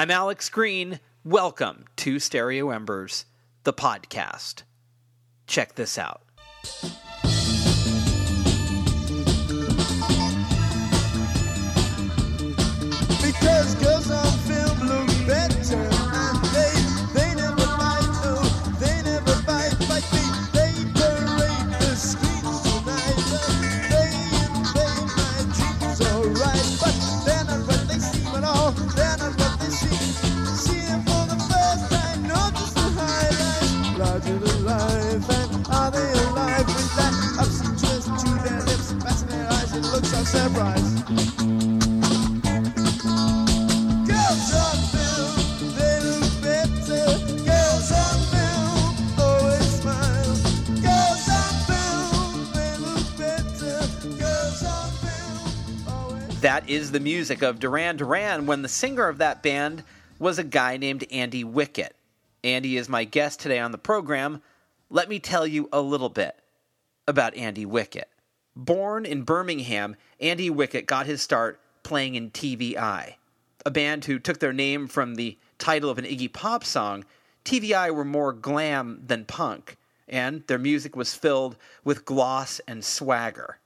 I'm 0.00 0.10
Alex 0.10 0.48
Green. 0.48 0.98
Welcome 1.24 1.84
to 1.96 2.18
Stereo 2.18 2.70
Embers, 2.70 3.26
the 3.64 3.74
podcast. 3.74 4.62
Check 5.46 5.74
this 5.74 5.98
out. 5.98 6.22
Is 56.70 56.92
the 56.92 57.00
music 57.00 57.42
of 57.42 57.58
Duran 57.58 57.96
Duran 57.96 58.46
when 58.46 58.62
the 58.62 58.68
singer 58.68 59.08
of 59.08 59.18
that 59.18 59.42
band 59.42 59.82
was 60.20 60.38
a 60.38 60.44
guy 60.44 60.76
named 60.76 61.04
Andy 61.10 61.42
Wickett. 61.42 61.94
Andy 62.44 62.76
is 62.76 62.88
my 62.88 63.02
guest 63.02 63.40
today 63.40 63.58
on 63.58 63.72
the 63.72 63.76
program. 63.76 64.40
Let 64.88 65.08
me 65.08 65.18
tell 65.18 65.48
you 65.48 65.68
a 65.72 65.80
little 65.80 66.08
bit 66.08 66.36
about 67.08 67.34
Andy 67.34 67.66
Wickett. 67.66 68.04
Born 68.54 69.04
in 69.04 69.24
Birmingham, 69.24 69.96
Andy 70.20 70.48
Wickett 70.48 70.86
got 70.86 71.06
his 71.06 71.20
start 71.20 71.60
playing 71.82 72.14
in 72.14 72.30
TV 72.30 72.76
Eye, 72.76 73.16
a 73.66 73.70
band 73.72 74.04
who 74.04 74.20
took 74.20 74.38
their 74.38 74.52
name 74.52 74.86
from 74.86 75.16
the 75.16 75.36
title 75.58 75.90
of 75.90 75.98
an 75.98 76.04
Iggy 76.04 76.32
Pop 76.32 76.62
song. 76.62 77.04
TV 77.44 77.72
Eye 77.72 77.90
were 77.90 78.04
more 78.04 78.32
glam 78.32 79.02
than 79.04 79.24
punk, 79.24 79.76
and 80.08 80.46
their 80.46 80.56
music 80.56 80.94
was 80.94 81.16
filled 81.16 81.56
with 81.82 82.04
gloss 82.04 82.60
and 82.68 82.84
swagger. 82.84 83.58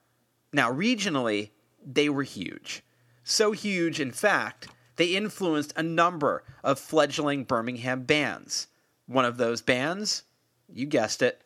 Now, 0.54 0.72
regionally, 0.72 1.50
they 1.84 2.08
were 2.08 2.22
huge. 2.22 2.82
So 3.24 3.52
huge, 3.52 4.00
in 4.00 4.12
fact, 4.12 4.68
they 4.96 5.16
influenced 5.16 5.72
a 5.76 5.82
number 5.82 6.44
of 6.62 6.78
fledgling 6.78 7.44
Birmingham 7.44 8.02
bands. 8.04 8.68
One 9.06 9.24
of 9.24 9.38
those 9.38 9.62
bands, 9.62 10.24
you 10.72 10.86
guessed 10.86 11.22
it, 11.22 11.42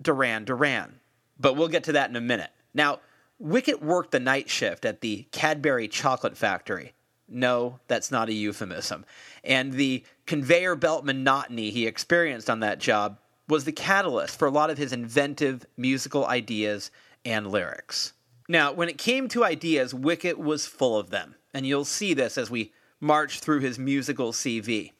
Duran 0.00 0.44
Duran. 0.44 1.00
But 1.38 1.54
we'll 1.54 1.68
get 1.68 1.84
to 1.84 1.92
that 1.92 2.10
in 2.10 2.16
a 2.16 2.20
minute. 2.20 2.50
Now, 2.72 3.00
Wickett 3.42 3.82
worked 3.82 4.12
the 4.12 4.20
night 4.20 4.48
shift 4.48 4.84
at 4.84 5.00
the 5.00 5.26
Cadbury 5.32 5.88
Chocolate 5.88 6.36
Factory. 6.36 6.94
No, 7.28 7.80
that's 7.88 8.10
not 8.10 8.28
a 8.28 8.32
euphemism. 8.32 9.04
And 9.42 9.72
the 9.72 10.04
conveyor 10.26 10.76
belt 10.76 11.04
monotony 11.04 11.70
he 11.70 11.86
experienced 11.86 12.48
on 12.48 12.60
that 12.60 12.78
job 12.78 13.18
was 13.48 13.64
the 13.64 13.72
catalyst 13.72 14.38
for 14.38 14.46
a 14.46 14.50
lot 14.50 14.70
of 14.70 14.78
his 14.78 14.92
inventive 14.92 15.66
musical 15.76 16.24
ideas 16.26 16.90
and 17.24 17.48
lyrics. 17.48 18.12
Now, 18.48 18.72
when 18.72 18.88
it 18.88 18.98
came 18.98 19.28
to 19.28 19.44
ideas, 19.44 19.92
Wickett 19.92 20.38
was 20.38 20.66
full 20.66 20.98
of 20.98 21.10
them, 21.10 21.34
and 21.52 21.66
you'll 21.66 21.84
see 21.84 22.14
this 22.14 22.38
as 22.38 22.50
we 22.50 22.72
march 23.00 23.40
through 23.40 23.60
his 23.60 23.78
musical 23.78 24.32
CV. 24.32 24.92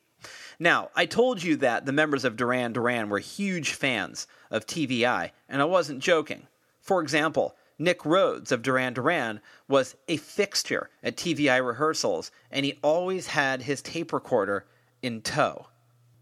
Now, 0.59 0.91
I 0.97 1.07
told 1.07 1.43
you 1.43 1.57
that 1.57 1.87
the 1.87 1.93
members 1.93 2.25
of 2.25 2.37
Duran 2.37 2.73
Duran 2.73 3.09
were 3.09 3.19
huge 3.19 3.73
fans 3.73 4.27
of 4.51 4.67
TV 4.67 5.05
Eye, 5.05 5.33
and 5.49 5.63
I 5.63 5.67
wasn't 5.67 6.03
joking. 6.03 6.49
For 6.81 7.01
example, 7.01 7.57
Nick 7.79 8.05
Rhodes 8.05 8.51
of 8.51 8.63
Duran 8.63 8.95
Duran 8.95 9.41
was 9.69 9.97
a 10.09 10.17
fixture 10.17 10.89
at 11.03 11.17
TV 11.17 11.51
Eye 11.51 11.59
rehearsals, 11.59 12.31
and 12.51 12.65
he 12.65 12.79
always 12.83 13.29
had 13.29 13.63
his 13.63 13.83
tape 13.83 14.13
recorder 14.13 14.67
in 15.03 15.21
tow. 15.21 15.69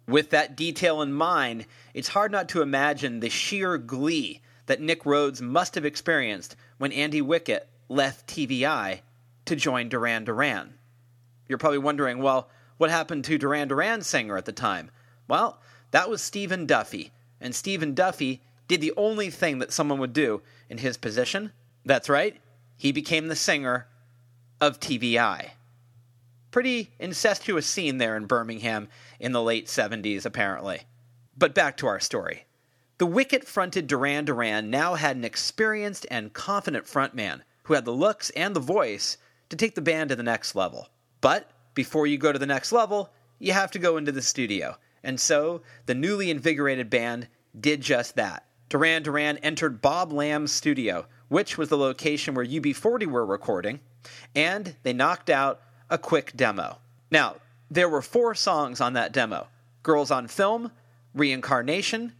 With 0.06 0.30
that 0.30 0.56
detail 0.56 1.00
in 1.00 1.12
mind, 1.12 1.66
it's 1.94 2.08
hard 2.08 2.32
not 2.32 2.48
to 2.50 2.60
imagine 2.60 3.20
the 3.20 3.30
sheer 3.30 3.78
glee 3.78 4.42
that 4.66 4.80
Nick 4.80 5.06
Rhodes 5.06 5.40
must 5.40 5.74
have 5.76 5.84
experienced 5.84 6.56
when 6.78 6.92
Andy 6.92 7.22
Wickett 7.22 7.62
left 7.88 8.26
TV 8.26 8.64
Eye 8.64 9.02
to 9.44 9.56
join 9.56 9.88
Duran 9.88 10.24
Duran. 10.24 10.74
You're 11.48 11.58
probably 11.58 11.78
wondering, 11.78 12.18
well, 12.18 12.48
what 12.78 12.90
happened 12.90 13.24
to 13.24 13.38
Duran 13.38 13.68
Duran's 13.68 14.06
singer 14.06 14.36
at 14.36 14.44
the 14.44 14.52
time? 14.52 14.90
Well, 15.28 15.60
that 15.90 16.10
was 16.10 16.22
Stephen 16.22 16.66
Duffy, 16.66 17.12
and 17.40 17.54
Stephen 17.54 17.94
Duffy 17.94 18.42
did 18.66 18.80
the 18.80 18.94
only 18.96 19.30
thing 19.30 19.58
that 19.58 19.72
someone 19.72 19.98
would 20.00 20.12
do 20.12 20.42
in 20.68 20.78
his 20.78 20.96
position. 20.96 21.52
That's 21.84 22.08
right, 22.08 22.40
he 22.76 22.92
became 22.92 23.28
the 23.28 23.36
singer 23.36 23.86
of 24.60 24.80
TV 24.80 25.18
Eye. 25.18 25.52
Pretty 26.50 26.90
incestuous 26.98 27.66
scene 27.66 27.98
there 27.98 28.16
in 28.16 28.26
Birmingham 28.26 28.88
in 29.18 29.32
the 29.32 29.42
late 29.42 29.66
70s, 29.66 30.24
apparently. 30.24 30.82
But 31.36 31.54
back 31.54 31.76
to 31.78 31.86
our 31.86 32.00
story. 32.00 32.46
The 33.04 33.10
Wickett 33.10 33.44
fronted 33.44 33.86
Duran 33.86 34.24
Duran 34.24 34.70
now 34.70 34.94
had 34.94 35.14
an 35.14 35.26
experienced 35.26 36.06
and 36.10 36.32
confident 36.32 36.86
frontman 36.86 37.42
who 37.64 37.74
had 37.74 37.84
the 37.84 37.90
looks 37.90 38.30
and 38.30 38.56
the 38.56 38.60
voice 38.60 39.18
to 39.50 39.56
take 39.56 39.74
the 39.74 39.82
band 39.82 40.08
to 40.08 40.16
the 40.16 40.22
next 40.22 40.54
level. 40.54 40.88
But 41.20 41.50
before 41.74 42.06
you 42.06 42.16
go 42.16 42.32
to 42.32 42.38
the 42.38 42.46
next 42.46 42.72
level, 42.72 43.12
you 43.38 43.52
have 43.52 43.70
to 43.72 43.78
go 43.78 43.98
into 43.98 44.10
the 44.10 44.22
studio. 44.22 44.78
And 45.02 45.20
so 45.20 45.60
the 45.84 45.94
newly 45.94 46.30
invigorated 46.30 46.88
band 46.88 47.28
did 47.60 47.82
just 47.82 48.16
that. 48.16 48.46
Duran 48.70 49.02
Duran 49.02 49.36
entered 49.42 49.82
Bob 49.82 50.10
Lamb's 50.10 50.52
studio, 50.52 51.04
which 51.28 51.58
was 51.58 51.68
the 51.68 51.76
location 51.76 52.34
where 52.34 52.46
UB40 52.46 53.04
were 53.04 53.26
recording, 53.26 53.80
and 54.34 54.76
they 54.82 54.94
knocked 54.94 55.28
out 55.28 55.60
a 55.90 55.98
quick 55.98 56.32
demo. 56.34 56.78
Now, 57.10 57.36
there 57.70 57.90
were 57.90 58.00
four 58.00 58.34
songs 58.34 58.80
on 58.80 58.94
that 58.94 59.12
demo 59.12 59.48
Girls 59.82 60.10
on 60.10 60.26
Film, 60.26 60.72
Reincarnation, 61.12 62.14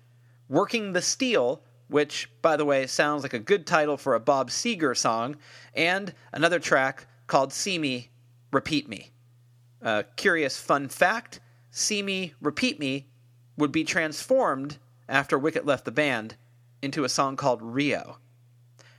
Working 0.48 0.92
the 0.92 1.02
Steel, 1.02 1.62
which, 1.88 2.30
by 2.42 2.56
the 2.56 2.64
way, 2.64 2.86
sounds 2.86 3.22
like 3.22 3.34
a 3.34 3.38
good 3.38 3.66
title 3.66 3.96
for 3.96 4.14
a 4.14 4.20
Bob 4.20 4.50
Seger 4.50 4.96
song, 4.96 5.36
and 5.74 6.14
another 6.32 6.58
track 6.58 7.06
called 7.26 7.52
See 7.52 7.78
Me, 7.78 8.10
Repeat 8.52 8.88
Me. 8.88 9.10
A 9.80 10.04
curious 10.16 10.58
fun 10.58 10.88
fact 10.88 11.40
See 11.70 12.02
Me, 12.02 12.34
Repeat 12.40 12.78
Me 12.78 13.06
would 13.56 13.72
be 13.72 13.84
transformed 13.84 14.78
after 15.08 15.38
Wickett 15.38 15.66
left 15.66 15.84
the 15.84 15.92
band 15.92 16.36
into 16.82 17.04
a 17.04 17.08
song 17.08 17.36
called 17.36 17.62
Rio. 17.62 18.18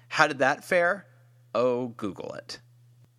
How 0.09 0.27
did 0.27 0.39
that 0.39 0.63
fare? 0.63 1.05
Oh, 1.53 1.89
Google 1.89 2.33
it. 2.33 2.59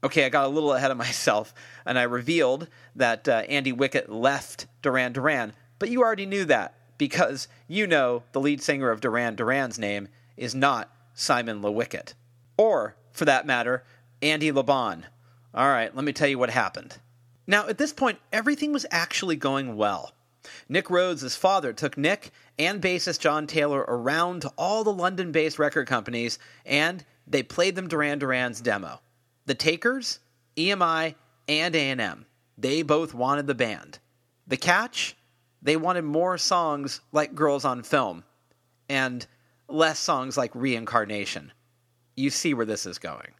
Okay, 0.04 0.24
I 0.24 0.28
got 0.28 0.46
a 0.46 0.48
little 0.48 0.72
ahead 0.72 0.90
of 0.90 0.96
myself 1.06 1.54
and 1.84 1.98
I 1.98 2.02
revealed 2.02 2.68
that 2.96 3.28
uh, 3.28 3.42
Andy 3.48 3.72
Wickett 3.72 4.08
left 4.08 4.66
Duran 4.82 5.12
Duran, 5.12 5.52
but 5.78 5.90
you 5.90 6.02
already 6.02 6.26
knew 6.26 6.44
that 6.46 6.74
because 6.98 7.48
you 7.68 7.86
know 7.86 8.22
the 8.32 8.40
lead 8.40 8.62
singer 8.62 8.90
of 8.90 9.00
Duran 9.00 9.34
Duran's 9.34 9.78
name 9.78 10.08
is 10.36 10.54
not 10.54 10.90
Simon 11.14 11.62
LeWickett. 11.62 12.14
Or, 12.56 12.96
for 13.12 13.24
that 13.24 13.46
matter, 13.46 13.84
Andy 14.22 14.50
LeBon. 14.50 15.04
All 15.54 15.68
right, 15.68 15.94
let 15.94 16.04
me 16.04 16.12
tell 16.12 16.28
you 16.28 16.38
what 16.38 16.50
happened. 16.50 16.98
Now, 17.46 17.68
at 17.68 17.78
this 17.78 17.92
point, 17.92 18.18
everything 18.32 18.72
was 18.72 18.86
actually 18.90 19.36
going 19.36 19.76
well. 19.76 20.12
Nick 20.68 20.90
Rhodes' 20.90 21.36
father 21.36 21.72
took 21.72 21.96
Nick 21.96 22.30
and 22.58 22.80
bassist 22.80 23.20
John 23.20 23.46
Taylor 23.46 23.84
around 23.88 24.42
to 24.42 24.52
all 24.56 24.84
the 24.84 24.92
London 24.92 25.32
based 25.32 25.58
record 25.58 25.86
companies 25.86 26.38
and 26.64 27.04
they 27.26 27.42
played 27.42 27.74
them 27.74 27.88
Duran 27.88 28.18
Duran's 28.18 28.60
demo. 28.60 29.00
The 29.46 29.54
Takers, 29.54 30.20
EMI, 30.56 31.14
and 31.48 31.74
A&M, 31.74 32.26
they 32.56 32.82
both 32.82 33.14
wanted 33.14 33.46
the 33.46 33.54
band. 33.54 33.98
The 34.46 34.56
catch? 34.56 35.16
They 35.66 35.76
wanted 35.76 36.04
more 36.04 36.38
songs 36.38 37.00
like 37.10 37.34
Girls 37.34 37.64
on 37.64 37.82
Film 37.82 38.22
and 38.88 39.26
less 39.68 39.98
songs 39.98 40.36
like 40.36 40.54
Reincarnation. 40.54 41.50
You 42.14 42.30
see 42.30 42.54
where 42.54 42.64
this 42.64 42.86
is 42.86 42.98
going. 43.00 43.32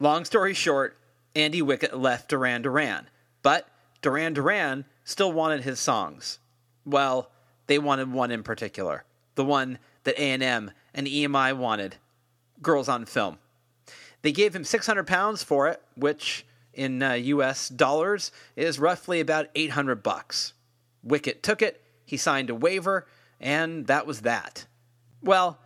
Long 0.00 0.24
story 0.24 0.54
short, 0.54 0.96
Andy 1.36 1.60
Wickett 1.60 1.92
left 1.92 2.30
Duran 2.30 2.62
Duran, 2.62 3.10
but 3.42 3.68
Duran 4.00 4.32
Duran 4.32 4.86
still 5.04 5.30
wanted 5.30 5.60
his 5.60 5.78
songs. 5.78 6.38
Well, 6.86 7.30
they 7.66 7.78
wanted 7.78 8.10
one 8.10 8.30
in 8.30 8.42
particular, 8.42 9.04
the 9.34 9.44
one 9.44 9.78
that 10.04 10.18
A&M 10.18 10.70
and 10.94 11.06
EMI 11.06 11.54
wanted, 11.54 11.96
Girls 12.62 12.88
on 12.88 13.04
Film. 13.04 13.36
They 14.22 14.32
gave 14.32 14.56
him 14.56 14.64
600 14.64 15.06
pounds 15.06 15.42
for 15.42 15.68
it, 15.68 15.82
which 15.98 16.46
in 16.72 17.02
uh, 17.02 17.12
US 17.12 17.68
dollars 17.68 18.32
is 18.56 18.78
roughly 18.78 19.20
about 19.20 19.48
800 19.54 20.02
bucks. 20.02 20.54
Wickett 21.06 21.42
took 21.42 21.62
it, 21.62 21.82
he 22.04 22.16
signed 22.16 22.50
a 22.50 22.54
waiver, 22.54 23.06
and 23.40 23.86
that 23.86 24.06
was 24.06 24.22
that. 24.22 24.66
Well, 25.22 25.58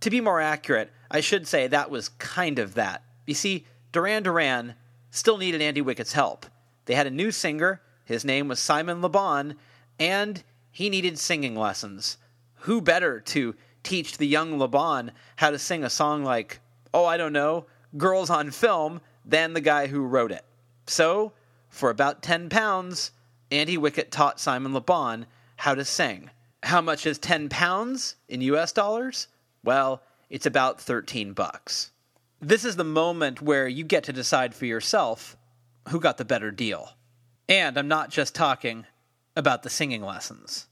to 0.00 0.10
be 0.10 0.20
more 0.20 0.40
accurate, 0.40 0.92
I 1.10 1.20
should 1.20 1.46
say 1.46 1.66
that 1.66 1.90
was 1.90 2.08
kind 2.10 2.58
of 2.58 2.74
that. 2.74 3.02
You 3.26 3.34
see, 3.34 3.66
Duran 3.92 4.22
Duran 4.22 4.74
still 5.10 5.38
needed 5.38 5.62
Andy 5.62 5.82
Wickett's 5.82 6.12
help. 6.12 6.46
They 6.84 6.94
had 6.94 7.06
a 7.06 7.10
new 7.10 7.30
singer 7.30 7.80
His 8.04 8.24
name 8.24 8.46
was 8.46 8.60
Simon 8.60 9.00
LeBon, 9.00 9.56
and 9.98 10.44
he 10.70 10.88
needed 10.88 11.18
singing 11.18 11.56
lessons. 11.56 12.18
Who 12.60 12.80
better 12.80 13.20
to 13.20 13.56
teach 13.82 14.16
the 14.16 14.26
young 14.26 14.58
LeBon 14.58 15.10
how 15.36 15.50
to 15.50 15.58
sing 15.58 15.82
a 15.82 15.90
song 15.90 16.22
like, 16.22 16.60
oh, 16.94 17.04
I 17.04 17.16
don't 17.16 17.32
know, 17.32 17.66
Girls 17.96 18.30
on 18.30 18.52
Film, 18.52 19.00
than 19.24 19.54
the 19.54 19.60
guy 19.60 19.88
who 19.88 20.02
wrote 20.02 20.30
it? 20.30 20.44
So, 20.86 21.32
for 21.68 21.90
about 21.90 22.22
10 22.22 22.48
pounds, 22.48 23.10
Andy 23.50 23.76
Wickett 23.76 24.10
taught 24.10 24.40
Simon 24.40 24.72
LeBon 24.72 25.26
how 25.56 25.74
to 25.74 25.84
sing. 25.84 26.30
How 26.62 26.80
much 26.80 27.06
is 27.06 27.18
10 27.18 27.48
pounds 27.48 28.16
in 28.28 28.40
US 28.40 28.72
dollars? 28.72 29.28
Well, 29.62 30.02
it's 30.28 30.46
about 30.46 30.80
13 30.80 31.32
bucks. 31.32 31.92
This 32.40 32.64
is 32.64 32.76
the 32.76 32.84
moment 32.84 33.40
where 33.40 33.68
you 33.68 33.84
get 33.84 34.04
to 34.04 34.12
decide 34.12 34.54
for 34.54 34.66
yourself 34.66 35.36
who 35.88 36.00
got 36.00 36.18
the 36.18 36.24
better 36.24 36.50
deal. 36.50 36.90
And 37.48 37.78
I'm 37.78 37.88
not 37.88 38.10
just 38.10 38.34
talking 38.34 38.86
about 39.36 39.62
the 39.62 39.70
singing 39.70 40.02
lessons. 40.02 40.66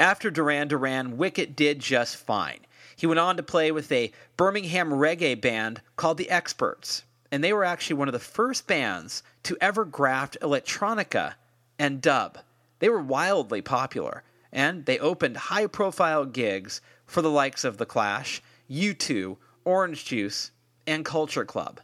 After 0.00 0.30
Duran 0.30 0.68
Duran, 0.68 1.16
Wickett 1.16 1.54
did 1.54 1.78
just 1.78 2.16
fine. 2.16 2.60
He 2.96 3.06
went 3.06 3.20
on 3.20 3.36
to 3.36 3.42
play 3.42 3.70
with 3.70 3.92
a 3.92 4.12
Birmingham 4.36 4.90
reggae 4.90 5.40
band 5.40 5.80
called 5.96 6.18
the 6.18 6.30
Experts, 6.30 7.04
and 7.30 7.44
they 7.44 7.52
were 7.52 7.64
actually 7.64 7.96
one 7.96 8.08
of 8.08 8.12
the 8.12 8.18
first 8.18 8.66
bands 8.66 9.22
to 9.44 9.56
ever 9.60 9.84
graft 9.84 10.36
electronica 10.42 11.34
and 11.80 12.02
dub. 12.02 12.38
They 12.78 12.90
were 12.90 13.00
wildly 13.00 13.62
popular, 13.62 14.22
and 14.52 14.84
they 14.84 14.98
opened 14.98 15.38
high 15.38 15.66
profile 15.66 16.26
gigs 16.26 16.82
for 17.06 17.22
the 17.22 17.30
likes 17.30 17.64
of 17.64 17.78
The 17.78 17.86
Clash, 17.86 18.42
U2, 18.70 19.38
Orange 19.64 20.04
Juice, 20.04 20.50
and 20.86 21.06
Culture 21.06 21.46
Club. 21.46 21.80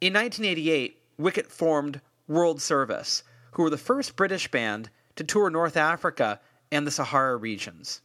In 0.00 0.12
1988, 0.12 1.02
Wickett 1.18 1.48
formed 1.48 2.00
World 2.28 2.62
Service, 2.62 3.24
who 3.50 3.64
were 3.64 3.70
the 3.70 3.76
first 3.76 4.14
British 4.14 4.48
band 4.48 4.88
to 5.16 5.24
tour 5.24 5.50
North 5.50 5.76
Africa 5.76 6.38
and 6.70 6.86
the 6.86 6.92
Sahara 6.92 7.36
regions. 7.36 8.02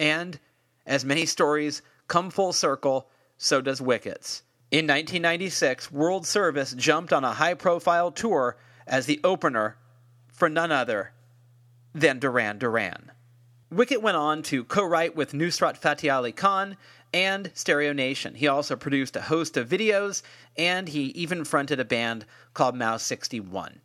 And, 0.00 0.40
as 0.84 1.04
many 1.04 1.26
stories 1.26 1.80
come 2.08 2.28
full 2.28 2.52
circle, 2.52 3.08
so 3.38 3.60
does 3.60 3.80
Wickett's. 3.80 4.42
In 4.72 4.86
1996, 4.86 5.92
World 5.92 6.26
Service 6.26 6.72
jumped 6.72 7.12
on 7.12 7.22
a 7.22 7.34
high 7.34 7.54
profile 7.54 8.10
tour 8.10 8.56
as 8.88 9.06
the 9.06 9.20
opener 9.22 9.76
for 10.40 10.48
none 10.48 10.72
other 10.72 11.12
than 11.94 12.18
Duran 12.18 12.58
Duran. 12.58 13.12
Wickett 13.72 14.02
went 14.02 14.16
on 14.16 14.42
to 14.44 14.64
co 14.64 14.82
write 14.82 15.14
with 15.14 15.32
Nusrat 15.32 15.76
Fateh 15.76 16.08
Ali 16.10 16.32
Khan 16.32 16.76
and 17.12 17.52
Stereo 17.54 17.92
Nation. 17.92 18.34
He 18.34 18.48
also 18.48 18.74
produced 18.74 19.14
a 19.14 19.20
host 19.20 19.56
of 19.56 19.68
videos, 19.68 20.22
and 20.56 20.88
he 20.88 21.08
even 21.08 21.44
fronted 21.44 21.78
a 21.78 21.84
band 21.84 22.24
called 22.54 22.74
Mouse 22.74 23.02
61. 23.04 23.80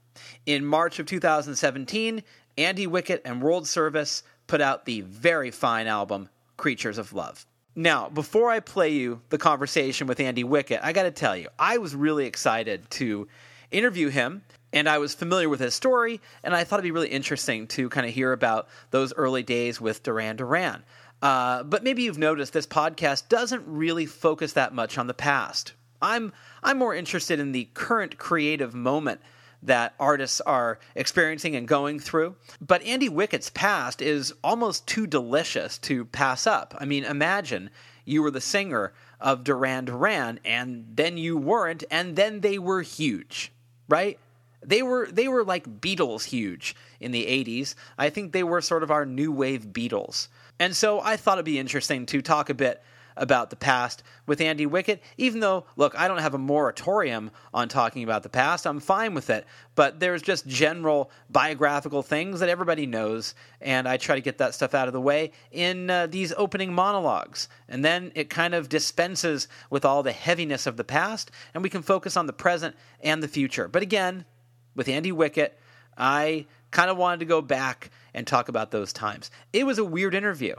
In 0.45 0.65
March 0.65 0.97
of 0.97 1.05
2017, 1.05 2.23
Andy 2.57 2.87
Wickett 2.87 3.21
and 3.25 3.41
World 3.41 3.67
Service 3.67 4.23
put 4.47 4.61
out 4.61 4.85
the 4.85 5.01
very 5.01 5.51
fine 5.51 5.87
album 5.87 6.29
Creatures 6.57 6.97
of 6.97 7.11
Love. 7.11 7.45
Now, 7.75 8.07
before 8.07 8.49
I 8.49 8.61
play 8.61 8.89
you 8.89 9.21
the 9.29 9.37
conversation 9.37 10.07
with 10.07 10.21
Andy 10.21 10.45
Wickett, 10.45 10.79
I 10.81 10.93
got 10.93 11.03
to 11.03 11.11
tell 11.11 11.35
you, 11.35 11.49
I 11.59 11.79
was 11.79 11.93
really 11.93 12.25
excited 12.25 12.89
to 12.91 13.27
interview 13.71 14.07
him, 14.07 14.43
and 14.75 14.89
I 14.89 14.97
was 14.97 15.15
familiar 15.15 15.47
with 15.47 15.61
his 15.61 15.73
story, 15.73 16.19
and 16.43 16.53
I 16.53 16.65
thought 16.65 16.75
it'd 16.75 16.83
be 16.83 16.91
really 16.91 17.07
interesting 17.07 17.65
to 17.67 17.89
kind 17.89 18.05
of 18.05 18.13
hear 18.13 18.33
about 18.33 18.67
those 18.91 19.13
early 19.13 19.41
days 19.41 19.79
with 19.79 20.03
Duran 20.03 20.35
Duran. 20.35 20.83
Uh, 21.21 21.63
but 21.63 21.83
maybe 21.83 22.03
you've 22.03 22.17
noticed 22.17 22.51
this 22.51 22.67
podcast 22.67 23.29
doesn't 23.29 23.63
really 23.65 24.05
focus 24.05 24.53
that 24.53 24.73
much 24.73 24.97
on 24.97 25.07
the 25.07 25.13
past. 25.13 25.73
I'm 26.01 26.33
I'm 26.61 26.77
more 26.77 26.93
interested 26.93 27.39
in 27.39 27.53
the 27.53 27.69
current 27.73 28.17
creative 28.17 28.75
moment 28.75 29.21
that 29.63 29.95
artists 29.97 30.41
are 30.41 30.77
experiencing 30.93 31.55
and 31.55 31.67
going 31.67 31.97
through. 31.99 32.35
But 32.59 32.83
Andy 32.83 33.09
Wickett's 33.09 33.49
past 33.49 34.01
is 34.01 34.33
almost 34.43 34.85
too 34.85 35.07
delicious 35.07 35.77
to 35.79 36.05
pass 36.05 36.45
up. 36.45 36.75
I 36.77 36.85
mean, 36.85 37.05
imagine 37.05 37.69
you 38.03 38.21
were 38.21 38.29
the 38.29 38.41
singer 38.41 38.93
of 39.19 39.43
Duran 39.43 39.85
Duran 39.85 40.39
and 40.43 40.85
then 40.93 41.17
you 41.17 41.37
weren't 41.37 41.85
and 41.89 42.15
then 42.15 42.41
they 42.41 42.59
were 42.59 42.81
huge, 42.81 43.53
right? 43.87 44.19
They 44.65 44.81
were 44.81 45.07
they 45.11 45.27
were 45.27 45.43
like 45.43 45.81
Beatles 45.81 46.25
huge 46.25 46.75
in 46.99 47.11
the 47.11 47.25
80s. 47.25 47.75
I 47.97 48.09
think 48.09 48.31
they 48.31 48.43
were 48.43 48.61
sort 48.61 48.83
of 48.83 48.91
our 48.91 49.05
new 49.05 49.31
wave 49.31 49.67
Beatles. 49.67 50.27
And 50.59 50.75
so 50.75 51.01
I 51.01 51.17
thought 51.17 51.37
it'd 51.37 51.45
be 51.45 51.59
interesting 51.59 52.05
to 52.07 52.21
talk 52.21 52.49
a 52.49 52.53
bit 52.53 52.81
about 53.17 53.49
the 53.49 53.55
past 53.55 54.03
with 54.25 54.41
Andy 54.41 54.65
Wickett, 54.65 54.99
even 55.17 55.39
though, 55.39 55.65
look, 55.75 55.97
I 55.97 56.07
don't 56.07 56.19
have 56.19 56.33
a 56.33 56.39
moratorium 56.39 57.31
on 57.53 57.69
talking 57.69 58.03
about 58.03 58.23
the 58.23 58.29
past. 58.29 58.65
I'm 58.65 58.79
fine 58.79 59.13
with 59.13 59.29
it. 59.29 59.45
But 59.75 59.99
there's 59.99 60.21
just 60.21 60.47
general 60.47 61.11
biographical 61.29 62.01
things 62.01 62.39
that 62.39 62.49
everybody 62.49 62.85
knows, 62.85 63.35
and 63.61 63.87
I 63.87 63.97
try 63.97 64.15
to 64.15 64.21
get 64.21 64.37
that 64.39 64.53
stuff 64.53 64.73
out 64.73 64.87
of 64.87 64.93
the 64.93 65.01
way 65.01 65.31
in 65.51 65.89
uh, 65.89 66.07
these 66.07 66.33
opening 66.37 66.73
monologues. 66.73 67.47
And 67.69 67.83
then 67.83 68.11
it 68.15 68.29
kind 68.29 68.53
of 68.53 68.69
dispenses 68.69 69.47
with 69.69 69.85
all 69.85 70.03
the 70.03 70.11
heaviness 70.11 70.67
of 70.67 70.77
the 70.77 70.83
past, 70.83 71.31
and 71.53 71.63
we 71.63 71.69
can 71.69 71.81
focus 71.81 72.17
on 72.17 72.25
the 72.25 72.33
present 72.33 72.75
and 73.01 73.21
the 73.21 73.27
future. 73.27 73.67
But 73.67 73.81
again, 73.81 74.25
with 74.75 74.87
Andy 74.87 75.11
Wickett, 75.11 75.51
I 75.97 76.45
kind 76.71 76.89
of 76.89 76.97
wanted 76.97 77.19
to 77.21 77.25
go 77.25 77.41
back 77.41 77.89
and 78.13 78.27
talk 78.27 78.49
about 78.49 78.71
those 78.71 78.93
times. 78.93 79.31
It 79.53 79.65
was 79.65 79.77
a 79.77 79.85
weird 79.85 80.13
interview. 80.13 80.55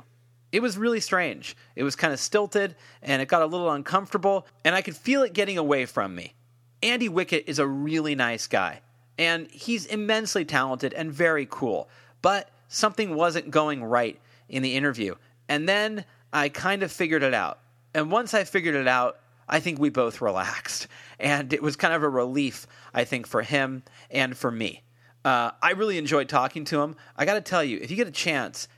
It 0.52 0.60
was 0.60 0.78
really 0.78 1.00
strange. 1.00 1.56
It 1.74 1.82
was 1.82 1.96
kind 1.96 2.12
of 2.12 2.20
stilted 2.20 2.74
and 3.02 3.20
it 3.20 3.28
got 3.28 3.42
a 3.42 3.46
little 3.46 3.70
uncomfortable, 3.70 4.46
and 4.64 4.74
I 4.74 4.82
could 4.82 4.96
feel 4.96 5.22
it 5.22 5.32
getting 5.32 5.58
away 5.58 5.84
from 5.86 6.14
me. 6.14 6.34
Andy 6.82 7.08
Wickett 7.08 7.44
is 7.46 7.58
a 7.58 7.66
really 7.66 8.14
nice 8.14 8.46
guy, 8.46 8.80
and 9.18 9.50
he's 9.50 9.86
immensely 9.86 10.44
talented 10.44 10.94
and 10.94 11.12
very 11.12 11.46
cool, 11.50 11.88
but 12.22 12.50
something 12.68 13.14
wasn't 13.14 13.50
going 13.50 13.82
right 13.82 14.20
in 14.48 14.62
the 14.62 14.74
interview. 14.74 15.14
And 15.48 15.68
then 15.68 16.04
I 16.32 16.48
kind 16.48 16.82
of 16.82 16.92
figured 16.92 17.22
it 17.22 17.34
out. 17.34 17.58
And 17.94 18.10
once 18.10 18.34
I 18.34 18.44
figured 18.44 18.74
it 18.74 18.88
out, 18.88 19.18
I 19.48 19.60
think 19.60 19.78
we 19.78 19.90
both 19.90 20.20
relaxed. 20.20 20.88
And 21.18 21.52
it 21.52 21.62
was 21.62 21.76
kind 21.76 21.94
of 21.94 22.02
a 22.02 22.08
relief, 22.08 22.66
I 22.92 23.04
think, 23.04 23.26
for 23.26 23.42
him 23.42 23.82
and 24.10 24.36
for 24.36 24.50
me. 24.50 24.82
Uh, 25.24 25.50
I 25.62 25.72
really 25.72 25.98
enjoyed 25.98 26.28
talking 26.28 26.64
to 26.66 26.80
him. 26.80 26.96
I 27.16 27.24
got 27.24 27.34
to 27.34 27.40
tell 27.40 27.64
you, 27.64 27.78
if 27.80 27.90
you 27.90 27.96
get 27.96 28.06
a 28.06 28.12
chance, 28.12 28.68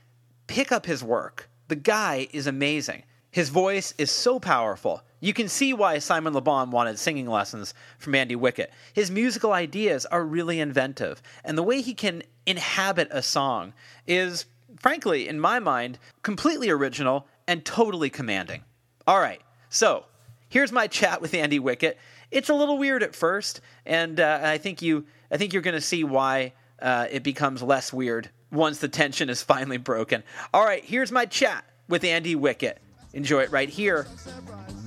pick 0.47 0.71
up 0.71 0.85
his 0.85 1.03
work. 1.03 1.49
The 1.67 1.75
guy 1.75 2.27
is 2.31 2.47
amazing. 2.47 3.03
His 3.31 3.49
voice 3.49 3.93
is 3.99 4.09
so 4.09 4.39
powerful. 4.39 5.03
You 5.19 5.33
can 5.33 5.47
see 5.47 5.73
why 5.73 5.99
Simon 5.99 6.33
LeBon 6.33 6.71
wanted 6.71 6.97
singing 6.97 7.27
lessons 7.27 7.75
from 7.99 8.15
Andy 8.15 8.35
Wickett. 8.35 8.69
His 8.93 9.11
musical 9.11 9.53
ideas 9.53 10.05
are 10.07 10.23
really 10.23 10.59
inventive, 10.59 11.21
and 11.43 11.55
the 11.55 11.63
way 11.63 11.81
he 11.81 11.93
can 11.93 12.23
inhabit 12.47 13.09
a 13.11 13.21
song 13.21 13.73
is, 14.07 14.45
frankly, 14.79 15.27
in 15.27 15.39
my 15.39 15.59
mind, 15.59 15.99
completely 16.23 16.71
original 16.71 17.27
and 17.47 17.63
totally 17.63 18.09
commanding. 18.09 18.63
All 19.05 19.19
right, 19.19 19.41
so 19.69 20.05
here's 20.49 20.71
my 20.71 20.87
chat 20.99 21.21
with 21.21 21.33
Andy 21.33 21.59
Wickett. 21.59 21.95
It's 22.31 22.49
a 22.49 22.53
little 22.53 22.77
weird 22.77 23.01
at 23.01 23.15
first, 23.15 23.61
and 23.85 24.19
uh, 24.19 24.39
I 24.43 24.57
think 24.57 24.81
you, 24.81 25.05
I 25.31 25.37
think 25.37 25.53
you're 25.53 25.61
going 25.61 25.75
to 25.75 25.81
see 25.81 26.03
why 26.03 26.53
uh, 26.81 27.07
it 27.09 27.23
becomes 27.23 27.63
less 27.63 27.93
weird 27.93 28.29
once 28.51 28.79
the 28.79 28.87
tension 28.87 29.29
is 29.29 29.41
finally 29.43 29.77
broken. 29.77 30.23
All 30.53 30.65
right, 30.65 30.83
here's 30.83 31.11
my 31.11 31.25
chat 31.25 31.63
with 31.87 32.03
Andy 32.03 32.35
Wickett. 32.35 32.75
Enjoy 33.13 33.41
it 33.41 33.51
right 33.51 33.69
here 33.69 34.05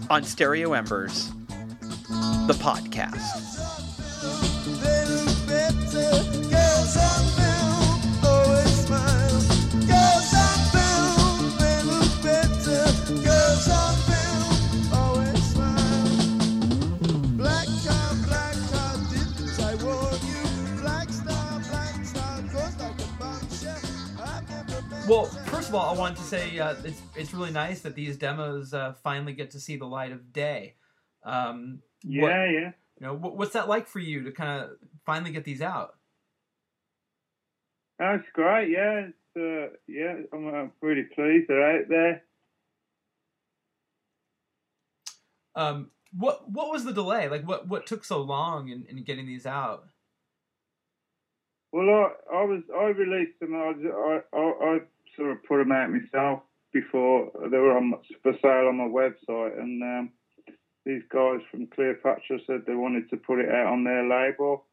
on 0.09 0.23
Stereo 0.23 0.75
Embers, 0.75 1.33
the 2.47 2.57
podcast. 2.61 3.82
Well, 25.09 25.25
first 25.47 25.69
of 25.69 25.75
all, 25.75 25.95
I 25.95 25.99
wanted 25.99 26.17
to 26.19 26.23
say 26.23 26.59
uh, 26.59 26.77
it's 26.85 27.03
it's 27.17 27.35
really 27.35 27.51
nice 27.51 27.81
that 27.81 27.95
these 27.95 28.17
demos 28.17 28.73
uh, 28.73 28.93
finally 29.03 29.33
get 29.33 29.51
to 29.51 29.61
see 29.61 29.77
the 29.77 29.85
light 29.87 30.13
of 30.13 30.33
day. 30.33 30.77
Um, 31.25 31.83
Yeah, 32.03 32.23
what- 32.23 32.31
yeah. 32.31 32.73
you 33.01 33.07
know, 33.07 33.15
what, 33.15 33.37
what's 33.37 33.53
that 33.55 33.69
like 33.69 33.89
for 33.89 33.99
you 33.99 34.23
to 34.25 34.33
kind 34.33 34.63
of 34.63 34.71
finally 35.05 35.33
get 35.33 35.45
these 35.45 35.61
out? 35.61 35.97
That's 37.99 38.25
great. 38.33 38.71
Yeah, 38.71 39.09
it's, 39.09 39.37
uh, 39.37 39.77
yeah. 39.89 40.15
I'm 40.33 40.47
uh, 40.49 40.69
really 40.81 41.05
pleased 41.15 41.49
they're 41.49 41.81
out 41.81 41.89
there. 41.89 42.23
Um, 45.55 45.91
what 46.17 46.49
what 46.51 46.71
was 46.71 46.85
the 46.85 46.93
delay? 46.93 47.29
Like, 47.29 47.47
what 47.47 47.67
what 47.69 47.87
took 47.87 48.05
so 48.05 48.21
long 48.23 48.69
in, 48.69 48.87
in 48.89 49.03
getting 49.05 49.27
these 49.27 49.47
out? 49.47 49.85
Well, 51.73 51.89
I, 51.89 52.37
I 52.37 52.45
was 52.45 52.63
I 52.77 52.85
released 52.89 53.39
them. 53.41 53.55
I, 53.55 53.73
I, 53.89 54.21
I, 54.33 54.75
I 54.75 54.79
sort 55.17 55.31
of 55.33 55.43
put 55.45 55.59
them 55.59 55.73
out 55.73 55.91
myself 55.91 56.43
before 56.73 57.31
they 57.51 57.59
were 57.59 57.77
on 57.77 57.93
for 58.23 58.33
sale 58.41 58.69
on 58.69 58.77
my 58.79 58.85
website, 58.85 59.59
and 59.59 59.83
um, 59.83 60.13
these 60.87 61.03
guys 61.13 61.41
from 61.51 61.67
Cleopatra 61.69 62.39
said 62.47 62.63
they 62.67 62.75
wanted 62.75 63.09
to 63.11 63.17
put 63.17 63.39
it 63.41 63.49
out 63.51 63.67
on 63.73 63.85
their 63.85 64.07
label. 64.09 64.67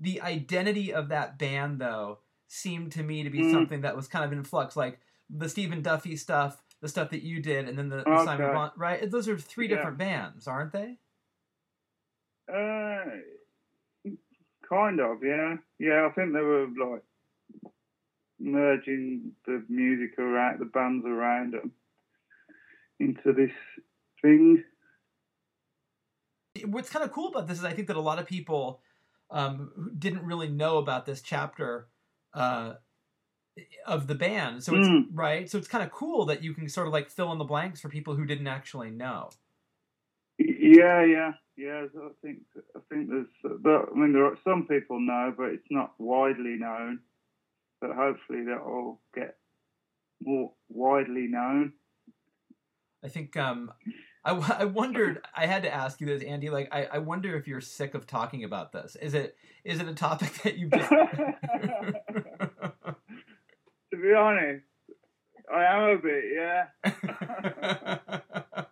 the 0.00 0.20
identity 0.20 0.92
of 0.92 1.08
that 1.08 1.38
band 1.38 1.80
though 1.80 2.18
seemed 2.46 2.92
to 2.92 3.02
me 3.02 3.22
to 3.24 3.30
be 3.30 3.40
Mm. 3.40 3.50
something 3.50 3.80
that 3.82 3.96
was 3.96 4.08
kind 4.08 4.24
of 4.24 4.32
in 4.32 4.44
flux, 4.44 4.76
like 4.76 5.00
the 5.30 5.48
Stephen 5.48 5.82
Duffy 5.82 6.16
stuff, 6.16 6.62
the 6.80 6.88
stuff 6.88 7.10
that 7.10 7.22
you 7.22 7.40
did, 7.42 7.68
and 7.68 7.76
then 7.78 7.88
the, 7.88 7.98
the 8.04 8.24
Simon 8.24 8.46
Okay. 8.46 8.54
Bond, 8.54 8.72
right? 8.76 9.10
Those 9.10 9.28
are 9.28 9.36
three 9.38 9.68
Yeah. 9.68 9.76
different 9.76 9.98
bands, 9.98 10.46
aren't 10.46 10.72
they? 10.72 10.98
Uh, 12.52 13.04
kind 14.68 15.00
of, 15.00 15.22
yeah. 15.22 15.56
Yeah, 15.78 16.06
I 16.10 16.14
think 16.14 16.32
they 16.32 16.40
were 16.40 16.66
like 16.66 17.02
merging 18.40 19.32
the 19.46 19.64
music 19.68 20.18
around 20.18 20.60
the 20.60 20.64
bands 20.64 21.04
around 21.06 21.54
them 21.54 21.72
into 23.00 23.32
this 23.32 23.52
thing. 24.22 24.64
What's 26.64 26.90
kind 26.90 27.04
of 27.04 27.12
cool 27.12 27.28
about 27.28 27.46
this 27.46 27.58
is 27.58 27.64
I 27.64 27.72
think 27.72 27.88
that 27.88 27.96
a 27.96 28.00
lot 28.00 28.18
of 28.18 28.26
people 28.26 28.80
um, 29.30 29.72
who 29.76 29.90
didn't 29.90 30.24
really 30.24 30.48
know 30.48 30.78
about 30.78 31.06
this 31.06 31.20
chapter 31.20 31.88
uh, 32.34 32.74
of 33.86 34.06
the 34.06 34.14
band. 34.14 34.64
So 34.64 34.74
it's 34.74 34.88
Mm. 34.88 35.08
right. 35.12 35.48
So 35.50 35.58
it's 35.58 35.68
kind 35.68 35.84
of 35.84 35.90
cool 35.90 36.24
that 36.26 36.42
you 36.42 36.54
can 36.54 36.68
sort 36.68 36.86
of 36.86 36.92
like 36.92 37.10
fill 37.10 37.32
in 37.32 37.38
the 37.38 37.44
blanks 37.44 37.80
for 37.80 37.88
people 37.88 38.14
who 38.14 38.24
didn't 38.24 38.46
actually 38.46 38.90
know. 38.90 39.30
Yeah, 40.38 41.04
yeah, 41.04 41.32
yeah. 41.56 41.86
I 41.94 42.10
think 42.22 42.38
I 42.76 42.80
think 42.88 43.10
there's, 43.10 43.26
but 43.60 43.88
I 43.90 43.94
mean, 43.94 44.12
there 44.12 44.24
are 44.24 44.38
some 44.44 44.66
people 44.66 45.00
know, 45.00 45.34
but 45.36 45.46
it's 45.46 45.70
not 45.70 45.94
widely 45.98 46.56
known. 46.56 47.00
But 47.80 47.90
hopefully, 47.92 48.44
that 48.44 48.64
will 48.64 48.72
all 48.72 49.00
get 49.14 49.36
more 50.20 50.52
widely 50.68 51.28
known. 51.28 51.72
I 53.04 53.08
think 53.08 53.36
um, 53.36 53.72
I, 54.24 54.30
w- 54.30 54.52
I 54.52 54.64
wondered. 54.64 55.20
I 55.34 55.46
had 55.46 55.62
to 55.62 55.72
ask 55.72 56.00
you 56.00 56.06
this, 56.08 56.22
Andy. 56.22 56.50
Like, 56.50 56.68
I, 56.72 56.86
I 56.94 56.98
wonder 56.98 57.36
if 57.36 57.46
you're 57.46 57.60
sick 57.60 57.94
of 57.94 58.06
talking 58.06 58.42
about 58.42 58.72
this. 58.72 58.96
Is 58.96 59.14
it 59.14 59.36
is 59.64 59.78
it 59.80 59.88
a 59.88 59.94
topic 59.94 60.32
that 60.42 60.58
you 60.58 60.68
just? 60.68 60.90
to 60.90 61.16
be 63.92 64.12
honest, 64.12 64.64
I 65.52 65.64
am 65.64 65.90
a 65.90 65.98
bit, 65.98 66.24
yeah. 66.34 66.66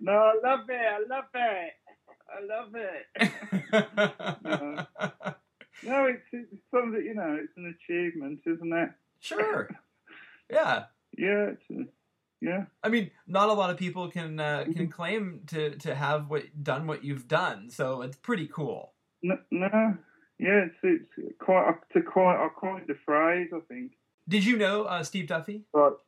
No, 0.00 0.12
I 0.12 0.34
love 0.44 0.60
it. 0.68 0.74
I 0.74 1.00
love 1.08 1.24
it. 1.34 1.72
I 2.30 2.40
love 2.46 2.74
it. 4.52 4.86
No, 5.82 6.06
it's, 6.06 6.22
it's 6.32 6.55
something, 6.76 7.02
you 7.04 7.14
know, 7.14 7.38
it's 7.42 7.56
an 7.56 7.74
achievement, 7.80 8.40
isn't 8.46 8.72
it? 8.72 8.90
sure. 9.20 9.70
Yeah. 10.50 10.84
Yeah, 11.16 11.52
it's 11.52 11.62
a, 11.70 11.84
yeah. 12.40 12.64
I 12.84 12.88
mean, 12.88 13.10
not 13.26 13.48
a 13.48 13.52
lot 13.52 13.70
of 13.70 13.76
people 13.78 14.10
can 14.10 14.38
uh, 14.38 14.60
Mm-hmm. 14.60 14.72
can 14.72 14.88
claim 14.88 15.40
to 15.48 15.76
to 15.78 15.94
have 15.94 16.28
what 16.30 16.62
done 16.62 16.86
what 16.86 17.02
you've 17.04 17.26
done, 17.28 17.70
so 17.70 18.02
it's 18.02 18.16
pretty 18.16 18.46
cool. 18.46 18.92
No, 19.22 19.38
no 19.50 19.96
yeah, 20.38 20.66
it's, 20.66 20.76
it's 20.82 21.38
quite, 21.38 21.74
to 21.94 22.02
quite, 22.02 22.36
I 22.36 22.48
coined 22.60 22.84
the 22.88 22.96
phrase, 23.06 23.48
I 23.54 23.60
think. 23.68 23.92
Did 24.28 24.44
you 24.44 24.58
know 24.58 24.84
uh, 24.84 25.02
Steve 25.02 25.28
Duffy? 25.28 25.62
But, 25.72 25.98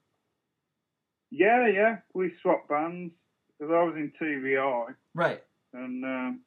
yeah, 1.30 1.66
yeah, 1.66 1.96
we 2.12 2.32
swapped 2.42 2.68
bands 2.68 3.14
because 3.58 3.72
I 3.72 3.82
was 3.84 3.94
in 3.96 4.12
TV 4.20 4.58
Eye. 4.60 4.92
Right. 5.14 5.42
and 5.72 6.04
um, 6.04 6.40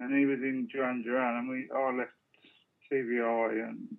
and 0.00 0.18
he 0.18 0.26
was 0.26 0.40
in 0.40 0.66
Duran 0.72 1.02
Duran, 1.02 1.36
and 1.38 1.48
we 1.48 1.68
I 1.74 1.92
left 1.96 2.10
TV 2.92 3.22
Eye 3.22 3.68
and 3.68 3.96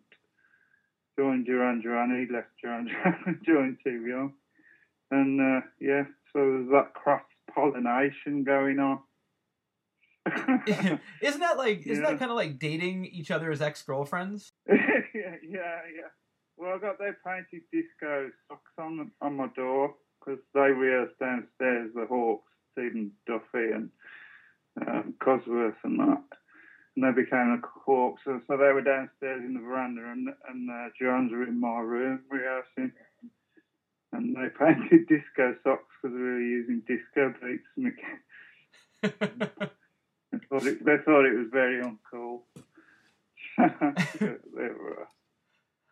joined 1.18 1.46
Duran 1.46 1.82
Duran. 1.82 2.28
He 2.28 2.34
left 2.34 2.50
Duran 2.62 2.86
Duran 3.04 3.16
and 3.26 3.40
joined 3.46 3.78
TV 3.86 4.14
Eye, 4.14 4.32
and 5.12 5.42
uh, 5.42 5.62
yeah, 5.80 6.04
so 6.32 6.40
there's 6.40 6.70
that 6.72 6.94
cross 6.94 7.22
pollination 7.54 8.44
going 8.44 8.80
on. 8.80 9.00
isn't 11.22 11.42
that 11.42 11.58
like 11.58 11.86
isn't 11.86 12.04
Yeah. 12.04 12.12
that 12.12 12.20
kind 12.20 12.32
of 12.32 12.38
like 12.38 12.58
dating 12.58 13.06
each 13.06 13.30
other 13.30 13.52
as 13.52 13.62
ex 13.62 13.82
girlfriends? 13.84 14.54
yeah, 14.68 15.02
yeah, 15.14 15.36
yeah. 15.44 16.10
Well, 16.56 16.76
I 16.76 16.78
got 16.78 16.98
their 16.98 17.18
painted 17.26 17.64
disco 17.74 18.30
socks 18.48 18.72
on 18.78 19.12
on 19.22 19.36
my 19.36 19.48
door 19.56 19.96
because 20.20 20.40
they 20.54 20.62
rehearsed 20.72 21.20
downstairs. 21.20 21.92
The 21.94 22.06
Hawks, 22.08 22.50
Stephen 22.72 23.12
Duffy 23.28 23.72
and 23.74 23.90
um, 24.88 25.14
Kusworth 25.22 25.76
and 25.84 26.00
that, 26.00 26.24
and 26.96 27.04
they 27.04 27.22
became 27.24 27.60
the 27.60 27.68
Hawks. 27.68 28.22
So, 28.24 28.40
so 28.48 28.58
they 28.58 28.72
were 28.72 28.82
downstairs 28.82 29.44
in 29.44 29.54
the 29.54 29.60
veranda, 29.60 30.02
and 30.12 30.30
and 30.50 30.70
uh, 30.70 30.90
Jones 31.00 31.32
were 31.32 31.44
in 31.44 31.60
my 31.60 31.80
room 31.80 32.22
rehearsing. 32.30 32.92
And 34.12 34.36
they 34.36 34.50
painted 34.50 35.08
disco 35.10 35.56
socks 35.64 35.92
because 36.02 36.16
we 36.16 36.22
were 36.22 36.40
using 36.40 36.84
disco 36.88 37.34
beats. 37.42 37.64
They, 39.02 39.10
thought 40.50 40.66
it, 40.66 40.86
they 40.86 40.98
thought 41.04 41.26
it 41.26 41.38
was 41.38 41.48
very 41.52 41.82
uncool. 41.84 42.42
they 43.58 44.70
were 44.70 45.08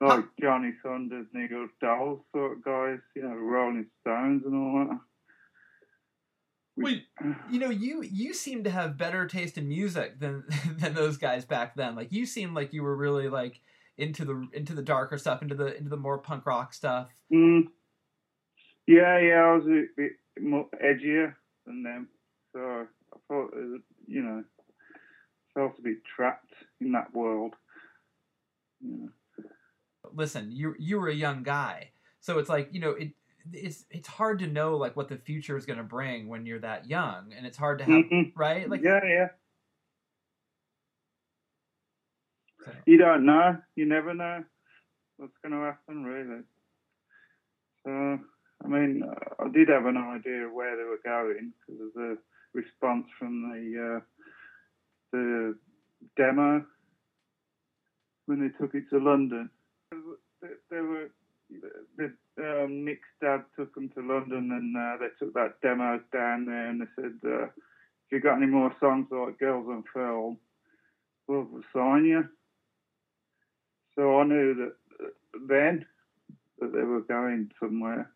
uh, 0.01 0.07
like 0.07 0.25
Johnny 0.39 0.73
Thunders, 0.83 1.27
Nigel 1.33 1.67
Dolls 1.79 2.21
sort 2.31 2.57
of 2.57 2.63
guys, 2.63 2.99
you 3.15 3.23
know, 3.23 3.35
Rolling 3.35 3.87
Stones 4.01 4.43
and 4.45 4.55
all 4.55 4.85
that. 4.85 4.99
Well, 6.77 6.95
you 7.51 7.59
know, 7.59 7.69
you 7.69 8.01
you 8.01 8.33
seem 8.33 8.63
to 8.63 8.69
have 8.69 8.97
better 8.97 9.27
taste 9.27 9.57
in 9.57 9.67
music 9.67 10.19
than 10.19 10.43
than 10.77 10.93
those 10.93 11.17
guys 11.17 11.45
back 11.45 11.75
then. 11.75 11.95
Like 11.95 12.11
you 12.11 12.25
seemed 12.25 12.55
like 12.55 12.73
you 12.73 12.83
were 12.83 12.95
really 12.95 13.29
like 13.29 13.59
into 13.97 14.25
the 14.25 14.47
into 14.53 14.73
the 14.73 14.81
darker 14.81 15.17
stuff, 15.17 15.41
into 15.41 15.55
the 15.55 15.75
into 15.77 15.89
the 15.89 15.97
more 15.97 16.17
punk 16.17 16.45
rock 16.45 16.73
stuff. 16.73 17.09
Mm. 17.31 17.67
Yeah, 18.87 19.19
yeah, 19.19 19.35
I 19.35 19.53
was 19.53 19.65
a 19.67 19.83
bit 19.95 20.13
more 20.41 20.67
edgier 20.83 21.35
than 21.65 21.83
them, 21.83 22.09
so 22.51 22.59
I 22.59 23.17
thought, 23.27 23.51
you 24.07 24.21
know, 24.21 24.43
felt 25.53 25.77
a 25.77 25.81
bit 25.81 25.97
trapped 26.03 26.53
in 26.79 26.91
that 26.93 27.13
world. 27.13 27.53
You 28.81 28.97
know. 28.97 29.09
Listen, 30.13 30.51
you 30.51 30.75
you 30.79 30.99
were 30.99 31.09
a 31.09 31.15
young 31.15 31.43
guy, 31.43 31.91
so 32.19 32.39
it's 32.39 32.49
like 32.49 32.69
you 32.71 32.79
know 32.79 32.91
it. 32.91 33.11
It's 33.53 33.85
it's 33.89 34.07
hard 34.07 34.39
to 34.39 34.47
know 34.47 34.77
like 34.77 34.95
what 34.95 35.07
the 35.09 35.17
future 35.17 35.57
is 35.57 35.65
going 35.65 35.77
to 35.77 35.83
bring 35.83 36.27
when 36.27 36.45
you're 36.45 36.59
that 36.59 36.87
young, 36.87 37.33
and 37.33 37.45
it's 37.45 37.57
hard 37.57 37.79
to 37.79 37.85
have 37.85 38.05
Mhm. 38.05 38.31
right. 38.35 38.69
Like 38.69 38.81
yeah, 38.83 38.99
yeah. 39.05 39.27
so- 42.65 42.71
You 42.85 42.97
don't 42.97 43.25
know. 43.25 43.57
You 43.75 43.85
never 43.85 44.13
know 44.13 44.43
what's 45.17 45.37
going 45.43 45.51
to 45.53 45.65
happen, 45.65 46.03
really. 46.03 46.43
So, 47.85 48.19
I 48.63 48.67
mean, 48.67 49.03
I 49.39 49.47
did 49.49 49.69
have 49.69 49.85
an 49.85 49.97
idea 49.97 50.45
of 50.47 50.53
where 50.53 50.75
they 50.77 50.83
were 50.83 50.99
going 51.03 51.53
because 51.65 51.81
of 51.81 51.93
the 51.95 52.17
response 52.53 53.07
from 53.17 53.49
the 53.49 53.97
uh, 53.97 54.01
the 55.11 55.57
demo 56.15 56.63
when 58.27 58.39
they 58.39 58.49
took 58.57 58.75
it 58.75 58.89
to 58.91 58.99
London. 58.99 59.49
They, 60.41 60.47
they 60.69 60.81
were 60.81 61.09
the, 61.97 62.13
um, 62.39 62.85
Nick's 62.85 63.07
dad 63.21 63.43
took 63.55 63.73
them 63.75 63.89
to 63.89 64.01
London 64.01 64.51
and 64.51 64.75
uh, 64.75 64.97
they 64.99 65.09
took 65.19 65.33
that 65.33 65.61
demo 65.61 65.99
down 66.13 66.45
there 66.45 66.67
and 66.67 66.81
they 66.81 66.85
said, 66.95 67.13
uh, 67.25 67.45
"If 67.45 68.11
you 68.11 68.19
got 68.19 68.37
any 68.37 68.47
more 68.47 68.73
songs 68.79 69.07
like 69.11 69.39
Girls 69.39 69.67
on 69.69 69.83
Film, 69.93 70.37
we'll 71.27 71.47
sign 71.73 72.05
you." 72.05 72.27
So 73.95 74.19
I 74.19 74.23
knew 74.23 74.53
that 74.55 74.73
uh, 75.03 75.09
then 75.47 75.85
that 76.59 76.71
they 76.71 76.83
were 76.83 77.01
going 77.01 77.51
somewhere, 77.59 78.11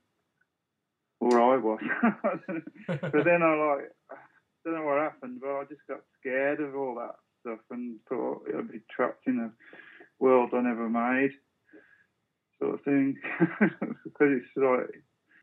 or 1.20 1.42
I 1.42 1.58
was. 1.58 1.80
but 2.88 3.24
then 3.26 3.42
I 3.44 3.56
like, 3.56 3.92
don't 4.64 4.76
know 4.76 4.84
what 4.84 5.02
happened, 5.02 5.42
but 5.42 5.50
I 5.50 5.64
just 5.66 5.86
got 5.88 6.02
scared 6.20 6.62
of 6.62 6.76
all 6.76 6.96
that 6.96 7.16
stuff 7.42 7.60
and 7.72 8.00
thought 8.10 8.44
I'd 8.48 8.72
be 8.72 8.82
trapped 8.90 9.28
in 9.28 9.40
a 9.40 9.52
world 10.20 10.52
I 10.54 10.62
never 10.62 10.90
made, 10.90 11.32
sort 12.66 12.76
of 12.76 12.82
thing. 12.84 13.18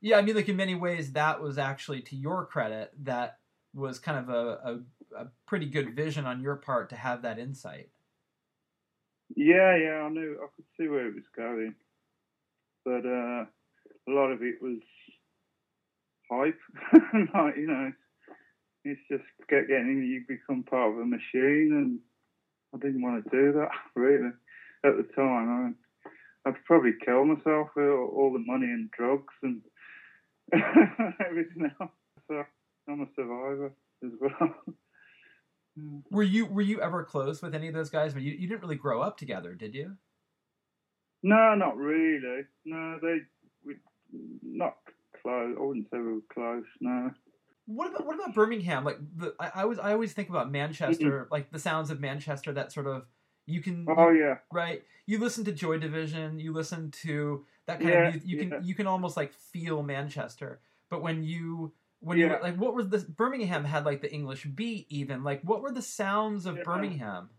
Yeah, 0.00 0.18
I 0.18 0.22
mean, 0.22 0.34
like 0.34 0.48
in 0.48 0.56
many 0.56 0.74
ways, 0.74 1.12
that 1.12 1.40
was 1.40 1.58
actually 1.58 2.00
to 2.02 2.16
your 2.16 2.44
credit. 2.44 2.92
That 3.04 3.38
was 3.72 3.98
kind 4.00 4.18
of 4.18 4.28
a, 4.28 4.80
a, 5.14 5.22
a 5.22 5.26
pretty 5.46 5.66
good 5.66 5.94
vision 5.94 6.26
on 6.26 6.40
your 6.40 6.56
part 6.56 6.90
to 6.90 6.96
have 6.96 7.22
that 7.22 7.38
insight. 7.38 7.90
yeah, 9.36 9.76
yeah, 9.76 10.02
I 10.02 10.08
knew 10.08 10.38
I 10.42 10.46
could 10.56 10.64
see 10.76 10.88
where 10.88 11.06
it 11.06 11.14
was 11.14 11.24
going, 11.36 11.74
but 12.84 13.06
uh, 13.06 13.44
a 13.44 14.10
lot 14.10 14.32
of 14.32 14.42
it 14.42 14.60
was 14.60 14.80
hype. 16.30 16.58
like, 17.34 17.56
you 17.56 17.66
know, 17.68 17.92
it's 18.84 19.00
just 19.10 19.24
get, 19.48 19.68
getting 19.68 20.02
you 20.02 20.24
become 20.26 20.64
part 20.64 20.92
of 20.92 20.98
a 20.98 21.06
machine, 21.06 21.70
and 21.72 21.98
I 22.74 22.78
didn't 22.84 23.02
want 23.02 23.24
to 23.24 23.30
do 23.30 23.52
that 23.52 23.70
really 23.94 24.30
at 24.84 24.96
the 24.96 25.06
time. 25.14 25.76
I'd 26.46 26.64
probably 26.64 26.92
kill 27.04 27.24
myself 27.24 27.68
with 27.76 27.88
all, 27.88 28.32
the 28.32 28.44
money 28.44 28.66
and 28.66 28.90
drugs 28.90 29.34
and 29.42 29.62
everything 31.24 31.70
else. 31.80 31.90
So 32.28 32.42
I'm 32.88 33.00
a 33.02 33.06
survivor 33.16 33.72
as 34.04 34.10
well. 34.20 34.54
Were 36.10 36.22
you 36.22 36.44
were 36.44 36.60
you 36.60 36.82
ever 36.82 37.02
close 37.02 37.40
with 37.40 37.54
any 37.54 37.66
of 37.66 37.72
those 37.72 37.88
guys? 37.88 38.12
But 38.12 38.20
you, 38.20 38.32
you 38.32 38.46
didn't 38.46 38.60
really 38.60 38.76
grow 38.76 39.00
up 39.00 39.16
together, 39.16 39.54
did 39.54 39.74
you? 39.74 39.96
No, 41.22 41.54
not 41.54 41.78
really. 41.78 42.42
No, 42.66 42.98
they 43.00 43.20
we 43.64 43.76
not 44.42 44.74
close. 45.22 45.56
I 45.58 45.62
wouldn't 45.62 45.86
say 45.90 45.96
we 45.96 46.12
were 46.12 46.20
close. 46.32 46.64
No. 46.82 47.10
What 47.66 47.88
about 47.88 48.04
what 48.04 48.16
about 48.16 48.34
Birmingham? 48.34 48.84
Like 48.84 48.98
the 49.16 49.34
I, 49.40 49.50
I 49.54 49.62
always 49.62 49.78
I 49.78 49.92
always 49.92 50.12
think 50.12 50.28
about 50.28 50.50
Manchester, 50.50 51.22
mm-hmm. 51.22 51.32
like 51.32 51.50
the 51.50 51.58
sounds 51.58 51.90
of 51.90 52.00
Manchester, 52.00 52.52
that 52.52 52.70
sort 52.72 52.86
of 52.86 53.06
You 53.46 53.60
can 53.60 53.86
Oh 53.88 54.10
yeah, 54.10 54.38
right. 54.52 54.82
You 55.06 55.18
listen 55.18 55.44
to 55.44 55.52
Joy 55.52 55.78
Division. 55.78 56.38
You 56.38 56.52
listen 56.52 56.90
to 57.02 57.44
that 57.66 57.80
kind 57.80 57.94
Yeah, 57.94 58.06
of 58.06 58.12
music. 58.12 58.28
You 58.28 58.36
yeah. 58.36 58.48
can 58.50 58.64
you 58.64 58.74
can 58.74 58.86
almost 58.86 59.16
like 59.16 59.32
feel 59.32 59.82
Manchester. 59.82 60.60
But 60.90 61.02
when 61.02 61.22
you 61.22 61.72
when 62.00 62.18
Yeah. 62.18 62.36
you 62.36 62.42
like 62.42 62.56
what 62.56 62.74
was 62.74 62.88
the 62.88 62.98
Birmingham 62.98 63.64
had 63.64 63.84
like 63.84 64.00
the 64.00 64.12
English 64.12 64.44
beat 64.44 64.86
even 64.90 65.24
like 65.24 65.42
what 65.42 65.62
were 65.62 65.72
the 65.72 65.82
sounds 65.82 66.46
of. 66.46 66.62
Birmingham? 66.62 67.30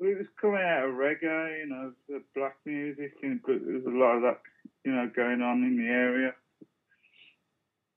it 0.00 0.16
was 0.18 0.26
coming 0.40 0.62
out 0.62 0.88
of 0.88 0.94
reggae, 0.94 1.58
you 1.58 1.66
know, 1.66 1.92
the 2.08 2.22
black 2.34 2.56
music, 2.64 3.12
and 3.22 3.40
there 3.46 3.58
was 3.58 3.84
a 3.84 3.90
lot 3.90 4.16
of 4.16 4.22
that, 4.22 4.40
you 4.84 4.92
know, 4.92 5.10
going 5.14 5.42
on 5.42 5.62
in 5.62 5.76
the 5.76 5.92
area. 5.92 6.34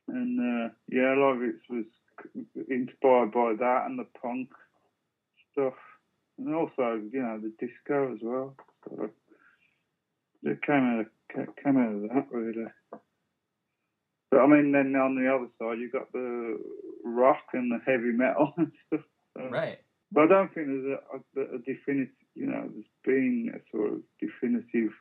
And 0.08 0.40
uh, 0.40 0.74
yeah, 0.90 1.16
a 1.16 1.20
lot 1.20 1.38
of 1.38 1.44
it 1.44 1.56
was 1.70 1.86
inspired 2.70 3.32
by 3.32 3.54
that 3.58 3.86
and 3.86 3.98
the 3.98 4.08
punk 4.22 4.50
stuff, 5.52 5.74
and 6.40 6.54
also, 6.56 7.02
you 7.12 7.22
know, 7.22 7.40
the 7.42 7.54
disco 7.66 8.14
as 8.14 8.20
well. 8.22 8.56
So 8.90 9.10
it 10.44 10.62
came 10.62 10.76
out 10.84 11.00
of 11.02 11.56
came 11.64 11.78
out 11.78 11.94
of 11.96 12.02
that 12.04 12.28
really. 12.32 12.66
But 14.32 14.40
I 14.40 14.48
mean, 14.48 14.72
then 14.72 14.96
on 14.96 15.16
the 15.16 15.34
other 15.34 15.48
side, 15.60 15.80
you've 15.80 15.92
got 15.92 16.12
the 16.12 16.58
rock 17.06 17.44
and 17.54 17.72
the 17.72 17.80
heavy 17.86 18.12
metal 18.12 18.54
and 18.58 18.72
stuff. 18.88 19.02
So- 19.38 19.50
Right. 19.50 19.80
but 20.12 20.24
I 20.26 20.28
don't 20.28 20.54
think 20.54 20.68
there's 20.68 20.98
a, 20.98 21.40
a, 21.40 21.56
a 21.56 21.58
definitive, 21.60 22.14
you 22.36 22.46
know, 22.48 22.70
there's 22.72 22.86
been 23.04 23.52
a 23.56 23.60
sort 23.76 23.94
of 23.94 24.00
definitive 24.20 24.92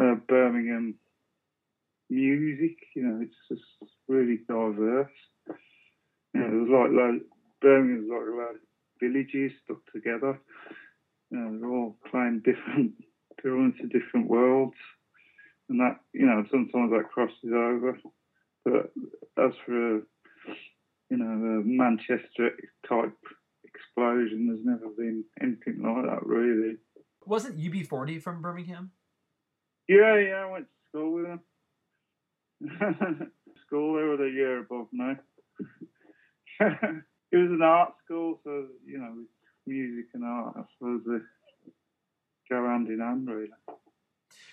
uh, 0.00 0.14
Birmingham 0.28 0.94
music. 2.10 2.76
You 2.96 3.02
know, 3.02 3.20
it's 3.22 3.34
just 3.48 3.62
really 4.08 4.38
diverse. 4.48 5.10
You 6.34 6.40
know, 6.40 6.50
there's 6.50 6.70
like, 6.70 6.90
like 6.90 7.22
Birmingham's 7.60 8.10
like 8.10 8.26
a 8.26 8.36
lot 8.36 8.54
of 8.56 8.60
villages 9.08 9.52
stuck 9.64 9.84
together. 9.92 10.40
You 11.30 11.38
know, 11.38 11.58
they're 11.58 11.70
all 11.70 11.96
playing 12.10 12.42
different, 12.44 12.92
they're 13.42 13.56
all 13.56 13.64
into 13.64 13.86
different 13.86 14.28
worlds, 14.28 14.76
and 15.68 15.80
that, 15.80 16.00
you 16.12 16.26
know, 16.26 16.44
sometimes 16.50 16.90
that 16.90 17.10
crosses 17.12 17.52
over. 17.52 17.98
But 18.64 18.92
as 19.42 19.52
for 19.66 19.96
a, 19.96 20.00
you 21.10 21.16
know, 21.18 21.26
a 21.26 21.62
Manchester 21.64 22.50
type 22.88 23.16
explosion. 23.74 24.46
There's 24.46 24.64
never 24.64 24.88
been 24.96 25.24
anything 25.40 25.82
like 25.82 26.04
that, 26.06 26.26
really. 26.26 26.76
Wasn't 27.26 27.58
UB40 27.58 28.22
from 28.22 28.42
Birmingham? 28.42 28.92
Yeah, 29.88 30.18
yeah, 30.18 30.44
I 30.46 30.50
went 30.50 30.66
to 30.66 30.88
school 30.88 31.14
with 31.14 31.26
them. 31.26 31.40
school, 33.66 33.96
they 33.96 34.02
were 34.02 34.16
the 34.16 34.30
year 34.30 34.60
above 34.60 34.86
me. 34.92 35.14
it 37.32 37.36
was 37.36 37.50
an 37.50 37.62
art 37.62 37.94
school, 38.04 38.40
so, 38.44 38.66
you 38.86 38.98
know, 38.98 39.14
music 39.66 40.10
and 40.14 40.24
art, 40.24 40.54
I 40.56 40.62
suppose 40.76 41.02
they 41.06 41.18
go 42.54 42.66
hand 42.66 42.88
in 42.88 43.00
hand, 43.00 43.28
really. 43.28 43.48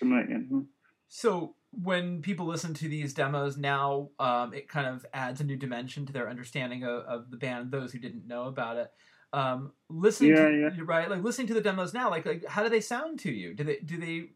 To 0.00 0.06
you. 0.06 0.66
So 1.08 1.56
when 1.70 2.22
people 2.22 2.46
listen 2.46 2.74
to 2.74 2.88
these 2.88 3.14
demos 3.14 3.56
now, 3.56 4.10
um, 4.18 4.54
it 4.54 4.68
kind 4.68 4.86
of 4.86 5.04
adds 5.12 5.40
a 5.40 5.44
new 5.44 5.56
dimension 5.56 6.06
to 6.06 6.12
their 6.12 6.28
understanding 6.28 6.84
of, 6.84 7.04
of 7.04 7.30
the 7.30 7.36
band. 7.36 7.70
Those 7.70 7.92
who 7.92 7.98
didn't 7.98 8.26
know 8.26 8.44
about 8.44 8.76
it, 8.76 8.90
um, 9.32 9.72
listening 9.88 10.30
Yeah, 10.30 10.48
to 10.48 10.74
yeah. 10.76 10.82
right, 10.84 11.10
like 11.10 11.22
listening 11.22 11.48
to 11.48 11.54
the 11.54 11.60
demos 11.60 11.94
now, 11.94 12.10
like, 12.10 12.26
like 12.26 12.46
how 12.46 12.62
do 12.62 12.68
they 12.68 12.80
sound 12.80 13.18
to 13.20 13.32
you? 13.32 13.54
Do 13.54 13.64
they 13.64 13.78
do 13.78 13.98
they? 13.98 14.30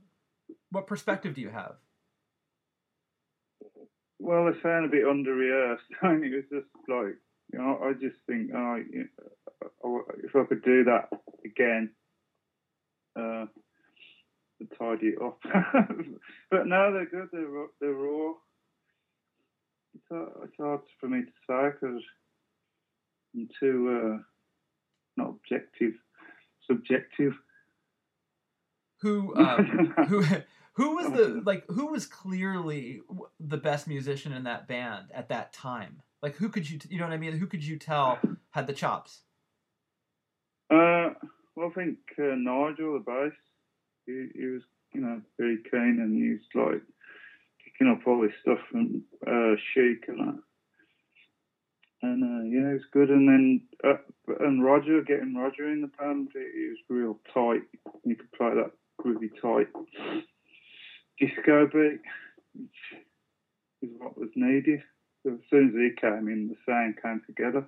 What 0.71 0.87
perspective 0.87 1.35
do 1.35 1.41
you 1.41 1.51
have? 1.51 1.77
Well, 4.19 4.47
they 4.51 4.59
sound 4.61 4.87
a 4.87 4.89
bit 4.89 5.07
under 5.07 5.35
rehearsed. 5.35 5.85
I 6.03 6.15
mean, 6.15 6.33
it 6.33 6.37
was 6.37 6.63
just 6.63 6.89
like, 6.89 7.17
you 7.53 7.59
know, 7.59 7.79
I 7.83 7.93
just 7.93 8.17
think, 8.27 8.49
you 8.49 8.55
know, 8.55 8.83
if 10.25 10.35
I 10.35 10.45
could 10.45 10.63
do 10.63 10.85
that 10.85 11.09
again, 11.45 11.91
uh, 13.17 13.47
to 14.59 14.77
tidy 14.79 15.09
it 15.09 15.23
up. 15.23 15.39
but 16.51 16.67
no, 16.67 16.93
they're 16.93 17.07
good. 17.07 17.29
They're 17.33 17.67
they're 17.81 17.93
raw. 17.93 18.33
It's 19.95 20.05
hard, 20.11 20.31
it's 20.45 20.57
hard 20.59 20.81
for 21.01 21.09
me 21.09 21.23
to 21.23 21.33
say 21.47 21.71
because 21.73 22.03
I'm 23.35 23.49
too 23.61 24.19
uh, 24.19 24.23
not 25.17 25.31
objective, 25.31 25.95
subjective. 26.67 27.35
Who 29.03 29.37
um, 29.37 29.95
who 30.09 30.25
who 30.75 30.97
was 30.97 31.13
the 31.13 31.43
like 31.45 31.65
who 31.69 31.87
was 31.87 32.07
clearly 32.07 33.01
the 33.41 33.59
best 33.59 33.87
musician 33.87 34.33
in 34.33 34.45
that 34.45 34.69
band 34.69 35.07
at 35.15 35.29
that 35.29 35.53
time? 35.53 36.03
Like 36.23 36.37
who 36.37 36.49
could 36.49 36.69
you 36.69 36.79
you 36.89 36.99
know 36.99 37.05
what 37.05 37.13
I 37.13 37.19
mean? 37.19 37.33
Who 37.33 37.47
could 37.47 37.65
you 37.65 37.79
tell 37.79 38.19
had 38.51 38.67
the 38.67 38.73
chops? 38.73 39.23
Uh, 40.71 41.11
well, 41.55 41.71
I 41.71 41.75
think 41.75 41.99
uh, 42.19 42.35
Nigel, 42.37 42.95
the 42.95 43.05
bass, 43.07 43.33
he, 44.05 44.27
he 44.35 44.47
was, 44.47 44.63
you 44.93 45.01
know, 45.01 45.21
very 45.39 45.59
keen 45.71 45.99
and 46.01 46.17
he 46.17 46.31
was 46.31 46.73
like 46.73 46.83
picking 47.65 47.93
up 47.93 48.07
all 48.07 48.21
this 48.21 48.33
stuff 48.43 48.59
from 48.71 49.03
uh, 49.27 49.55
Chic 49.73 50.05
and 50.09 50.19
that. 50.19 50.43
And 52.03 52.23
uh, 52.23 52.45
yeah, 52.45 52.71
it 52.71 52.75
was 52.75 52.83
good. 52.93 53.11
And 53.11 53.29
then 53.29 53.63
uh, 53.85 53.97
and 54.41 54.65
Roger, 54.65 55.03
getting 55.03 55.35
Roger 55.35 55.71
in 55.71 55.83
the 55.83 55.91
band, 55.99 56.29
he 56.33 56.69
was 56.69 56.79
real 56.89 57.19
tight. 57.33 57.63
You 58.05 58.17
could 58.17 58.33
play 58.33 58.51
that 58.55 58.73
groovy 59.01 59.31
tight 59.41 59.69
disco 61.19 61.67
beat, 61.67 62.01
which 62.55 63.03
is 63.83 63.91
what 63.99 64.19
was 64.19 64.31
needed. 64.35 64.81
So 65.27 65.33
as 65.33 65.41
soon 65.51 65.69
as 65.71 65.75
he 65.75 65.91
came 66.01 66.29
in, 66.29 66.47
the 66.47 66.57
sound 66.65 66.95
came 67.03 67.21
together. 67.27 67.67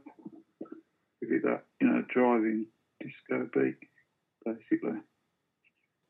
Give 1.20 1.32
it 1.32 1.42
that, 1.42 1.64
you 1.80 1.88
know, 1.88 2.04
driving 2.08 2.66
disco 3.00 3.50
beat, 3.52 3.74
basically. 4.44 5.00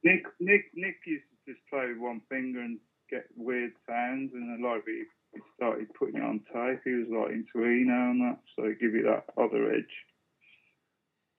Nick, 0.04 0.24
Nick, 0.40 0.66
Nick 0.74 0.96
used 1.06 1.24
to 1.46 1.52
just 1.52 1.66
play 1.70 1.86
with 1.88 1.98
one 1.98 2.20
finger 2.28 2.60
and 2.60 2.78
get 3.08 3.24
weird 3.34 3.72
sounds, 3.88 4.32
and 4.34 4.50
then 4.50 4.62
like 4.62 4.82
he, 4.84 5.04
he 5.32 5.40
started 5.56 5.86
putting 5.98 6.16
it 6.16 6.22
on 6.22 6.40
tape. 6.52 6.80
He 6.84 6.92
was 6.92 7.08
like 7.08 7.32
into 7.32 7.64
Eno 7.64 8.10
and 8.10 8.20
that, 8.20 8.40
so 8.54 8.64
give 8.78 8.92
you 8.92 9.04
that 9.04 9.24
other 9.42 9.72
edge 9.72 9.84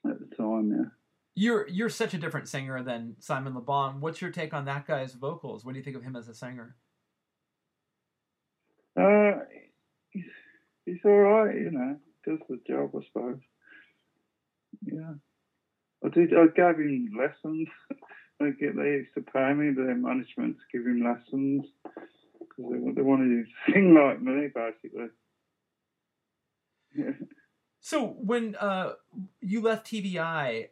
at 0.10 0.20
the 0.20 0.36
time. 0.36 0.72
Yeah. 0.72 0.90
You're 1.36 1.68
you're 1.68 1.90
such 1.90 2.16
a 2.16 2.18
different 2.18 2.50
singer 2.50 2.82
than 2.82 3.16
Simon 3.20 3.54
LeBon. 3.54 4.00
What's 4.00 4.22
your 4.22 4.32
take 4.32 4.56
on 4.56 4.66
that 4.66 4.88
guy's 4.88 5.14
vocals? 5.14 5.64
What 5.64 5.74
do 5.74 5.78
you 5.78 5.84
think 5.84 5.98
of 5.98 6.04
him 6.04 6.16
as 6.16 6.28
a 6.28 6.34
singer? 6.34 6.76
Uh, 9.00 9.46
he's 10.86 11.00
all 11.06 11.12
right, 11.12 11.56
you 11.56 11.72
know. 11.72 11.98
Does 12.26 12.40
the 12.50 12.60
job, 12.68 12.92
I 12.96 13.00
suppose. 13.08 13.40
Yeah. 14.86 15.14
I 16.04 16.10
did. 16.10 16.34
I 16.34 16.48
gave 16.48 16.80
him 16.80 17.10
lessons. 17.18 17.68
they 18.40 18.52
get 18.52 18.76
they 18.76 18.84
used 18.84 19.14
to 19.16 19.22
pay 19.22 19.54
me 19.54 19.74
their 19.74 19.96
management 19.96 20.58
to 20.58 20.78
give 20.78 20.88
him 20.88 21.04
lessons 21.04 21.66
because 22.40 22.72
they, 22.72 22.92
they 22.94 23.02
wanted 23.02 23.32
him 23.32 23.48
to 23.66 23.72
sing 23.74 23.94
like 23.94 24.22
me, 24.22 24.48
basically. 24.54 25.08
Yeah. 26.96 27.12
So 27.82 28.08
when 28.08 28.56
uh, 28.56 28.94
you 29.42 29.62
left 29.62 29.88
TV 29.88 30.18
Eye, 30.18 30.70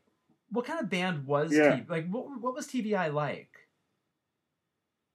what 0.49 0.65
kind 0.65 0.79
of 0.79 0.89
band 0.89 1.25
was 1.25 1.53
Yeah. 1.53 1.77
T- 1.77 1.83
like 1.87 2.09
what 2.09 2.41
what 2.41 2.53
was 2.53 2.67
TV 2.67 2.93
Eye 2.93 3.09
like? 3.09 3.49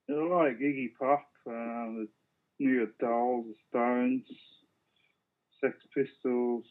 They 0.07 0.13
were 0.13 0.43
like 0.43 0.59
Iggy 0.59 0.89
Pop, 0.99 1.25
uh, 1.47 1.51
the 1.51 2.07
New 2.59 2.73
York 2.75 2.97
Dolls, 2.99 3.45
the 3.47 3.53
Stones, 3.69 4.23
Sex 5.63 5.77
Pistols, 5.95 6.65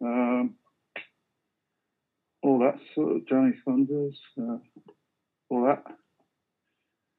um, 0.00 0.56
all 2.42 2.58
that 2.58 2.78
sort 2.94 3.16
of 3.16 3.28
Johnny 3.28 3.52
Thunders, 3.64 4.18
uh, 4.40 4.58
all 5.50 5.64
that. 5.66 5.84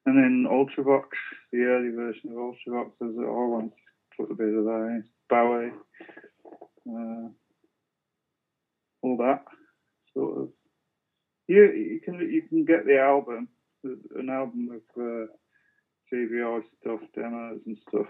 And 0.06 0.18
then 0.18 0.46
Ultravox, 0.52 1.06
the 1.52 1.64
early 1.64 1.90
version 1.96 2.32
of 2.32 2.36
Ultravox, 2.36 2.92
as 3.02 3.16
I 3.18 3.24
wanted 3.24 3.70
to 3.70 4.18
put 4.18 4.32
a 4.32 4.36
bit 4.36 4.54
of 4.54 4.66
that 4.66 4.88
in. 4.92 5.04
Bowie, 5.30 5.72
uh, 6.90 7.30
all 9.02 9.18
that 9.18 9.46
sort 10.14 10.42
of. 10.42 10.50
You 11.48 11.72
you 11.72 12.02
can 12.04 12.16
you 12.20 12.42
can 12.48 12.66
get 12.66 12.86
the 12.86 13.00
album, 13.00 13.48
an 13.84 14.30
album 14.30 14.70
of 14.72 15.02
uh, 15.02 15.28
stuff, 16.82 17.00
demos 17.16 17.62
and 17.66 17.78
stuff 17.88 18.08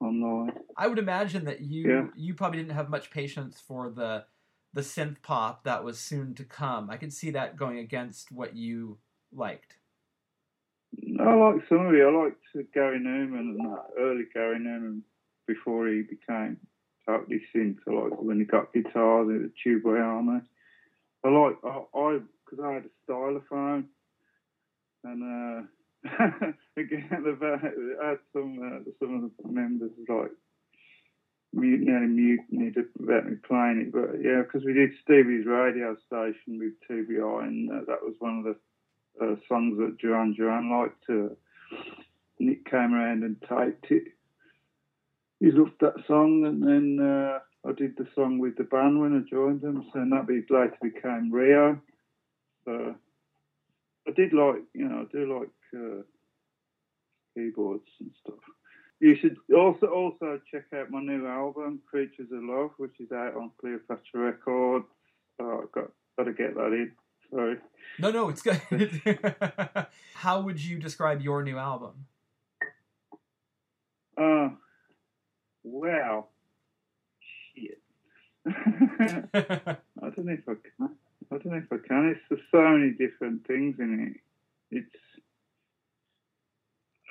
online. 0.00 0.52
I 0.76 0.86
would 0.86 0.98
imagine 0.98 1.44
that 1.46 1.60
you 1.60 1.88
Yeah. 1.88 2.06
you 2.16 2.34
probably 2.34 2.58
didn't 2.58 2.74
have 2.74 2.88
much 2.88 3.10
patience 3.10 3.60
for 3.60 3.90
the 3.90 4.26
the 4.72 4.80
synth 4.82 5.22
pop 5.22 5.64
that 5.64 5.82
was 5.82 5.98
soon 5.98 6.34
to 6.34 6.44
come. 6.44 6.90
I 6.90 6.96
could 6.96 7.12
see 7.12 7.30
that 7.30 7.56
going 7.56 7.78
against 7.78 8.30
what 8.30 8.54
you 8.54 8.98
liked. 9.32 9.78
I 11.20 11.34
like 11.34 11.68
some 11.68 11.86
of 11.86 11.94
it. 11.94 12.02
I 12.02 12.10
liked 12.10 12.72
Gary 12.72 12.98
Numan 12.98 13.40
and 13.40 13.60
that 13.60 13.84
early 13.98 14.24
Gary 14.32 14.58
Numan 14.58 15.02
before 15.46 15.88
he 15.88 16.02
became 16.02 16.58
totally 17.06 17.42
synth. 17.54 17.78
I 17.88 17.92
like 17.92 18.20
when 18.20 18.38
he 18.38 18.44
got 18.44 18.72
guitars 18.72 19.28
and 19.28 19.50
the 19.50 19.52
Tubeway 19.64 20.00
Army. 20.00 20.40
I 21.24 21.28
like 21.28 21.56
I 21.64 22.18
because 22.44 22.64
I, 22.64 22.72
had 22.74 22.84
a 22.84 23.10
stylophone 23.10 23.84
and 25.04 25.22
uh, 25.22 25.66
again 26.76 27.08
the 27.10 27.98
I 28.02 28.08
had 28.10 28.18
some 28.32 28.58
uh, 28.62 28.90
some 28.98 29.14
of 29.16 29.22
the 29.22 29.52
members 29.52 29.90
like 30.08 30.30
mute, 31.52 31.80
nearly 31.80 32.06
mutinied 32.06 32.76
about 33.02 33.26
me 33.26 33.36
playing 33.46 33.80
it. 33.80 33.92
But 33.92 34.22
yeah, 34.22 34.42
because 34.42 34.64
we 34.64 34.74
did 34.74 34.90
Stevie's 35.02 35.46
radio 35.46 35.96
station 36.06 36.58
with 36.58 36.74
TV 36.88 37.20
Eye, 37.20 37.46
and 37.46 37.70
uh, 37.70 37.84
that 37.86 38.02
was 38.02 38.14
one 38.18 38.38
of 38.38 38.44
the 38.44 39.24
uh, 39.24 39.36
songs 39.48 39.78
that 39.78 39.98
Duran 39.98 40.34
Duran 40.34 40.70
liked. 40.70 41.04
Uh, 41.08 41.34
Nick 42.38 42.70
came 42.70 42.94
around 42.94 43.24
and 43.24 43.36
taped 43.42 43.90
it. 43.90 44.04
He 45.40 45.50
loved 45.50 45.80
that 45.80 45.94
song, 46.06 46.44
and 46.46 46.62
then 46.62 47.04
uh, 47.04 47.38
I 47.68 47.72
did 47.72 47.96
the 47.96 48.06
song 48.14 48.38
with 48.38 48.56
the 48.56 48.64
band 48.64 49.00
when 49.00 49.16
I 49.16 49.28
joined 49.28 49.60
them. 49.60 49.84
So 49.92 49.98
that 49.98 50.28
later 50.28 50.76
became 50.80 51.32
Rio. 51.32 51.80
So 52.64 52.94
I 54.06 54.10
did 54.12 54.32
like, 54.32 54.62
you 54.74 54.88
know, 54.88 55.06
I 55.08 55.12
do 55.12 55.38
like 55.38 55.48
uh, 55.74 56.02
keyboards 57.34 57.88
and 58.00 58.10
stuff. 58.22 58.38
You 59.00 59.16
should 59.20 59.36
also 59.54 59.86
also 59.86 60.40
check 60.50 60.64
out 60.74 60.90
my 60.90 61.00
new 61.00 61.26
album, 61.26 61.80
Creatures 61.88 62.28
of 62.32 62.42
Love, 62.42 62.70
which 62.78 62.98
is 62.98 63.12
out 63.12 63.36
on 63.36 63.52
Cleopatra 63.60 64.20
Records. 64.20 64.86
Oh, 65.40 65.60
I've 65.62 65.72
got 65.72 65.90
got 66.16 66.24
to 66.24 66.32
get 66.32 66.54
that 66.56 66.72
in. 66.72 66.92
Sorry. 67.30 67.56
No, 67.98 68.10
no, 68.10 68.28
it's 68.28 68.42
good. 68.42 68.60
How 70.14 70.40
would 70.40 70.60
you 70.60 70.78
describe 70.78 71.20
your 71.20 71.42
new 71.42 71.58
album? 71.58 72.06
Uh, 74.16 74.48
well, 75.62 76.30
shit. 77.54 77.80
I 78.48 79.76
don't 80.00 80.24
know 80.24 80.32
if 80.32 80.48
I 80.48 80.54
can. 80.54 80.90
I 81.30 81.36
don't 81.36 81.46
know 81.46 81.58
if 81.58 81.72
I 81.72 81.86
can. 81.86 82.08
It's 82.08 82.20
there's 82.28 82.40
so 82.50 82.62
many 82.76 82.92
different 82.92 83.46
things 83.46 83.76
in 83.78 84.16
it. 84.16 84.76
It's 84.76 84.96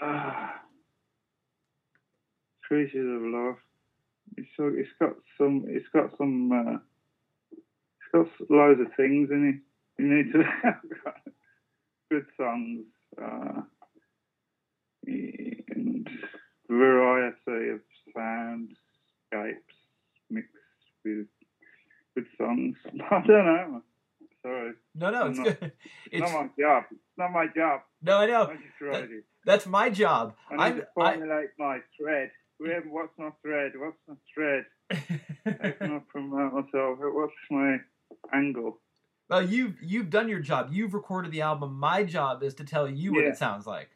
ah, 0.02 0.62
creatures 2.64 3.16
of 3.16 3.22
love. 3.28 3.56
It's 4.36 4.48
so 4.58 4.72
it's 4.74 4.90
got 5.00 5.14
some. 5.38 5.66
It's 5.68 5.88
got 5.94 6.12
some. 6.18 6.52
Uh, 6.52 6.78
it's 7.54 8.12
got 8.14 8.50
loads 8.50 8.82
of 8.82 8.88
things 8.96 9.30
in 9.32 9.62
it. 9.98 10.02
You 10.02 10.14
need 10.14 10.32
to 10.34 10.44
good 12.12 12.26
songs 12.38 12.86
uh, 13.22 13.62
and 15.06 16.10
variety 16.70 17.70
of 17.72 17.80
soundscapes 18.16 19.58
mixed 20.30 20.52
with 21.04 21.28
good 22.16 22.28
songs. 22.38 22.76
I 23.12 23.22
don't 23.26 23.46
know. 23.46 23.82
Sorry. 24.48 24.72
No, 24.96 25.10
no, 25.12 25.28
it's 25.28 25.38
No. 25.40 25.44
good. 25.44 25.72
It's 26.12 26.22
not 26.22 26.42
my 26.42 26.50
job. 26.64 26.84
It's 26.92 27.18
not 27.18 27.32
my 27.32 27.48
job. 27.48 27.82
no, 28.02 28.18
I 28.20 28.26
know. 28.28 28.44
I 28.44 28.86
write. 28.86 29.10
That's 29.46 29.66
my 29.66 29.90
job. 29.90 30.36
I 30.50 30.54
need 30.56 30.62
I'm. 30.64 30.76
to 30.78 30.88
formulate 30.96 31.50
my 31.60 31.80
thread. 32.00 32.32
Where, 32.58 32.82
what's 32.82 33.12
my 33.20 33.30
thread? 33.42 33.74
What's 33.76 33.98
my 34.08 34.16
thread? 34.34 34.66
I 35.46 36.02
promote 36.08 36.54
myself? 36.54 36.98
What's 37.00 37.34
my 37.52 37.78
angle? 38.34 38.80
well, 39.30 39.42
you've 39.42 39.76
you've 39.82 40.10
done 40.10 40.30
your 40.30 40.40
job. 40.40 40.70
You've 40.72 40.94
recorded 40.94 41.32
the 41.34 41.42
album. 41.42 41.74
My 41.78 42.04
job 42.04 42.42
is 42.44 42.54
to 42.56 42.64
tell 42.64 42.88
you 42.90 43.12
what 43.14 43.24
Yeah. 43.26 43.32
it 43.32 43.38
sounds 43.38 43.68
like. 43.68 43.90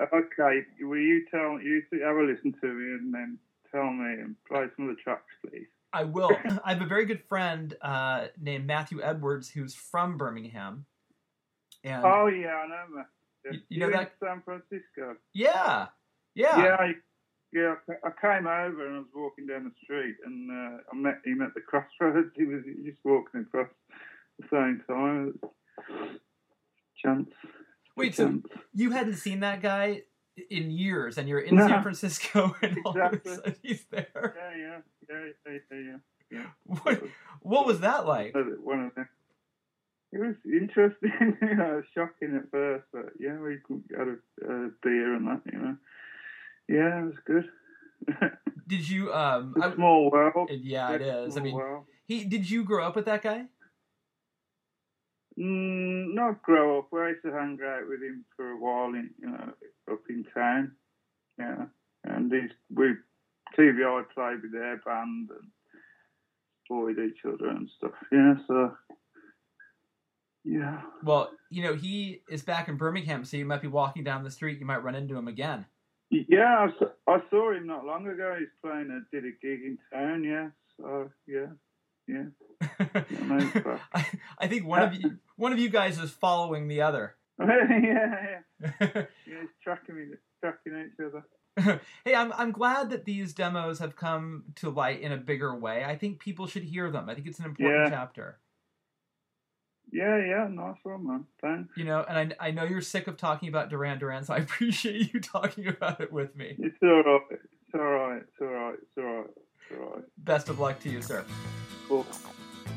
Okay, 0.00 0.62
will 0.80 0.98
you 0.98 1.24
tell 1.30 1.60
you 1.60 1.82
have 2.04 2.16
a 2.16 2.22
listen 2.22 2.52
to 2.60 2.66
me 2.66 2.84
and 2.98 3.12
then 3.14 3.38
tell 3.70 3.90
me 3.90 4.12
and 4.22 4.36
play 4.48 4.66
some 4.76 4.88
of 4.88 4.96
the 4.96 5.02
tracks, 5.02 5.32
please? 5.44 5.66
I 5.94 6.04
will. 6.04 6.30
I 6.64 6.72
have 6.74 6.82
a 6.82 6.86
very 6.86 7.04
good 7.06 7.22
friend 7.28 7.74
uh, 7.80 8.26
named 8.40 8.66
Matthew 8.66 9.00
Edwards 9.02 9.48
who's 9.48 9.74
from 9.74 10.16
Birmingham, 10.18 10.86
and 11.84 12.04
Oh 12.04 12.26
yeah, 12.26 12.48
I 12.56 12.66
know. 12.66 13.04
You- 13.50 13.60
you 13.68 13.80
know 13.80 13.90
that- 13.90 14.12
San 14.22 14.40
Francisco? 14.42 15.16
yeah, 15.34 15.88
yeah, 16.34 16.58
Yeah, 16.64 16.76
I, 16.80 16.92
yeah. 17.52 17.74
I 18.02 18.10
came 18.20 18.46
over 18.46 18.86
and 18.86 18.96
I 18.96 18.98
was 19.00 19.08
walking 19.14 19.46
down 19.46 19.64
the 19.64 19.72
street 19.84 20.16
and 20.24 20.50
uh, 20.50 20.78
I 20.90 20.96
met 20.96 21.18
him 21.26 21.42
at 21.42 21.52
the 21.54 21.60
crossroads. 21.60 22.30
He 22.36 22.44
was 22.46 22.62
just 22.86 22.98
walking 23.04 23.42
across 23.42 23.68
the 24.38 24.46
same 24.50 24.82
time. 24.88 25.38
Chance. 27.02 27.28
Wait, 27.96 28.14
so 28.14 28.28
Chance. 28.28 28.46
you 28.72 28.90
hadn't 28.92 29.16
seen 29.16 29.40
that 29.40 29.60
guy 29.62 30.02
in 30.50 30.70
years, 30.70 31.18
and 31.18 31.28
you're 31.28 31.38
in 31.38 31.54
No. 31.56 31.68
San 31.68 31.82
Francisco, 31.82 32.56
and 32.62 32.78
all 32.84 32.98
of 33.00 33.12
a 33.12 33.28
sudden 33.28 33.56
he's 33.62 33.84
there. 33.90 34.34
Yeah, 34.36 34.56
yeah, 34.58 34.78
yeah, 35.08 35.26
yeah, 35.46 35.58
yeah. 35.70 35.96
yeah. 36.30 36.46
What 36.64 37.02
what 37.40 37.66
was 37.66 37.80
that 37.80 38.06
like? 38.06 38.34
One 38.34 38.86
of 38.86 38.94
them. 38.94 39.08
It 40.12 40.20
was 40.20 40.36
interesting, 40.44 41.36
you 41.42 41.56
know, 41.56 41.82
shocking 41.92 42.36
at 42.36 42.50
first, 42.50 42.84
but 42.92 43.06
yeah, 43.18 43.36
we 43.36 43.58
had 43.98 44.06
a, 44.06 44.12
a 44.48 44.70
beer 44.80 45.14
and 45.16 45.26
that, 45.26 45.40
you 45.52 45.58
know. 45.58 45.76
Yeah, 46.68 47.00
it 47.00 47.04
was 47.06 47.14
good. 47.26 47.48
Did 48.68 48.88
you 48.88 49.12
um? 49.12 49.54
I, 49.60 49.74
small 49.74 50.10
world. 50.10 50.50
yeah, 50.50 50.92
it 50.92 51.02
is. 51.02 51.36
I 51.36 51.40
mean, 51.40 51.54
world. 51.54 51.84
he 52.06 52.24
did 52.24 52.48
you 52.48 52.64
grow 52.64 52.86
up 52.86 52.96
with 52.96 53.04
that 53.06 53.22
guy? 53.22 53.46
Mm, 55.38 56.14
not 56.14 56.42
grow 56.42 56.78
up. 56.78 56.88
I 56.94 57.08
used 57.08 57.22
to 57.22 57.32
hang 57.32 57.58
out 57.64 57.88
with 57.88 58.00
him 58.00 58.24
for 58.36 58.52
a 58.52 58.56
while 58.56 58.94
in, 58.94 59.10
you 59.20 59.28
know, 59.28 59.52
up 59.90 60.00
in 60.08 60.24
town. 60.32 60.72
Yeah, 61.38 61.66
and 62.04 62.32
he's, 62.32 62.50
we 62.72 62.94
TV 63.58 63.84
Eye 63.84 64.02
played 64.14 64.42
with 64.42 64.52
their 64.52 64.76
band 64.78 65.30
and 65.30 65.50
supported 66.62 66.98
each 66.98 67.18
other 67.26 67.48
and 67.50 67.68
stuff. 67.76 67.92
Yeah, 68.10 68.34
so 68.46 68.72
yeah. 70.44 70.82
Well, 71.02 71.30
you 71.50 71.62
know, 71.62 71.74
he 71.74 72.22
is 72.28 72.42
back 72.42 72.68
in 72.68 72.76
Birmingham, 72.76 73.24
so 73.24 73.36
you 73.36 73.46
might 73.46 73.62
be 73.62 73.68
walking 73.68 74.04
down 74.04 74.24
the 74.24 74.30
street, 74.30 74.58
you 74.60 74.66
might 74.66 74.82
run 74.82 74.94
into 74.94 75.16
him 75.16 75.28
again. 75.28 75.66
Yeah, 76.10 76.68
I 76.68 76.78
saw, 76.78 76.86
I 77.08 77.18
saw 77.30 77.52
him 77.52 77.66
not 77.66 77.84
long 77.84 78.06
ago. 78.06 78.36
He's 78.38 78.48
playing 78.62 78.90
a 78.90 79.14
did 79.14 79.24
a 79.24 79.32
gig 79.40 79.64
in 79.64 79.78
town. 79.92 80.22
Yeah, 80.22 80.48
so 80.78 81.10
yeah, 81.26 81.46
yeah. 82.06 82.24
no, 83.26 83.38
he's 83.38 83.62
back. 83.62 83.80
I, 83.92 84.06
I 84.38 84.46
think 84.46 84.66
one 84.66 84.82
of 84.82 84.94
you 84.94 85.18
one 85.36 85.52
of 85.52 85.58
you 85.58 85.70
guys 85.70 85.98
is 85.98 86.10
following 86.10 86.68
the 86.68 86.82
other. 86.82 87.16
yeah, 87.40 87.46
yeah, 87.82 88.38
yeah. 88.80 89.04
He's 89.24 89.48
tracking 89.62 89.96
me, 89.96 90.04
tracking 90.40 90.86
each 90.86 91.04
other. 91.04 91.24
hey, 92.04 92.14
I'm 92.14 92.32
I'm 92.32 92.50
glad 92.52 92.90
that 92.90 93.04
these 93.04 93.32
demos 93.32 93.78
have 93.78 93.94
come 93.96 94.44
to 94.56 94.70
light 94.70 95.00
in 95.00 95.12
a 95.12 95.16
bigger 95.16 95.54
way. 95.56 95.84
I 95.84 95.96
think 95.96 96.18
people 96.18 96.46
should 96.46 96.64
hear 96.64 96.90
them. 96.90 97.08
I 97.08 97.14
think 97.14 97.26
it's 97.26 97.38
an 97.38 97.44
important 97.46 97.84
Yeah. 97.84 97.90
chapter. 97.90 98.38
Yeah, 99.92 100.16
yeah, 100.26 100.48
nice 100.50 100.76
one, 100.82 101.06
man. 101.06 101.24
Thanks. 101.40 101.76
You 101.76 101.84
know, 101.84 102.04
and 102.08 102.34
I, 102.40 102.48
I 102.48 102.50
know 102.50 102.64
you're 102.64 102.80
sick 102.80 103.06
of 103.06 103.16
talking 103.16 103.48
about 103.48 103.70
Duran 103.70 103.98
Duran, 103.98 104.24
so 104.24 104.34
I 104.34 104.38
appreciate 104.48 105.12
you 105.14 105.20
talking 105.20 105.68
about 105.68 106.00
it 106.00 106.12
with 106.12 106.34
me. 106.34 106.56
It's 106.58 106.76
all 106.82 107.02
right. 107.02 107.20
It's 107.30 107.74
all 107.74 107.80
right. 107.80 108.22
It's 108.22 108.40
all 108.40 108.46
right. 108.48 108.74
It's 108.82 108.98
all 108.98 109.04
right. 109.04 109.26
It's 109.70 109.80
all 109.80 109.90
right. 109.94 110.04
Best 110.18 110.48
of 110.48 110.58
luck 110.58 110.80
to 110.80 110.88
you, 110.90 111.00
sir. 111.00 111.24
Cool. 111.88 112.04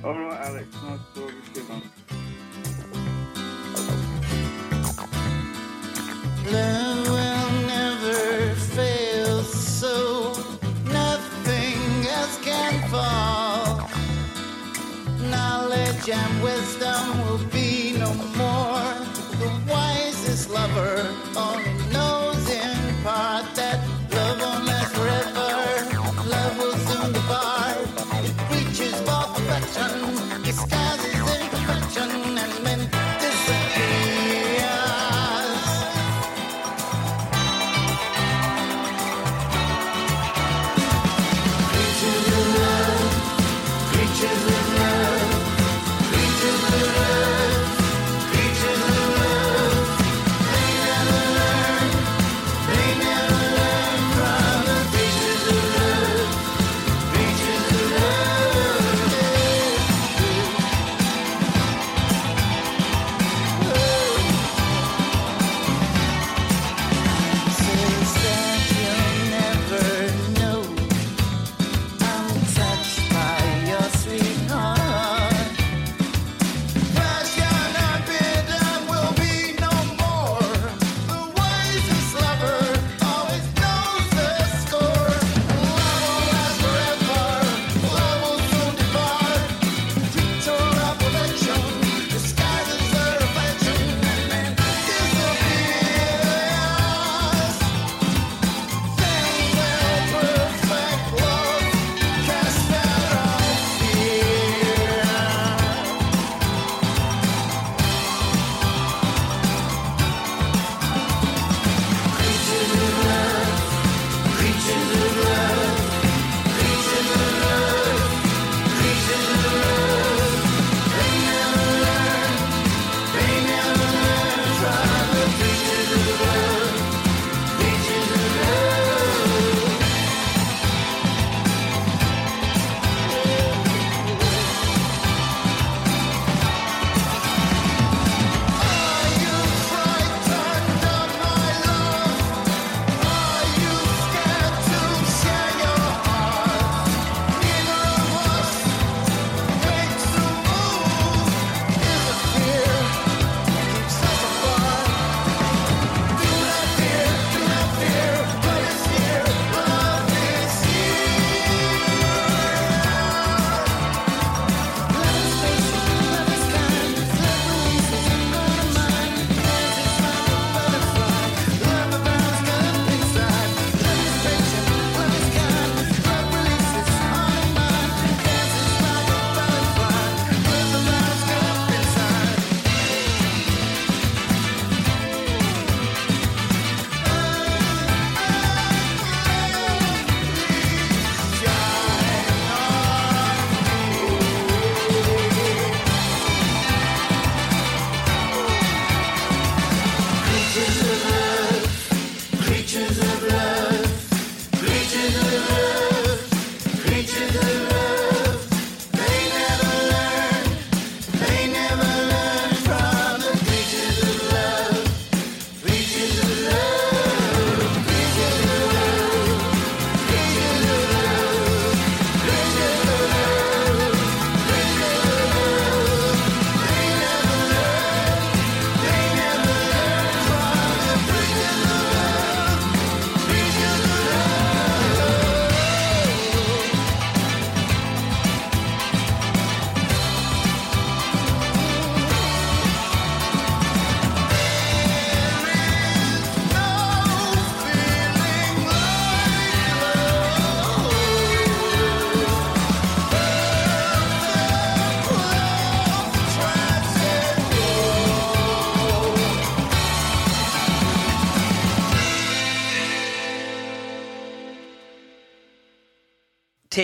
All 0.04 0.14
right, 0.14 0.40
Alex. 0.48 0.68
Nice 0.84 1.00
talking 1.16 1.42
to 1.54 1.62
you, 1.62 1.68
man. 1.70 2.98
Love 6.52 7.07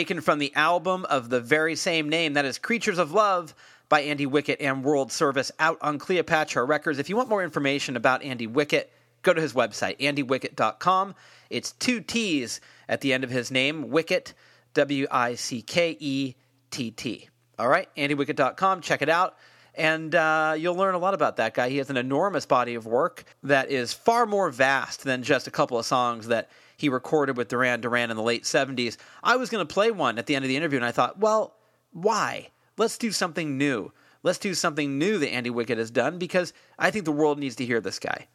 taken 0.04 0.20
from 0.20 0.38
the 0.38 0.54
album 0.54 1.06
of 1.06 1.30
the 1.30 1.40
very 1.40 1.78
same 1.78 2.10
name, 2.10 2.34
that 2.34 2.44
is 2.44 2.58
Creatures 2.58 2.98
of 2.98 3.14
Love 3.14 3.56
by 3.88 4.02
Andy 4.02 4.28
Wickett 4.28 4.58
and 4.60 4.84
World 4.84 5.14
Service 5.14 5.50
out 5.60 5.78
on 5.80 5.98
Cleopatra 5.98 6.66
Records. 6.66 7.00
If 7.00 7.08
you 7.08 7.16
want 7.16 7.30
more 7.30 7.42
information 7.42 7.96
about 7.96 8.22
Andy 8.22 8.46
Wickett, 8.46 8.88
go 9.22 9.34
to 9.34 9.40
his 9.40 9.54
website, 9.54 9.98
andywickett.com. 10.00 11.16
It's 11.50 11.72
two 11.72 12.02
T's 12.02 12.60
at 12.90 13.00
the 13.00 13.14
end 13.14 13.24
of 13.24 13.30
his 13.30 13.50
name, 13.50 13.86
Wickett, 13.86 14.34
W 14.74 15.08
I 15.10 15.36
C 15.36 15.62
K 15.62 15.96
E 15.98 16.36
T 16.70 16.92
T. 16.92 17.30
All 17.58 17.70
right, 17.70 17.88
andywickett.com, 17.96 18.82
check 18.82 19.02
it 19.02 19.08
out. 19.08 19.38
And 19.74 20.14
uh, 20.14 20.56
you'll 20.58 20.76
learn 20.76 20.96
a 20.96 21.00
lot 21.00 21.14
about 21.14 21.38
that 21.38 21.54
guy. 21.54 21.70
He 21.70 21.78
has 21.78 21.90
an 21.90 21.96
enormous 21.96 22.46
body 22.46 22.76
of 22.76 22.86
work 22.86 23.24
that 23.44 23.72
is 23.72 23.94
far 23.94 24.26
more 24.26 24.50
vast 24.50 25.06
than 25.06 25.24
just 25.24 25.48
a 25.48 25.52
couple 25.52 25.80
of 25.80 25.86
songs 25.86 26.28
that 26.28 26.50
he 26.78 26.90
recorded 26.90 27.38
with 27.38 27.48
Duran 27.48 27.82
Duran 27.82 28.12
in 28.12 28.18
the 28.18 28.24
late 28.24 28.44
70s. 28.44 28.98
I 29.24 29.36
was 29.36 29.50
going 29.50 29.66
to 29.66 29.74
play 29.74 29.92
one 29.92 30.18
at 30.18 30.26
the 30.26 30.36
end 30.36 30.46
of 30.46 30.50
the 30.50 30.58
interview, 30.58 30.78
and 30.78 30.86
I 30.86 30.92
thought, 30.92 31.20
well, 31.20 31.56
why? 31.92 32.50
Let's 32.78 32.98
do 32.98 33.12
something 33.12 33.58
new. 33.58 33.92
Let's 34.24 34.40
do 34.40 34.54
something 34.54 34.98
new 34.98 35.18
that 35.20 35.32
Andy 35.32 35.50
Wickett 35.50 35.78
has 35.78 35.92
done 35.92 36.18
because 36.18 36.54
I 36.80 36.92
think 36.92 37.06
the 37.06 37.12
world 37.12 37.40
needs 37.40 37.58
to 37.58 37.66
hear 37.66 37.82
this 37.82 38.00
guy. 38.00 38.28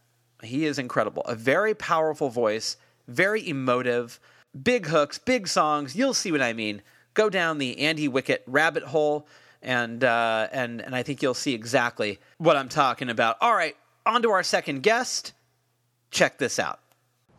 He 0.42 0.66
is 0.66 0.78
incredible. 0.78 1.22
A 1.22 1.34
very 1.34 1.74
powerful 1.74 2.28
voice, 2.28 2.76
very 3.08 3.46
emotive, 3.48 4.20
big 4.62 4.86
hooks, 4.86 5.18
big 5.18 5.48
songs. 5.48 5.96
You'll 5.96 6.14
see 6.14 6.30
what 6.30 6.42
I 6.42 6.52
mean. 6.52 6.82
Go 7.14 7.30
down 7.30 7.58
the 7.58 7.78
Andy 7.80 8.08
Wickett 8.08 8.40
rabbit 8.46 8.84
hole, 8.84 9.26
and 9.62 10.04
uh, 10.04 10.48
and 10.52 10.80
and 10.80 10.94
I 10.94 11.02
think 11.02 11.22
you'll 11.22 11.34
see 11.34 11.54
exactly 11.54 12.20
what 12.36 12.56
I'm 12.56 12.68
talking 12.68 13.10
about. 13.10 13.36
All 13.40 13.54
right, 13.54 13.76
on 14.06 14.22
to 14.22 14.30
our 14.30 14.44
second 14.44 14.82
guest. 14.82 15.32
Check 16.10 16.38
this 16.38 16.58
out. 16.58 16.80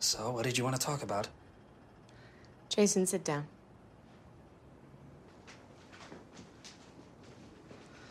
So, 0.00 0.30
what 0.30 0.44
did 0.44 0.56
you 0.56 0.64
want 0.64 0.74
to 0.76 0.82
talk 0.82 1.02
about? 1.02 1.28
Jason, 2.70 3.06
sit 3.06 3.22
down. 3.22 3.46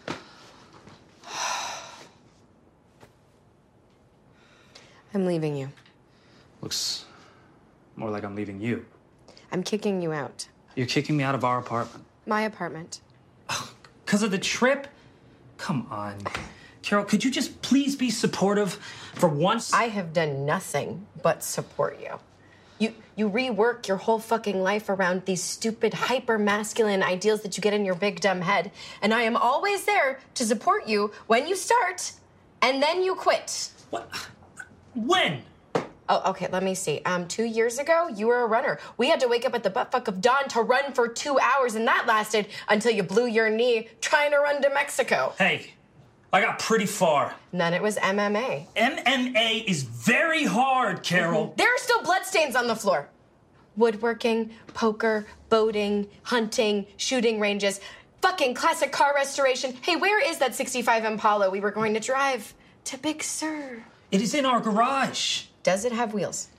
I'm 5.15 5.25
leaving 5.25 5.55
you. 5.55 5.69
Looks 6.61 7.05
more 7.95 8.11
like 8.11 8.23
I'm 8.23 8.35
leaving 8.35 8.61
you. 8.61 8.85
I'm 9.51 9.63
kicking 9.63 9.99
you 9.99 10.13
out. 10.13 10.47
You're 10.75 10.85
kicking 10.85 11.17
me 11.17 11.23
out 11.23 11.33
of 11.33 11.43
our 11.43 11.57
apartment. 11.57 12.05
My 12.27 12.41
apartment. 12.41 13.01
Because 14.05 14.23
of 14.23 14.31
the 14.31 14.39
trip? 14.39 14.87
Come 15.57 15.85
on. 15.91 16.15
Carol, 16.89 17.05
could 17.05 17.23
you 17.23 17.29
just 17.29 17.61
please 17.61 17.95
be 17.95 18.09
supportive 18.09 18.73
for 19.13 19.29
once? 19.29 19.71
I 19.71 19.89
have 19.89 20.11
done 20.11 20.47
nothing 20.47 21.05
but 21.21 21.43
support 21.43 21.99
you. 22.01 22.19
You 22.79 22.95
you 23.15 23.29
rework 23.29 23.87
your 23.87 23.97
whole 23.97 24.17
fucking 24.17 24.59
life 24.63 24.89
around 24.89 25.25
these 25.25 25.43
stupid 25.43 25.93
hyper 25.93 26.39
masculine 26.39 27.03
ideals 27.03 27.43
that 27.43 27.55
you 27.55 27.61
get 27.61 27.75
in 27.75 27.85
your 27.85 27.93
big 27.93 28.21
dumb 28.21 28.41
head, 28.41 28.71
and 29.03 29.13
I 29.13 29.21
am 29.21 29.37
always 29.37 29.85
there 29.85 30.19
to 30.33 30.43
support 30.43 30.87
you 30.87 31.11
when 31.27 31.47
you 31.47 31.55
start 31.55 32.13
and 32.63 32.81
then 32.81 33.03
you 33.03 33.13
quit. 33.13 33.69
What? 33.91 34.09
When? 34.95 35.43
Oh, 35.75 36.31
okay, 36.31 36.47
let 36.51 36.63
me 36.63 36.73
see. 36.73 37.01
Um, 37.05 37.27
two 37.27 37.45
years 37.45 37.77
ago, 37.77 38.07
you 38.07 38.25
were 38.25 38.41
a 38.41 38.47
runner. 38.47 38.79
We 38.97 39.09
had 39.09 39.19
to 39.19 39.27
wake 39.27 39.45
up 39.45 39.53
at 39.53 39.61
the 39.61 39.69
buttfuck 39.69 40.07
of 40.07 40.21
dawn 40.21 40.47
to 40.49 40.63
run 40.63 40.93
for 40.93 41.07
two 41.07 41.37
hours, 41.37 41.75
and 41.75 41.85
that 41.85 42.07
lasted 42.07 42.47
until 42.67 42.91
you 42.91 43.03
blew 43.03 43.27
your 43.27 43.51
knee 43.51 43.89
trying 44.01 44.31
to 44.31 44.39
run 44.39 44.63
to 44.63 44.71
Mexico. 44.71 45.35
Hey, 45.37 45.73
I 46.31 46.41
got 46.41 46.59
pretty 46.59 46.85
far. 46.85 47.33
And 47.51 47.59
then 47.59 47.73
it 47.73 47.81
was 47.81 47.97
MMA. 47.97 48.67
MMA 48.75 49.65
is 49.65 49.83
very 49.83 50.45
hard, 50.45 50.99
mhm. 50.99 51.03
Carol. 51.03 51.53
There 51.57 51.67
are 51.67 51.77
still 51.79 52.03
bloodstains 52.03 52.55
on 52.55 52.67
the 52.67 52.75
floor. 52.75 53.09
Woodworking, 53.75 54.51
poker, 54.73 55.25
boating, 55.49 56.07
hunting, 56.23 56.85
shooting 56.97 57.39
ranges, 57.39 57.79
fucking 58.21 58.53
classic 58.53 58.91
car 58.91 59.13
restoration. 59.15 59.75
Hey, 59.81 59.95
where 59.95 60.21
is 60.27 60.37
that 60.39 60.53
65 60.53 61.05
Impala 61.05 61.49
we 61.49 61.59
were 61.59 61.71
going 61.71 61.93
to 61.93 61.99
drive 61.99 62.53
to 62.85 62.97
Big 62.97 63.23
Sur? 63.23 63.81
It 64.11 64.21
is 64.21 64.33
in 64.33 64.45
our 64.45 64.59
garage. 64.59 65.43
Does 65.63 65.85
it 65.85 65.91
have 65.91 66.13
wheels? 66.13 66.49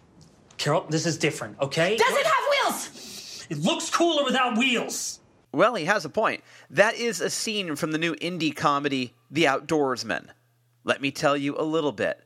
Carol, 0.56 0.87
this 0.88 1.06
is 1.06 1.16
different, 1.16 1.59
okay? 1.61 1.96
Does 1.96 2.16
it 2.16 2.26
have 2.26 2.44
wheels? 2.74 3.46
It 3.50 3.59
looks 3.59 3.90
cooler 3.90 4.24
without 4.24 4.56
wheels. 4.59 5.20
Well, 5.52 5.74
he 5.74 5.85
has 5.87 6.04
a 6.04 6.09
point. 6.09 6.42
That 6.70 6.94
is 6.94 7.20
a 7.20 7.28
scene 7.30 7.74
from 7.76 7.92
the 7.92 7.98
new 7.98 8.14
indie 8.16 8.54
comedy, 8.54 9.14
The 9.31 9.45
Outdoorsman. 9.45 10.27
Let 10.83 11.01
me 11.01 11.12
tell 11.12 11.37
you 11.37 11.57
a 11.57 11.62
little 11.62 11.93
bit 11.93 12.21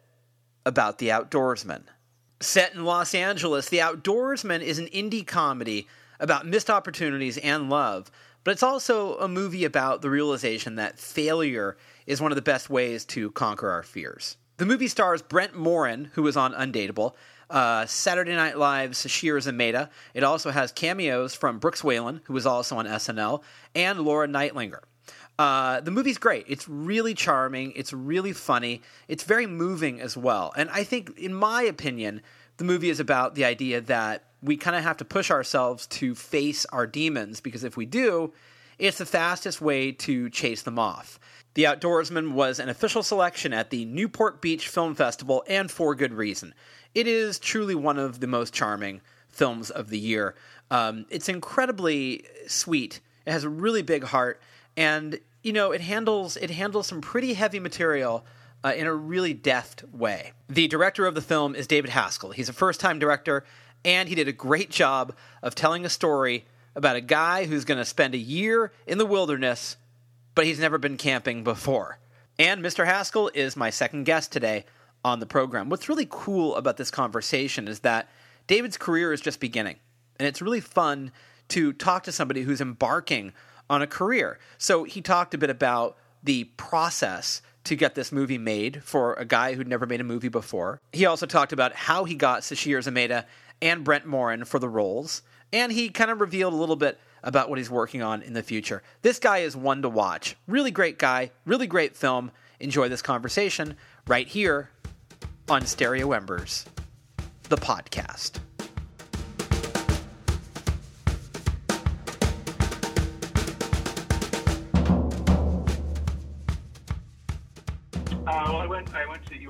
about 0.64 0.98
The 0.98 1.08
Outdoorsman. 1.08 1.82
Set 2.40 2.74
in 2.74 2.84
Los 2.84 3.14
Angeles, 3.14 3.68
The 3.68 3.78
Outdoorsman 3.78 4.62
is 4.62 4.78
an 4.78 4.86
indie 4.86 5.26
comedy 5.26 5.86
about 6.18 6.46
missed 6.46 6.70
opportunities 6.70 7.36
and 7.36 7.68
love, 7.68 8.10
but 8.42 8.52
it's 8.52 8.62
also 8.62 9.18
a 9.18 9.28
movie 9.28 9.66
about 9.66 10.00
the 10.00 10.08
realization 10.08 10.76
that 10.76 10.98
failure 10.98 11.76
is 12.06 12.22
one 12.22 12.32
of 12.32 12.36
the 12.36 12.42
best 12.42 12.70
ways 12.70 13.04
to 13.06 13.30
conquer 13.32 13.68
our 13.68 13.82
fears. 13.82 14.38
The 14.56 14.66
movie 14.66 14.88
stars 14.88 15.20
Brent 15.20 15.54
Morin, 15.54 16.10
who 16.14 16.22
was 16.22 16.38
on 16.38 16.54
Undateable, 16.54 17.14
uh, 17.50 17.84
Saturday 17.84 18.34
Night 18.34 18.56
Live's 18.56 19.04
Sasheer 19.04 19.36
Zamata. 19.36 19.90
It 20.14 20.22
also 20.22 20.50
has 20.50 20.72
cameos 20.72 21.34
from 21.34 21.58
Brooks 21.58 21.82
Wheelan, 21.82 22.22
who 22.24 22.32
was 22.32 22.46
also 22.46 22.78
on 22.78 22.86
SNL, 22.86 23.42
and 23.74 24.00
Laura 24.00 24.28
Kightlinger. 24.28 24.80
Uh, 25.38 25.80
the 25.80 25.90
movie's 25.90 26.18
great. 26.18 26.44
It's 26.48 26.68
really 26.68 27.14
charming. 27.14 27.72
It's 27.74 27.92
really 27.92 28.32
funny. 28.32 28.82
It's 29.08 29.24
very 29.24 29.46
moving 29.46 30.00
as 30.00 30.16
well. 30.16 30.52
And 30.56 30.70
I 30.70 30.84
think, 30.84 31.18
in 31.18 31.34
my 31.34 31.62
opinion, 31.62 32.20
the 32.56 32.64
movie 32.64 32.90
is 32.90 33.00
about 33.00 33.34
the 33.34 33.44
idea 33.44 33.80
that 33.82 34.24
we 34.42 34.56
kind 34.56 34.76
of 34.76 34.84
have 34.84 34.98
to 34.98 35.04
push 35.04 35.30
ourselves 35.30 35.86
to 35.88 36.14
face 36.14 36.66
our 36.66 36.86
demons 36.86 37.40
because 37.40 37.64
if 37.64 37.76
we 37.76 37.86
do, 37.86 38.32
it's 38.78 38.98
the 38.98 39.06
fastest 39.06 39.60
way 39.60 39.92
to 39.92 40.30
chase 40.30 40.62
them 40.62 40.78
off. 40.78 41.18
The 41.54 41.64
Outdoorsman 41.64 42.32
was 42.32 42.58
an 42.58 42.68
official 42.68 43.02
selection 43.02 43.52
at 43.52 43.70
the 43.70 43.84
Newport 43.84 44.42
Beach 44.42 44.68
Film 44.68 44.94
Festival, 44.96 45.44
and 45.46 45.70
for 45.70 45.94
good 45.94 46.12
reason. 46.12 46.52
It 46.94 47.06
is 47.06 47.38
truly 47.38 47.76
one 47.76 47.98
of 47.98 48.18
the 48.18 48.26
most 48.26 48.52
charming 48.52 49.00
films 49.28 49.70
of 49.70 49.88
the 49.88 49.98
year. 49.98 50.34
Um, 50.70 51.06
it's 51.10 51.28
incredibly 51.28 52.24
sweet. 52.48 53.00
It 53.24 53.30
has 53.32 53.44
a 53.44 53.48
really 53.48 53.82
big 53.82 54.02
heart, 54.02 54.40
and 54.76 55.18
you 55.42 55.52
know 55.52 55.72
it 55.72 55.80
handles 55.80 56.36
it 56.36 56.50
handles 56.50 56.86
some 56.86 57.00
pretty 57.00 57.34
heavy 57.34 57.60
material 57.60 58.24
uh, 58.64 58.72
in 58.74 58.86
a 58.86 58.94
really 58.94 59.34
deft 59.34 59.84
way. 59.92 60.32
The 60.48 60.66
director 60.68 61.06
of 61.06 61.14
the 61.14 61.20
film 61.20 61.54
is 61.54 61.66
David 61.66 61.90
Haskell. 61.90 62.30
He's 62.30 62.48
a 62.48 62.54
first 62.54 62.80
time 62.80 62.98
director, 62.98 63.44
and 63.84 64.08
he 64.08 64.14
did 64.14 64.28
a 64.28 64.32
great 64.32 64.70
job 64.70 65.14
of 65.42 65.54
telling 65.54 65.84
a 65.84 65.90
story 65.90 66.46
about 66.74 66.96
a 66.96 67.00
guy 67.00 67.44
who's 67.44 67.64
going 67.64 67.78
to 67.78 67.84
spend 67.84 68.14
a 68.14 68.18
year 68.18 68.72
in 68.86 68.98
the 68.98 69.06
wilderness, 69.06 69.76
but 70.34 70.46
he's 70.46 70.58
never 70.58 70.78
been 70.78 70.96
camping 70.96 71.44
before. 71.44 71.98
And 72.38 72.64
Mr. 72.64 72.84
Haskell 72.84 73.30
is 73.32 73.56
my 73.56 73.70
second 73.70 74.04
guest 74.04 74.32
today 74.32 74.64
on 75.04 75.20
the 75.20 75.26
program. 75.26 75.68
What's 75.68 75.88
really 75.88 76.08
cool 76.10 76.56
about 76.56 76.78
this 76.78 76.90
conversation 76.90 77.68
is 77.68 77.80
that 77.80 78.08
David's 78.46 78.76
career 78.76 79.12
is 79.12 79.20
just 79.20 79.38
beginning, 79.38 79.76
and 80.18 80.26
it's 80.26 80.42
really 80.42 80.60
fun 80.60 81.12
to 81.48 81.72
talk 81.74 82.04
to 82.04 82.12
somebody 82.12 82.42
who's 82.42 82.60
embarking 82.60 83.32
on 83.68 83.82
a 83.82 83.86
career. 83.86 84.38
So 84.58 84.84
he 84.84 85.00
talked 85.00 85.34
a 85.34 85.38
bit 85.38 85.50
about 85.50 85.96
the 86.22 86.44
process 86.56 87.42
to 87.64 87.76
get 87.76 87.94
this 87.94 88.12
movie 88.12 88.38
made 88.38 88.82
for 88.82 89.14
a 89.14 89.24
guy 89.24 89.54
who'd 89.54 89.68
never 89.68 89.86
made 89.86 90.00
a 90.00 90.04
movie 90.04 90.28
before. 90.28 90.80
He 90.92 91.06
also 91.06 91.26
talked 91.26 91.52
about 91.52 91.74
how 91.74 92.04
he 92.04 92.14
got 92.14 92.42
Sasheer 92.42 92.78
Zamata 92.78 93.24
and 93.62 93.84
Brent 93.84 94.06
Morin 94.06 94.44
for 94.44 94.58
the 94.58 94.68
roles, 94.68 95.22
and 95.52 95.72
he 95.72 95.88
kind 95.88 96.10
of 96.10 96.20
revealed 96.20 96.52
a 96.52 96.56
little 96.56 96.76
bit 96.76 96.98
about 97.22 97.48
what 97.48 97.58
he's 97.58 97.70
working 97.70 98.02
on 98.02 98.20
in 98.20 98.34
the 98.34 98.42
future. 98.42 98.82
This 99.00 99.18
guy 99.18 99.38
is 99.38 99.56
one 99.56 99.80
to 99.82 99.88
watch. 99.88 100.36
Really 100.46 100.70
great 100.70 100.98
guy, 100.98 101.30
really 101.46 101.66
great 101.66 101.96
film. 101.96 102.30
Enjoy 102.60 102.88
this 102.88 103.02
conversation 103.02 103.76
right 104.06 104.28
here 104.28 104.70
on 105.48 105.64
Stereo 105.64 106.12
Embers, 106.12 106.66
the 107.48 107.56
podcast. 107.56 108.40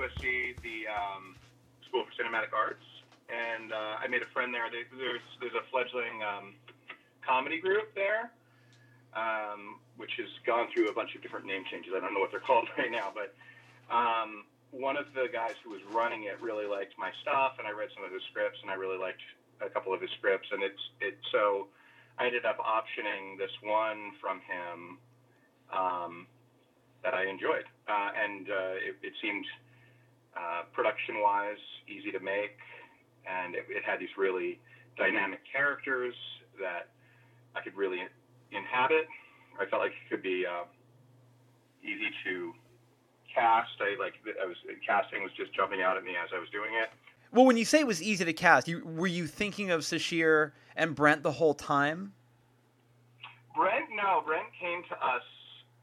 USC, 0.04 0.60
the 0.60 0.84
um, 0.88 1.36
School 1.88 2.04
for 2.04 2.12
Cinematic 2.20 2.52
Arts, 2.52 2.84
and 3.32 3.72
uh, 3.72 4.02
I 4.04 4.06
made 4.08 4.20
a 4.20 4.28
friend 4.36 4.52
there. 4.52 4.68
There's 4.68 5.24
there's 5.40 5.56
a 5.56 5.64
fledgling 5.72 6.20
um, 6.20 6.54
comedy 7.24 7.60
group 7.60 7.94
there, 7.94 8.28
um, 9.16 9.80
which 9.96 10.12
has 10.18 10.28
gone 10.44 10.68
through 10.74 10.88
a 10.90 10.94
bunch 10.94 11.14
of 11.14 11.22
different 11.22 11.46
name 11.46 11.64
changes. 11.70 11.92
I 11.96 12.00
don't 12.00 12.12
know 12.12 12.20
what 12.20 12.30
they're 12.30 12.44
called 12.44 12.68
right 12.76 12.92
now, 12.92 13.12
but 13.16 13.32
um, 13.88 14.44
one 14.70 14.96
of 14.96 15.06
the 15.14 15.28
guys 15.32 15.56
who 15.64 15.70
was 15.70 15.80
running 15.88 16.24
it 16.24 16.36
really 16.40 16.66
liked 16.66 16.94
my 16.98 17.10
stuff, 17.22 17.56
and 17.58 17.66
I 17.66 17.72
read 17.72 17.88
some 17.96 18.04
of 18.04 18.12
his 18.12 18.22
scripts, 18.28 18.60
and 18.60 18.70
I 18.70 18.74
really 18.74 18.98
liked 18.98 19.24
a 19.64 19.70
couple 19.70 19.94
of 19.94 20.00
his 20.00 20.10
scripts, 20.18 20.48
and 20.52 20.62
it's 20.62 20.84
it. 21.00 21.16
So 21.32 21.68
I 22.18 22.26
ended 22.26 22.44
up 22.44 22.58
optioning 22.60 23.38
this 23.38 23.52
one 23.62 24.12
from 24.20 24.40
him. 24.44 24.98
Um, 25.72 26.26
that 27.04 27.12
I 27.12 27.28
enjoyed, 27.28 27.68
uh, 27.86 28.10
and 28.16 28.48
uh, 28.48 28.80
it, 28.80 28.96
it 29.02 29.12
seemed 29.20 29.44
uh, 30.36 30.62
production-wise 30.72 31.62
easy 31.88 32.10
to 32.12 32.20
make, 32.20 32.58
and 33.26 33.54
it, 33.54 33.66
it 33.68 33.84
had 33.84 34.00
these 34.00 34.14
really 34.16 34.60
dynamic 34.96 35.40
characters 35.50 36.14
that 36.60 36.90
I 37.54 37.60
could 37.60 37.76
really 37.76 38.00
inhabit. 38.52 39.06
I 39.60 39.66
felt 39.66 39.82
like 39.82 39.92
it 39.92 40.10
could 40.10 40.22
be 40.22 40.44
uh, 40.46 40.64
easy 41.82 42.10
to 42.24 42.52
cast. 43.34 43.70
I 43.80 43.96
like 44.00 44.14
I 44.42 44.46
was 44.46 44.56
casting 44.86 45.22
was 45.22 45.32
just 45.36 45.54
jumping 45.54 45.82
out 45.82 45.96
at 45.96 46.04
me 46.04 46.12
as 46.12 46.30
I 46.34 46.38
was 46.38 46.48
doing 46.50 46.70
it. 46.80 46.90
Well, 47.32 47.46
when 47.46 47.56
you 47.56 47.64
say 47.64 47.80
it 47.80 47.86
was 47.86 48.02
easy 48.02 48.24
to 48.24 48.32
cast, 48.32 48.68
you 48.68 48.84
were 48.84 49.08
you 49.08 49.26
thinking 49.26 49.70
of 49.70 49.80
Sasheer 49.80 50.52
and 50.76 50.94
Brent 50.94 51.22
the 51.22 51.32
whole 51.32 51.54
time? 51.54 52.12
Brent, 53.56 53.86
no, 53.94 54.22
Brent 54.24 54.46
came 54.60 54.82
to 54.88 54.94
us 54.94 55.22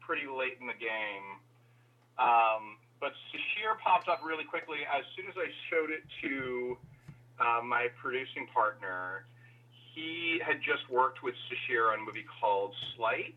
pretty 0.00 0.26
late 0.26 0.58
in 0.60 0.66
the 0.66 0.74
game. 0.74 1.40
Um, 2.18 2.76
but 3.02 3.10
Sasheer 3.34 3.74
popped 3.82 4.06
up 4.06 4.22
really 4.22 4.46
quickly 4.46 4.86
as 4.86 5.02
soon 5.18 5.26
as 5.26 5.34
I 5.34 5.50
showed 5.66 5.90
it 5.90 6.06
to 6.22 6.78
uh, 7.42 7.58
my 7.58 7.90
producing 7.98 8.46
partner. 8.54 9.26
He 9.92 10.38
had 10.38 10.62
just 10.62 10.86
worked 10.86 11.20
with 11.26 11.34
Sasheer 11.50 11.90
on 11.90 11.98
a 11.98 12.04
movie 12.06 12.24
called 12.38 12.72
Sleight. 12.94 13.34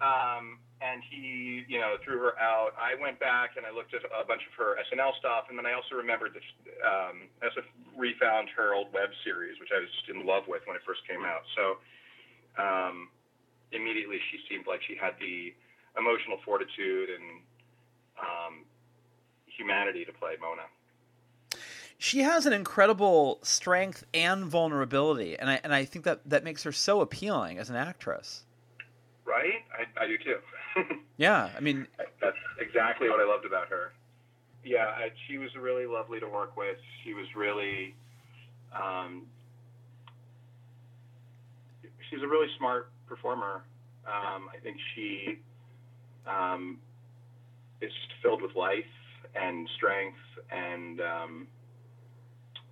Um, 0.00 0.64
and 0.80 1.00
he, 1.08 1.64
you 1.68 1.80
know, 1.80 1.96
threw 2.04 2.20
her 2.20 2.36
out. 2.40 2.72
I 2.76 2.96
went 3.00 3.20
back 3.20 3.56
and 3.56 3.64
I 3.64 3.72
looked 3.72 3.92
at 3.92 4.04
a 4.12 4.24
bunch 4.24 4.44
of 4.44 4.52
her 4.60 4.76
SNL 4.88 5.16
stuff, 5.20 5.48
and 5.48 5.56
then 5.56 5.64
I 5.64 5.72
also 5.72 5.96
remembered 5.96 6.36
that 6.36 6.44
um, 6.84 7.28
I 7.40 7.48
also 7.48 7.64
refound 7.96 8.52
her 8.56 8.76
old 8.76 8.92
web 8.92 9.08
series, 9.24 9.56
which 9.60 9.72
I 9.72 9.80
was 9.80 9.88
just 9.88 10.12
in 10.12 10.28
love 10.28 10.44
with 10.48 10.64
when 10.68 10.76
it 10.76 10.84
first 10.84 11.00
came 11.08 11.24
out. 11.24 11.48
So 11.56 11.80
um, 12.60 13.08
immediately 13.72 14.20
she 14.32 14.36
seemed 14.48 14.68
like 14.68 14.84
she 14.84 15.00
had 15.00 15.16
the 15.16 15.56
emotional 15.96 16.36
fortitude 16.44 17.08
and 17.08 17.40
um, 18.20 18.68
humanity 19.56 20.04
to 20.04 20.12
play 20.12 20.34
Mona. 20.40 20.62
She 21.98 22.20
has 22.20 22.44
an 22.44 22.52
incredible 22.52 23.38
strength 23.42 24.04
and 24.12 24.44
vulnerability, 24.44 25.38
and 25.38 25.48
I 25.48 25.60
and 25.64 25.74
I 25.74 25.84
think 25.84 26.04
that 26.04 26.28
that 26.28 26.44
makes 26.44 26.62
her 26.64 26.72
so 26.72 27.00
appealing 27.00 27.58
as 27.58 27.70
an 27.70 27.76
actress. 27.76 28.44
Right? 29.24 29.64
I, 29.72 30.04
I 30.04 30.06
do 30.06 30.18
too. 30.18 30.38
Yeah, 31.18 31.48
I 31.56 31.60
mean, 31.60 31.86
That's 32.20 32.36
exactly 32.60 33.08
what 33.08 33.20
I 33.20 33.24
loved 33.24 33.46
about 33.46 33.68
her. 33.68 33.94
Yeah, 34.62 34.84
I, 34.88 35.08
she 35.26 35.38
was 35.38 35.48
really 35.56 35.86
lovely 35.86 36.20
to 36.20 36.28
work 36.28 36.58
with. 36.58 36.76
She 37.02 37.14
was 37.14 37.24
really, 37.34 37.94
um, 38.78 39.22
she's 42.10 42.22
a 42.22 42.28
really 42.28 42.48
smart 42.58 42.90
performer. 43.06 43.64
Um, 44.06 44.50
I 44.54 44.58
think 44.62 44.76
she 44.94 45.38
um, 46.26 46.78
is 47.80 47.92
filled 48.22 48.42
with 48.42 48.54
life 48.54 48.84
and 49.34 49.68
strength, 49.76 50.18
and 50.50 51.00
um, 51.00 51.46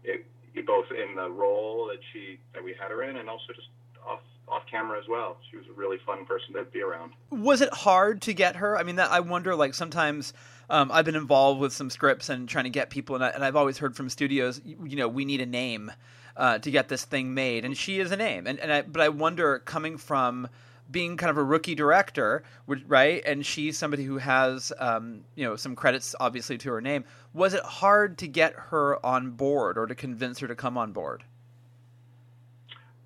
it, 0.02 0.26
both 0.66 0.86
in 0.90 1.16
the 1.16 1.30
role 1.30 1.86
that 1.86 1.98
she 2.12 2.38
that 2.52 2.62
we 2.62 2.74
had 2.78 2.90
her 2.90 3.02
in, 3.02 3.16
and 3.16 3.28
also 3.28 3.52
just 3.54 3.68
off 4.06 4.20
off 4.48 4.62
camera 4.70 4.98
as 4.98 5.08
well. 5.08 5.38
She 5.50 5.56
was 5.56 5.66
a 5.68 5.72
really 5.72 5.98
fun 6.04 6.26
person 6.26 6.54
to 6.54 6.64
be 6.64 6.82
around. 6.82 7.12
was 7.30 7.60
it 7.60 7.72
hard 7.72 8.22
to 8.22 8.34
get 8.34 8.56
her? 8.56 8.78
I 8.78 8.82
mean, 8.82 8.96
that, 8.96 9.10
I 9.10 9.20
wonder. 9.20 9.54
Like 9.54 9.74
sometimes 9.74 10.32
um, 10.70 10.90
I've 10.92 11.04
been 11.04 11.16
involved 11.16 11.60
with 11.60 11.72
some 11.72 11.90
scripts 11.90 12.28
and 12.28 12.48
trying 12.48 12.64
to 12.64 12.70
get 12.70 12.90
people, 12.90 13.14
and, 13.14 13.24
I, 13.24 13.28
and 13.28 13.44
I've 13.44 13.56
always 13.56 13.78
heard 13.78 13.96
from 13.96 14.08
studios, 14.08 14.60
you, 14.64 14.76
you 14.84 14.96
know, 14.96 15.08
we 15.08 15.24
need 15.24 15.40
a 15.40 15.46
name 15.46 15.92
uh, 16.36 16.58
to 16.58 16.70
get 16.70 16.88
this 16.88 17.04
thing 17.04 17.34
made, 17.34 17.64
and 17.64 17.76
she 17.76 18.00
is 18.00 18.10
a 18.10 18.16
name. 18.16 18.46
And, 18.46 18.58
and 18.58 18.72
I, 18.72 18.82
but 18.82 19.00
I 19.00 19.08
wonder, 19.08 19.58
coming 19.60 19.98
from 19.98 20.48
being 20.90 21.16
kind 21.16 21.30
of 21.30 21.36
a 21.36 21.44
rookie 21.44 21.74
director, 21.74 22.42
right, 22.66 23.22
and 23.24 23.44
she's 23.44 23.78
somebody 23.78 24.04
who 24.04 24.18
has, 24.18 24.72
um, 24.78 25.24
you 25.34 25.44
know, 25.44 25.56
some 25.56 25.74
credits 25.74 26.14
obviously 26.20 26.58
to 26.58 26.70
her 26.70 26.80
name. 26.80 27.04
Was 27.32 27.54
it 27.54 27.62
hard 27.64 28.18
to 28.18 28.28
get 28.28 28.54
her 28.54 29.04
on 29.04 29.30
board 29.30 29.78
or 29.78 29.86
to 29.86 29.94
convince 29.94 30.38
her 30.40 30.48
to 30.48 30.54
come 30.54 30.76
on 30.76 30.92
board? 30.92 31.24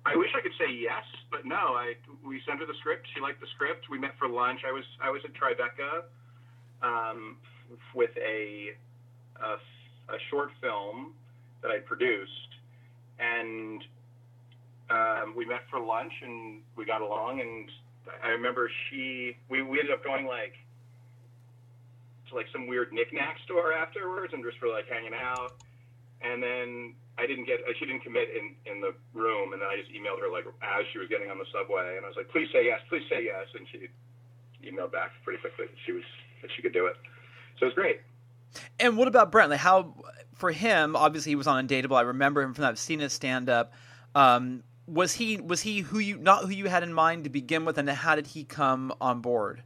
I 0.05 0.15
wish 0.15 0.29
I 0.35 0.41
could 0.41 0.53
say 0.57 0.71
yes, 0.71 1.03
but 1.29 1.45
no. 1.45 1.55
I 1.55 1.93
we 2.25 2.41
sent 2.47 2.59
her 2.59 2.65
the 2.65 2.73
script. 2.79 3.07
She 3.13 3.21
liked 3.21 3.41
the 3.41 3.47
script. 3.55 3.89
We 3.89 3.99
met 3.99 4.17
for 4.17 4.27
lunch. 4.27 4.61
I 4.67 4.71
was 4.71 4.83
I 5.01 5.09
was 5.09 5.21
at 5.23 5.33
Tribeca 5.33 6.03
um, 6.81 7.37
with 7.93 8.11
a, 8.17 8.71
a 9.41 10.13
a 10.13 10.17
short 10.29 10.49
film 10.61 11.13
that 11.61 11.71
I 11.71 11.79
produced, 11.79 12.31
and 13.19 13.83
um, 14.89 15.33
we 15.35 15.45
met 15.45 15.61
for 15.69 15.79
lunch 15.79 16.13
and 16.21 16.61
we 16.75 16.85
got 16.85 17.01
along. 17.01 17.41
And 17.41 17.69
I 18.23 18.29
remember 18.29 18.69
she 18.89 19.37
we, 19.49 19.61
we 19.61 19.79
ended 19.79 19.93
up 19.93 20.03
going 20.03 20.25
like 20.25 20.53
to 22.29 22.35
like 22.35 22.47
some 22.51 22.67
weird 22.67 22.93
knickknack 22.93 23.37
store 23.45 23.73
afterwards 23.73 24.33
and 24.33 24.43
just 24.43 24.57
for 24.57 24.67
like 24.67 24.87
hanging 24.87 25.13
out. 25.13 25.53
And 26.21 26.41
then 26.43 26.95
I 27.17 27.25
didn't 27.27 27.45
get, 27.45 27.59
she 27.77 27.85
didn't 27.85 28.01
commit 28.01 28.29
in, 28.29 28.55
in 28.71 28.81
the 28.81 28.93
room. 29.13 29.53
And 29.53 29.61
then 29.61 29.69
I 29.69 29.77
just 29.77 29.91
emailed 29.91 30.19
her 30.19 30.31
like 30.31 30.45
as 30.61 30.85
she 30.91 30.99
was 30.99 31.07
getting 31.07 31.29
on 31.29 31.37
the 31.37 31.45
subway. 31.51 31.95
And 31.97 32.05
I 32.05 32.09
was 32.09 32.17
like, 32.17 32.29
please 32.29 32.47
say 32.51 32.65
yes, 32.65 32.79
please 32.89 33.03
say 33.09 33.23
yes. 33.23 33.47
And 33.57 33.67
she 33.71 33.87
emailed 34.67 34.91
back 34.91 35.11
pretty 35.23 35.39
quickly 35.39 35.65
that 35.65 35.79
she 35.85 35.91
was, 35.91 36.03
that 36.41 36.51
she 36.55 36.61
could 36.61 36.73
do 36.73 36.87
it. 36.87 36.95
So 37.59 37.65
it 37.65 37.69
was 37.69 37.75
great. 37.75 38.01
And 38.79 38.97
what 38.97 39.07
about 39.07 39.31
Brent? 39.31 39.49
Like 39.49 39.59
how 39.59 39.95
for 40.33 40.51
him, 40.51 40.95
obviously 40.95 41.31
he 41.31 41.35
was 41.35 41.47
on 41.47 41.67
Undateable. 41.67 41.95
I 41.95 42.01
remember 42.01 42.41
him 42.41 42.53
from 42.53 42.63
that. 42.63 42.69
I've 42.69 42.79
seen 42.79 42.99
his 42.99 43.13
stand 43.13 43.49
up. 43.49 43.73
Um, 44.15 44.63
was 44.89 45.13
he 45.13 45.37
was 45.37 45.61
he 45.61 45.79
who 45.79 45.99
you 45.99 46.17
not 46.17 46.43
who 46.45 46.49
you 46.49 46.67
had 46.67 46.83
in 46.83 46.93
mind 46.93 47.23
to 47.25 47.29
begin 47.29 47.65
with, 47.65 47.77
and 47.77 47.89
how 47.89 48.15
did 48.15 48.27
he 48.27 48.43
come 48.43 48.91
on 48.99 49.21
board? 49.21 49.63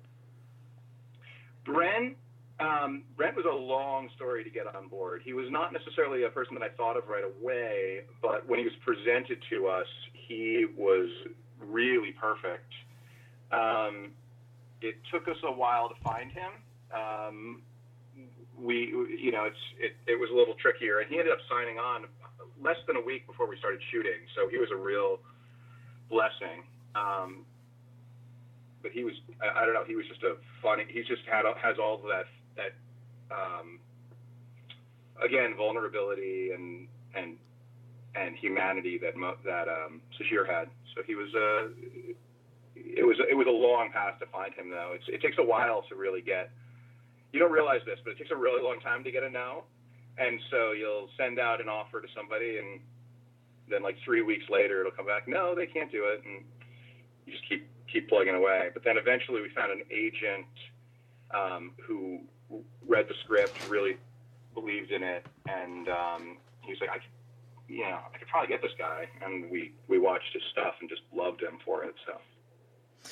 Brent, 1.66 2.18
um, 2.60 3.04
Brent 3.16 3.36
was 3.36 3.46
a 3.46 3.56
long 3.56 4.10
story 4.16 4.44
to 4.44 4.50
get 4.50 4.68
on 4.76 4.88
board. 4.88 5.22
He 5.24 5.34
was 5.34 5.50
not 5.50 5.72
necessarily 5.72 6.24
a 6.24 6.30
person 6.30 6.56
that 6.56 6.64
I 6.64 6.70
thought 6.70 6.98
of 6.98 7.08
right 7.08 7.24
away, 7.24 8.02
but 8.22 8.48
when 8.48 8.60
he 8.60 8.66
was 8.66 8.74
presented 8.86 9.40
to 9.50 9.68
us, 9.68 9.88
he 10.14 10.66
was 10.78 11.10
really 11.60 12.12
perfect. 12.12 12.72
Um, 13.52 14.12
it 14.82 14.96
took 15.12 15.28
us 15.28 15.38
a 15.44 15.52
while 15.52 15.88
to 15.88 15.96
find 16.04 16.32
him. 16.32 16.52
Um, 16.94 17.62
we, 18.60 18.94
you 19.20 19.32
know, 19.32 19.46
it's 19.46 19.58
it, 19.80 19.96
it 20.06 20.20
was 20.20 20.30
a 20.32 20.36
little 20.36 20.56
trickier, 20.56 21.00
and 21.00 21.10
he 21.10 21.18
ended 21.18 21.34
up 21.34 21.40
signing 21.50 21.80
on 21.80 22.06
less 22.64 22.78
than 22.88 22.96
a 22.96 23.02
week 23.02 23.28
before 23.28 23.48
we 23.48 23.58
started 23.58 23.82
shooting. 23.92 24.24
So 24.36 24.50
he 24.50 24.58
was 24.58 24.70
a 24.72 24.80
real 24.80 25.20
blessing. 26.10 26.64
Um, 26.96 27.46
but 28.84 28.92
he 28.92 29.04
was 29.04 29.14
I, 29.42 29.64
I 29.64 29.66
don't 29.66 29.74
know 29.74 29.86
he 29.88 29.96
was 29.96 30.06
just 30.08 30.22
a 30.22 30.36
funny 30.62 30.84
he's 30.90 31.08
just 31.08 31.24
had 31.26 31.46
has 31.58 31.78
all 31.80 31.98
that 32.10 32.28
that 32.60 32.76
um, 33.34 33.80
again 35.24 35.56
vulnerability 35.58 36.52
and 36.52 36.88
and 37.16 37.38
and 38.14 38.36
humanity 38.36 39.00
that 39.00 39.16
that 39.44 39.68
um, 39.68 40.02
Sasheer 40.20 40.46
had 40.46 40.68
so 40.94 41.02
he 41.08 41.16
was 41.16 41.34
uh, 41.34 41.72
it 42.76 43.08
was 43.08 43.18
it 43.32 43.34
was 43.34 43.48
a 43.48 43.56
long 43.56 43.90
path 43.92 44.20
to 44.20 44.28
find 44.28 44.54
him 44.54 44.70
though 44.70 44.92
it's, 44.94 45.06
it 45.08 45.22
takes 45.22 45.38
a 45.40 45.44
while 45.44 45.84
to 45.90 45.96
really 45.96 46.22
get 46.22 46.52
you 47.32 47.40
don't 47.40 47.52
realize 47.52 47.82
this 47.86 47.98
but 48.04 48.12
it 48.12 48.18
takes 48.18 48.32
a 48.32 48.36
really 48.36 48.62
long 48.62 48.80
time 48.82 49.04
to 49.04 49.12
get 49.12 49.24
a 49.24 49.30
no 49.30 49.64
and 50.18 50.40
so 50.52 50.72
you'll 50.72 51.10
send 51.18 51.40
out 51.40 51.60
an 51.62 51.70
offer 51.70 52.02
to 52.02 52.08
somebody 52.16 52.58
and 52.58 52.80
then 53.70 53.82
like 53.82 53.96
three 54.04 54.22
weeks 54.22 54.46
later 54.50 54.82
it'll 54.82 54.92
come 54.92 55.06
back 55.06 55.28
no 55.28 55.56
they 55.56 55.66
can't 55.66 55.92
do 55.92 56.06
it 56.06 56.22
and 56.26 56.44
you 57.26 57.34
just 57.34 57.48
keep 57.48 57.68
keep 57.92 58.10
plugging 58.10 58.36
away. 58.36 58.70
But 58.74 58.84
then 58.84 58.98
eventually 58.98 59.42
we 59.42 59.50
found 59.50 59.72
an 59.72 59.84
agent 59.92 60.46
um, 61.34 61.72
who 61.86 62.22
read 62.88 63.08
the 63.08 63.14
script, 63.24 63.54
really 63.70 63.98
believed 64.54 64.92
in 64.92 65.04
it, 65.04 65.26
and 65.48 65.88
um, 65.90 66.38
he 66.62 66.72
was 66.72 66.82
like, 66.82 66.90
I, 66.90 66.94
could, 66.96 67.06
you 67.68 67.82
know, 67.82 68.00
I 68.14 68.18
could 68.18 68.28
probably 68.28 68.50
get 68.50 68.62
this 68.62 68.72
guy. 68.78 69.08
And 69.24 69.50
we 69.50 69.74
we 69.88 70.00
watched 70.00 70.34
his 70.34 70.44
stuff 70.52 70.76
and 70.82 70.90
just 70.90 71.02
loved 71.14 71.42
him 71.42 71.58
for 71.64 71.84
it. 71.84 71.96
So 72.06 73.12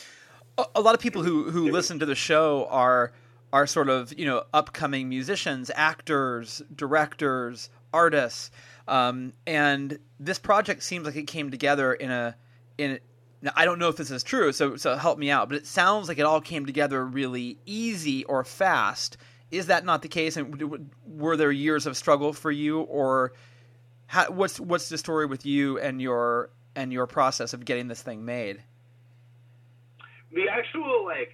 A, 0.57 0.79
a 0.79 0.81
lot 0.81 0.95
of 0.95 1.01
people 1.01 1.23
who 1.23 1.49
who 1.51 1.71
listen 1.71 1.99
to 1.99 2.05
the 2.05 2.15
show 2.15 2.67
are 2.69 3.13
are 3.53 3.67
sort 3.67 3.89
of 3.89 4.17
you 4.17 4.25
know 4.25 4.43
upcoming 4.53 5.09
musicians, 5.09 5.71
actors, 5.75 6.61
directors, 6.75 7.69
artists, 7.93 8.51
um, 8.87 9.33
and 9.45 9.99
this 10.19 10.39
project 10.39 10.83
seems 10.83 11.05
like 11.05 11.15
it 11.15 11.27
came 11.27 11.51
together 11.51 11.93
in 11.93 12.11
a 12.11 12.35
in. 12.77 12.99
Now, 13.43 13.51
I 13.55 13.65
don't 13.65 13.79
know 13.79 13.87
if 13.87 13.95
this 13.95 14.11
is 14.11 14.21
true, 14.21 14.51
so 14.51 14.75
so 14.75 14.95
help 14.95 15.17
me 15.17 15.31
out. 15.31 15.49
But 15.49 15.57
it 15.57 15.65
sounds 15.65 16.07
like 16.07 16.19
it 16.19 16.25
all 16.25 16.41
came 16.41 16.65
together 16.65 17.03
really 17.03 17.57
easy 17.65 18.23
or 18.25 18.43
fast. 18.43 19.17
Is 19.49 19.67
that 19.67 19.83
not 19.83 20.01
the 20.01 20.07
case? 20.07 20.37
And 20.37 20.89
were 21.07 21.35
there 21.35 21.51
years 21.51 21.85
of 21.85 21.97
struggle 21.97 22.33
for 22.33 22.51
you, 22.51 22.81
or 22.81 23.33
how, 24.07 24.29
what's 24.29 24.59
what's 24.59 24.89
the 24.89 24.97
story 24.97 25.25
with 25.25 25.45
you 25.45 25.79
and 25.79 26.01
your 26.01 26.51
and 26.75 26.93
your 26.93 27.07
process 27.07 27.53
of 27.53 27.65
getting 27.65 27.87
this 27.87 28.01
thing 28.01 28.23
made? 28.23 28.61
the 30.31 30.47
actual 30.49 31.05
like 31.05 31.33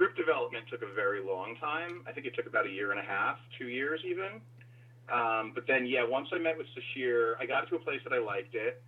script 0.00 0.16
development 0.16 0.64
took 0.70 0.80
a 0.80 0.94
very 0.94 1.20
long 1.22 1.54
time. 1.60 2.00
I 2.08 2.12
think 2.12 2.24
it 2.24 2.34
took 2.34 2.46
about 2.46 2.64
a 2.64 2.70
year 2.70 2.90
and 2.90 2.98
a 2.98 3.02
half, 3.02 3.36
two 3.58 3.68
years 3.68 4.00
even. 4.08 4.40
Um, 5.12 5.52
but 5.54 5.66
then, 5.68 5.84
yeah, 5.84 6.08
once 6.08 6.28
I 6.32 6.38
met 6.38 6.56
with 6.56 6.66
Sasheer, 6.72 7.34
I 7.38 7.44
got 7.44 7.68
to 7.68 7.76
a 7.76 7.78
place 7.78 8.00
that 8.04 8.14
I 8.14 8.18
liked 8.18 8.54
it. 8.54 8.80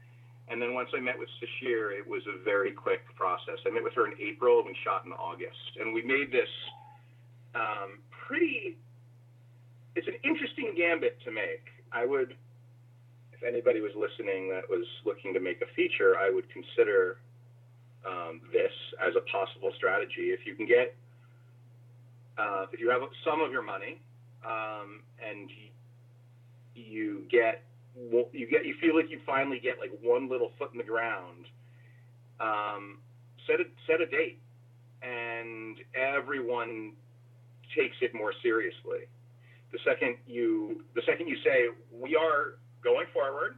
And 0.48 0.56
then 0.56 0.72
once 0.72 0.88
I 0.96 1.00
met 1.00 1.18
with 1.18 1.28
Sasheer, 1.36 1.92
it 1.92 2.08
was 2.08 2.22
a 2.24 2.42
very 2.42 2.72
quick 2.72 3.00
process. 3.14 3.60
I 3.66 3.70
met 3.70 3.82
with 3.82 3.92
her 3.92 4.06
in 4.06 4.14
April 4.22 4.60
and 4.60 4.68
we 4.68 4.76
shot 4.82 5.04
in 5.04 5.12
August. 5.12 5.76
And 5.78 5.92
we 5.92 6.00
made 6.00 6.32
this 6.32 6.48
um, 7.54 8.00
pretty, 8.26 8.78
it's 9.94 10.08
an 10.08 10.16
interesting 10.24 10.72
gambit 10.74 11.18
to 11.26 11.30
make. 11.30 11.68
I 11.92 12.06
would, 12.06 12.34
if 13.34 13.42
anybody 13.42 13.82
was 13.82 13.92
listening 13.94 14.48
that 14.48 14.64
was 14.64 14.86
looking 15.04 15.34
to 15.34 15.40
make 15.40 15.60
a 15.60 15.68
feature, 15.76 16.16
I 16.16 16.30
would 16.30 16.48
consider 16.48 17.18
um, 18.08 18.40
this 18.50 18.72
as 18.98 19.12
a 19.14 19.20
possible 19.30 19.72
strategy. 19.76 20.32
If 20.32 20.46
you 20.46 20.54
can 20.54 20.64
get, 20.64 20.96
uh, 22.39 22.66
if 22.72 22.80
you 22.80 22.91
have 22.91 23.03
some 23.24 23.41
of 23.41 23.53
your 23.53 23.62
money, 23.62 24.01
um, 24.45 25.03
and 25.24 25.51
you 26.74 27.24
get, 27.30 27.62
you 28.33 28.47
get, 28.51 28.64
you 28.64 28.74
feel 28.80 28.97
like 28.97 29.11
you 29.11 29.20
finally 29.26 29.59
get 29.59 29.78
like 29.78 29.93
one 30.03 30.28
little 30.28 30.53
foot 30.59 30.72
in 30.72 30.78
the 30.78 30.85
ground. 30.85 31.47
Um, 32.41 32.99
set 33.47 33.61
a 33.61 33.64
set 33.87 34.01
a 34.01 34.07
date, 34.07 34.39
and 35.03 35.76
everyone 35.95 36.93
takes 37.76 37.97
it 38.01 38.14
more 38.14 38.33
seriously. 38.43 39.07
The 39.72 39.78
second 39.85 40.16
you, 40.26 40.83
the 40.95 41.03
second 41.07 41.28
you 41.28 41.37
say 41.45 41.68
we 41.93 42.16
are 42.16 42.59
going 42.83 43.07
forward, 43.12 43.57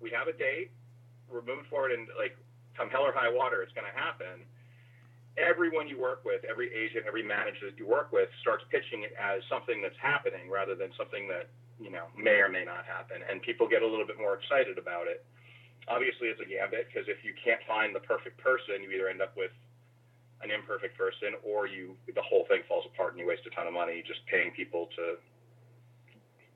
we 0.00 0.10
have 0.10 0.28
a 0.28 0.36
date, 0.36 0.70
we're 1.30 1.40
moving 1.40 1.64
forward, 1.70 1.92
and 1.92 2.08
like 2.18 2.36
come 2.76 2.90
hell 2.90 3.02
or 3.02 3.12
high 3.12 3.32
water, 3.32 3.62
it's 3.62 3.72
going 3.72 3.86
to 3.86 3.98
happen. 3.98 4.44
Everyone 5.40 5.88
you 5.88 5.98
work 5.98 6.24
with, 6.24 6.44
every 6.44 6.68
agent, 6.74 7.04
every 7.08 7.22
manager 7.22 7.70
that 7.72 7.78
you 7.78 7.88
work 7.88 8.12
with, 8.12 8.28
starts 8.40 8.64
pitching 8.68 9.02
it 9.02 9.16
as 9.16 9.40
something 9.48 9.80
that's 9.80 9.96
happening 9.96 10.50
rather 10.50 10.74
than 10.74 10.92
something 10.96 11.26
that 11.28 11.48
you 11.80 11.90
know 11.90 12.12
may 12.16 12.36
or 12.44 12.48
may 12.48 12.64
not 12.64 12.84
happen, 12.84 13.24
and 13.24 13.40
people 13.40 13.66
get 13.66 13.82
a 13.82 13.86
little 13.86 14.06
bit 14.06 14.18
more 14.18 14.36
excited 14.36 14.76
about 14.76 15.08
it. 15.08 15.24
Obviously, 15.88 16.28
it's 16.28 16.40
a 16.40 16.46
gambit 16.46 16.86
because 16.92 17.08
if 17.08 17.24
you 17.24 17.32
can't 17.40 17.60
find 17.66 17.96
the 17.96 18.04
perfect 18.04 18.38
person, 18.38 18.84
you 18.84 18.92
either 18.92 19.08
end 19.08 19.20
up 19.20 19.32
with 19.36 19.50
an 20.42 20.50
imperfect 20.50 20.98
person 20.98 21.38
or 21.42 21.66
you 21.66 21.96
the 22.14 22.22
whole 22.22 22.44
thing 22.50 22.62
falls 22.68 22.84
apart 22.92 23.14
and 23.14 23.20
you 23.20 23.26
waste 23.26 23.46
a 23.46 23.50
ton 23.54 23.66
of 23.66 23.72
money 23.72 24.02
just 24.06 24.20
paying 24.26 24.50
people 24.50 24.88
to 24.94 25.16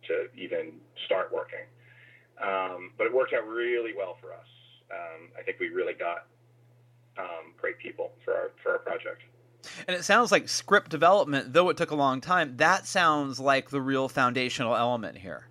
to 0.07 0.29
even 0.39 0.79
start 1.07 1.33
working. 1.33 1.66
Um, 2.39 2.93
but 2.99 3.07
it 3.07 3.14
worked 3.14 3.33
out 3.33 3.47
really 3.47 3.93
well 3.97 4.18
for 4.20 4.33
us. 4.33 4.47
Um, 4.91 5.31
I 5.39 5.43
think 5.43 5.59
we 5.59 5.68
really 5.68 5.95
got 5.95 6.27
um, 7.19 7.53
great 7.57 7.79
people 7.79 8.12
for 8.25 8.35
our 8.35 8.51
for 8.62 8.73
our 8.73 8.79
project. 8.79 9.23
And 9.89 9.97
it 9.97 10.05
sounds 10.05 10.31
like 10.31 10.49
script 10.49 10.91
development, 10.91 11.53
though 11.53 11.69
it 11.71 11.77
took 11.77 11.91
a 11.91 11.97
long 11.97 12.21
time, 12.21 12.57
that 12.59 12.87
sounds 12.87 13.41
like 13.41 13.71
the 13.71 13.81
real 13.81 14.09
foundational 14.09 14.77
element 14.77 15.19
here. 15.19 15.49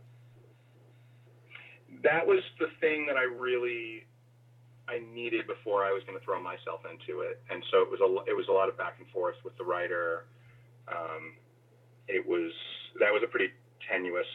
That 2.04 2.26
was 2.26 2.40
the 2.60 2.68
thing 2.80 3.08
that 3.08 3.18
I 3.18 3.24
really 3.24 4.06
I 4.88 5.02
needed 5.14 5.48
before 5.48 5.84
I 5.84 5.92
was 5.92 6.04
going 6.06 6.18
to 6.18 6.24
throw 6.24 6.42
myself 6.42 6.82
into 6.86 7.22
it, 7.22 7.42
and 7.50 7.64
so 7.72 7.82
it 7.82 7.90
was 7.90 8.00
a 8.00 8.30
it 8.30 8.36
was 8.36 8.48
a 8.48 8.52
lot 8.52 8.70
of 8.70 8.78
back 8.78 8.96
and 9.00 9.08
forth 9.10 9.36
with 9.44 9.58
the 9.58 9.64
writer. 9.64 10.26
Um, 10.88 11.34
it 12.08 12.26
was 12.26 12.52
that 13.00 13.12
was 13.12 13.24
a 13.24 13.28
pretty 13.28 13.50
tenuous, 13.90 14.28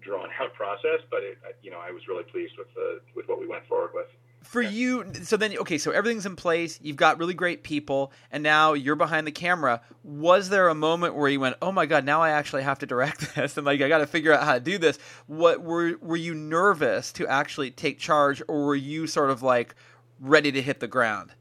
drawn 0.00 0.28
out 0.40 0.54
process, 0.60 1.02
but 1.10 1.22
it, 1.22 1.38
you 1.62 1.70
know 1.70 1.80
I 1.80 1.90
was 1.90 2.06
really 2.06 2.24
pleased 2.24 2.54
with 2.56 2.72
the 2.74 3.00
with 3.14 3.28
what 3.28 3.40
we 3.40 3.46
went 3.46 3.66
forward 3.66 3.90
with. 3.92 4.08
For 4.42 4.62
you, 4.62 5.04
so 5.22 5.36
then, 5.36 5.56
okay, 5.58 5.76
so 5.76 5.90
everything's 5.90 6.24
in 6.24 6.36
place. 6.36 6.78
You've 6.82 6.96
got 6.96 7.18
really 7.18 7.34
great 7.34 7.62
people, 7.64 8.12
and 8.30 8.42
now 8.42 8.72
you're 8.72 8.96
behind 8.96 9.26
the 9.26 9.32
camera. 9.32 9.82
Was 10.04 10.48
there 10.48 10.68
a 10.68 10.74
moment 10.74 11.16
where 11.16 11.28
you 11.28 11.38
went, 11.40 11.56
"Oh 11.60 11.72
my 11.72 11.84
god, 11.86 12.04
now 12.04 12.22
I 12.22 12.30
actually 12.30 12.62
have 12.62 12.78
to 12.78 12.86
direct 12.86 13.34
this, 13.34 13.56
and 13.56 13.66
like 13.66 13.82
I 13.82 13.88
got 13.88 13.98
to 13.98 14.06
figure 14.06 14.32
out 14.32 14.44
how 14.44 14.54
to 14.54 14.60
do 14.60 14.78
this"? 14.78 14.98
What 15.26 15.62
were 15.62 15.96
were 16.00 16.16
you 16.16 16.34
nervous 16.34 17.12
to 17.14 17.26
actually 17.26 17.70
take 17.72 17.98
charge, 17.98 18.40
or 18.48 18.64
were 18.64 18.74
you 18.74 19.06
sort 19.06 19.30
of 19.30 19.42
like 19.42 19.74
ready 20.20 20.50
to 20.52 20.62
hit 20.62 20.80
the 20.80 20.88
ground? 20.88 21.32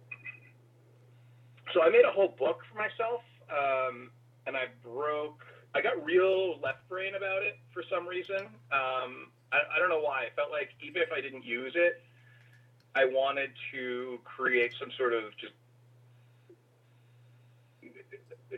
So 1.74 1.82
I 1.82 1.90
made 1.90 2.06
a 2.06 2.12
whole 2.12 2.36
book 2.38 2.62
for 2.72 2.78
myself, 2.78 3.22
um, 3.50 4.10
and 4.48 4.58
I 4.58 4.66
broke. 4.84 5.46
I 5.76 5.82
got 5.82 6.04
real 6.04 6.60
left 6.60 6.88
brain 6.90 7.14
about 7.16 7.44
it 7.44 7.60
for 7.74 7.84
some 7.90 8.08
reason. 8.08 8.48
Um, 8.72 9.30
I, 9.52 9.60
I 9.76 9.80
don't 9.80 9.90
know 9.90 10.02
why. 10.02 10.24
I 10.24 10.30
felt 10.36 10.50
like 10.52 10.70
even 10.82 11.02
if 11.02 11.10
I 11.16 11.22
didn't 11.22 11.46
use 11.46 11.74
it, 11.76 12.02
I 12.96 13.06
wanted 13.06 13.52
to 13.74 14.20
create 14.24 14.74
some 14.80 14.92
sort 14.98 15.14
of 15.14 15.36
just 15.38 15.54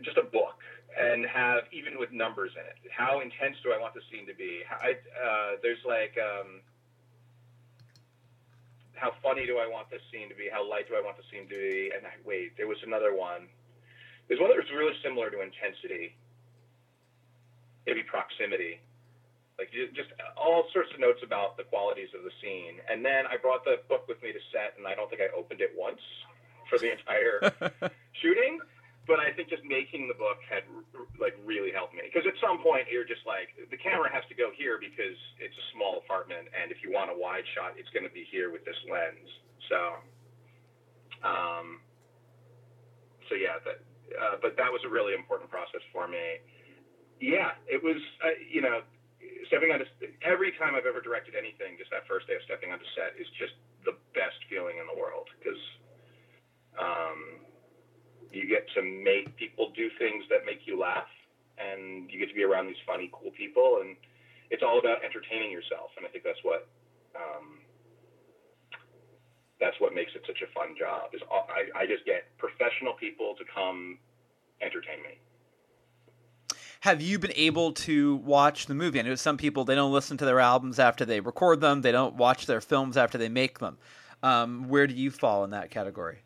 just 0.04 0.18
a 0.18 0.24
book 0.24 0.62
and 0.98 1.26
have 1.26 1.64
even 1.72 1.98
with 2.00 2.12
numbers 2.12 2.52
in 2.56 2.66
it. 2.66 2.92
How 2.92 3.20
intense 3.20 3.58
do 3.64 3.74
I 3.74 3.80
want 3.80 3.94
the 3.94 4.02
scene 4.12 4.26
to 4.28 4.34
be? 4.34 4.62
I, 4.70 4.92
uh, 5.18 5.52
there's 5.62 5.84
like 5.86 6.16
um, 6.18 6.62
how 8.96 9.12
funny 9.24 9.46
do 9.46 9.58
I 9.58 9.68
want 9.68 9.90
this 9.90 10.02
scene 10.12 10.30
to 10.30 10.36
be? 10.36 10.50
How 10.52 10.68
light 10.68 10.88
do 10.88 10.96
I 10.96 11.02
want 11.02 11.18
the 11.18 11.24
scene 11.32 11.48
to 11.50 11.56
be? 11.56 11.92
And 11.96 12.06
I, 12.06 12.12
wait, 12.26 12.56
there 12.58 12.68
was 12.68 12.78
another 12.86 13.16
one. 13.16 13.48
There's 14.28 14.40
one 14.40 14.50
that 14.50 14.58
was 14.58 14.70
really 14.72 14.94
similar 15.04 15.30
to 15.32 15.42
intensity, 15.42 16.16
maybe 17.86 18.04
proximity 18.04 18.80
like 19.60 19.76
just 19.92 20.16
all 20.40 20.64
sorts 20.72 20.88
of 20.96 21.04
notes 21.04 21.20
about 21.20 21.60
the 21.60 21.68
qualities 21.68 22.08
of 22.16 22.24
the 22.24 22.32
scene. 22.40 22.80
And 22.88 23.04
then 23.04 23.28
I 23.28 23.36
brought 23.36 23.68
the 23.68 23.84
book 23.92 24.08
with 24.08 24.24
me 24.24 24.32
to 24.32 24.40
set, 24.56 24.80
and 24.80 24.88
I 24.88 24.96
don't 24.96 25.12
think 25.12 25.20
I 25.20 25.28
opened 25.36 25.60
it 25.60 25.76
once 25.76 26.00
for 26.72 26.80
the 26.80 26.96
entire 26.96 27.44
shooting. 28.24 28.64
But 29.04 29.20
I 29.20 29.34
think 29.34 29.50
just 29.50 29.66
making 29.66 30.08
the 30.08 30.14
book 30.14 30.40
had 30.48 30.64
like 31.20 31.36
really 31.44 31.74
helped 31.74 31.98
me 31.98 32.06
because 32.06 32.30
at 32.30 32.38
some 32.38 32.62
point 32.62 32.86
you're 32.94 33.10
just 33.10 33.26
like 33.26 33.50
the 33.74 33.76
camera 33.76 34.08
has 34.14 34.22
to 34.30 34.38
go 34.38 34.54
here 34.54 34.78
because 34.78 35.18
it's 35.42 35.58
a 35.58 35.66
small 35.76 35.98
apartment, 36.00 36.48
and 36.56 36.72
if 36.72 36.80
you 36.86 36.94
want 36.94 37.12
a 37.12 37.18
wide 37.18 37.44
shot, 37.58 37.74
it's 37.76 37.90
going 37.90 38.06
to 38.06 38.14
be 38.14 38.24
here 38.32 38.54
with 38.54 38.64
this 38.64 38.78
lens. 38.86 39.28
So, 39.66 39.80
um, 41.26 41.82
so 43.28 43.34
yeah, 43.34 43.58
that, 43.66 43.82
uh, 44.14 44.38
but 44.46 44.54
that 44.62 44.70
was 44.70 44.86
a 44.86 44.92
really 44.94 45.18
important 45.18 45.50
process 45.50 45.82
for 45.90 46.08
me. 46.08 46.38
Yeah, 47.18 47.58
it 47.66 47.82
was. 47.82 47.98
Uh, 48.22 48.38
you 48.46 48.62
know, 48.62 48.86
stepping 49.48 49.72
onto 49.72 49.86
every 50.22 50.52
time 50.58 50.76
I've 50.76 50.86
ever 50.86 51.02
directed 51.02 51.36
anything, 51.36 51.78
just 51.78 51.90
that 51.92 52.06
first 52.08 52.28
day 52.28 52.36
of 52.36 52.44
stepping 52.46 52.72
onto 52.72 52.86
set 52.94 53.18
is 53.20 53.28
just 53.38 53.54
the 53.86 53.98
best 54.14 54.38
feeling 54.50 54.78
in 54.78 54.86
the 54.86 54.98
world 54.98 55.28
because 55.38 55.62
um, 56.78 57.42
you 58.32 58.46
get 58.46 58.70
to 58.78 58.82
make 58.82 59.34
people 59.38 59.72
do 59.76 59.90
things 59.98 60.26
that 60.30 60.46
make 60.46 60.66
you 60.66 60.80
laugh, 60.80 61.10
and 61.58 62.10
you 62.10 62.20
get 62.20 62.30
to 62.30 62.38
be 62.38 62.44
around 62.44 62.68
these 62.68 62.80
funny, 62.86 63.10
cool 63.12 63.32
people, 63.36 63.82
and 63.82 63.98
it's 64.50 64.64
all 64.64 64.80
about 64.80 65.04
entertaining 65.04 65.52
yourself, 65.52 65.92
and 65.98 66.06
I 66.06 66.10
think 66.10 66.24
that's 66.24 66.42
what. 66.44 66.68
Um, 67.18 67.66
that's 69.60 69.76
what 69.84 69.92
makes 69.92 70.16
it 70.16 70.24
such 70.24 70.40
a 70.40 70.48
fun 70.56 70.72
job. 70.80 71.12
Is 71.12 71.20
I, 71.28 71.84
I 71.84 71.84
just 71.84 72.08
get 72.08 72.32
professional 72.40 72.96
people 72.96 73.36
to 73.36 73.44
come 73.44 74.00
entertain 74.64 75.04
me 75.04 75.20
have 76.82 77.02
you 77.02 77.20
been 77.20 77.34
able 77.36 77.74
to 77.74 78.16
watch 78.18 78.68
the 78.68 78.74
movie? 78.74 79.00
I 79.00 79.04
know 79.04 79.16
some 79.16 79.38
people 79.38 79.66
they 79.66 79.76
don't 79.76 79.92
listen 79.92 80.18
to 80.18 80.26
their 80.26 80.40
albums 80.40 80.80
after 80.80 81.06
they 81.06 81.20
record 81.20 81.60
them. 81.62 81.82
They 81.82 81.92
don't 81.92 82.16
watch 82.16 82.46
their 82.46 82.62
films 82.62 82.96
after 82.96 83.18
they 83.18 83.30
make 83.30 83.60
them. 83.60 83.78
Um, 84.24 84.70
where 84.70 84.88
do 84.88 84.94
you 84.94 85.12
fall 85.12 85.44
in 85.44 85.52
that 85.52 85.72
category? 85.72 86.20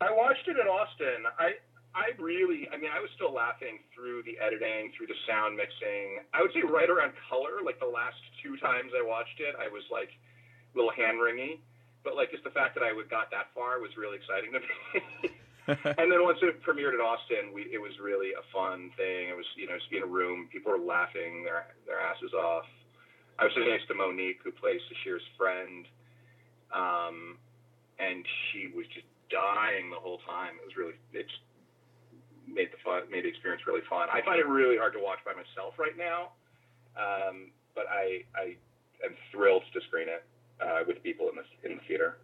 I 0.00 0.10
watched 0.12 0.48
it 0.48 0.56
in 0.56 0.66
Austin. 0.66 1.24
I 1.38 1.54
I 1.94 2.10
really, 2.18 2.68
I 2.74 2.76
mean, 2.76 2.90
I 2.90 2.98
was 2.98 3.08
still 3.14 3.32
laughing 3.32 3.78
through 3.94 4.24
the 4.24 4.34
editing, 4.42 4.90
through 4.96 5.06
the 5.06 5.20
sound 5.28 5.56
mixing. 5.56 6.26
I 6.34 6.42
would 6.42 6.50
say 6.52 6.66
right 6.66 6.90
around 6.90 7.12
color, 7.30 7.62
like 7.64 7.78
the 7.78 7.86
last 7.86 8.18
two 8.42 8.56
times 8.56 8.90
I 8.96 9.06
watched 9.06 9.38
it, 9.38 9.54
I 9.54 9.68
was 9.68 9.84
like 9.92 10.10
a 10.10 10.74
little 10.74 10.90
hand 10.90 11.20
wringy. 11.22 11.60
But 12.02 12.16
like 12.16 12.32
just 12.32 12.44
the 12.44 12.50
fact 12.50 12.74
that 12.74 12.82
I 12.82 12.92
would 12.92 13.08
got 13.08 13.30
that 13.30 13.52
far 13.54 13.80
was 13.80 13.96
really 13.96 14.16
exciting 14.16 14.52
to 14.52 14.60
me. 14.60 15.30
and 15.68 16.12
then 16.12 16.20
once 16.20 16.38
it 16.42 16.60
premiered 16.60 16.92
at 16.92 17.00
Austin, 17.00 17.48
we, 17.54 17.62
it 17.72 17.80
was 17.80 17.92
really 17.96 18.36
a 18.36 18.44
fun 18.52 18.90
thing. 19.00 19.32
It 19.32 19.36
was, 19.36 19.48
you 19.56 19.66
know, 19.66 19.76
just 19.76 19.88
be 19.88 19.96
in 19.96 20.02
a 20.02 20.06
room, 20.06 20.48
people 20.52 20.72
were 20.72 20.82
laughing 20.82 21.42
their 21.44 21.72
their 21.86 22.00
asses 22.00 22.32
off. 22.36 22.68
I 23.38 23.44
was 23.44 23.52
sitting 23.56 23.70
next 23.72 23.88
to 23.88 23.94
Monique, 23.94 24.44
who 24.44 24.52
plays 24.52 24.80
Sasheer's 24.92 25.24
friend, 25.40 25.88
um, 26.70 27.40
and 27.98 28.22
she 28.52 28.70
was 28.76 28.86
just 28.92 29.08
dying 29.32 29.90
the 29.90 29.98
whole 29.98 30.20
time. 30.28 30.60
It 30.60 30.68
was 30.68 30.76
really, 30.76 30.94
it's 31.16 31.32
made 32.46 32.68
the 32.68 32.78
fun, 32.84 33.08
made 33.10 33.24
the 33.24 33.32
experience 33.32 33.64
really 33.66 33.82
fun. 33.88 34.12
I 34.12 34.20
find 34.20 34.38
it 34.38 34.46
really 34.46 34.76
hard 34.76 34.92
to 34.94 35.02
watch 35.02 35.24
by 35.24 35.32
myself 35.32 35.80
right 35.80 35.96
now, 35.96 36.36
um, 36.94 37.50
but 37.74 37.88
I 37.88 38.28
I 38.36 38.60
am 39.00 39.16
thrilled 39.32 39.64
to 39.72 39.80
screen 39.88 40.12
it 40.12 40.22
uh, 40.60 40.84
with 40.86 41.02
people 41.02 41.32
in 41.32 41.40
the 41.40 41.46
in 41.64 41.80
the 41.80 41.82
theater 41.88 42.20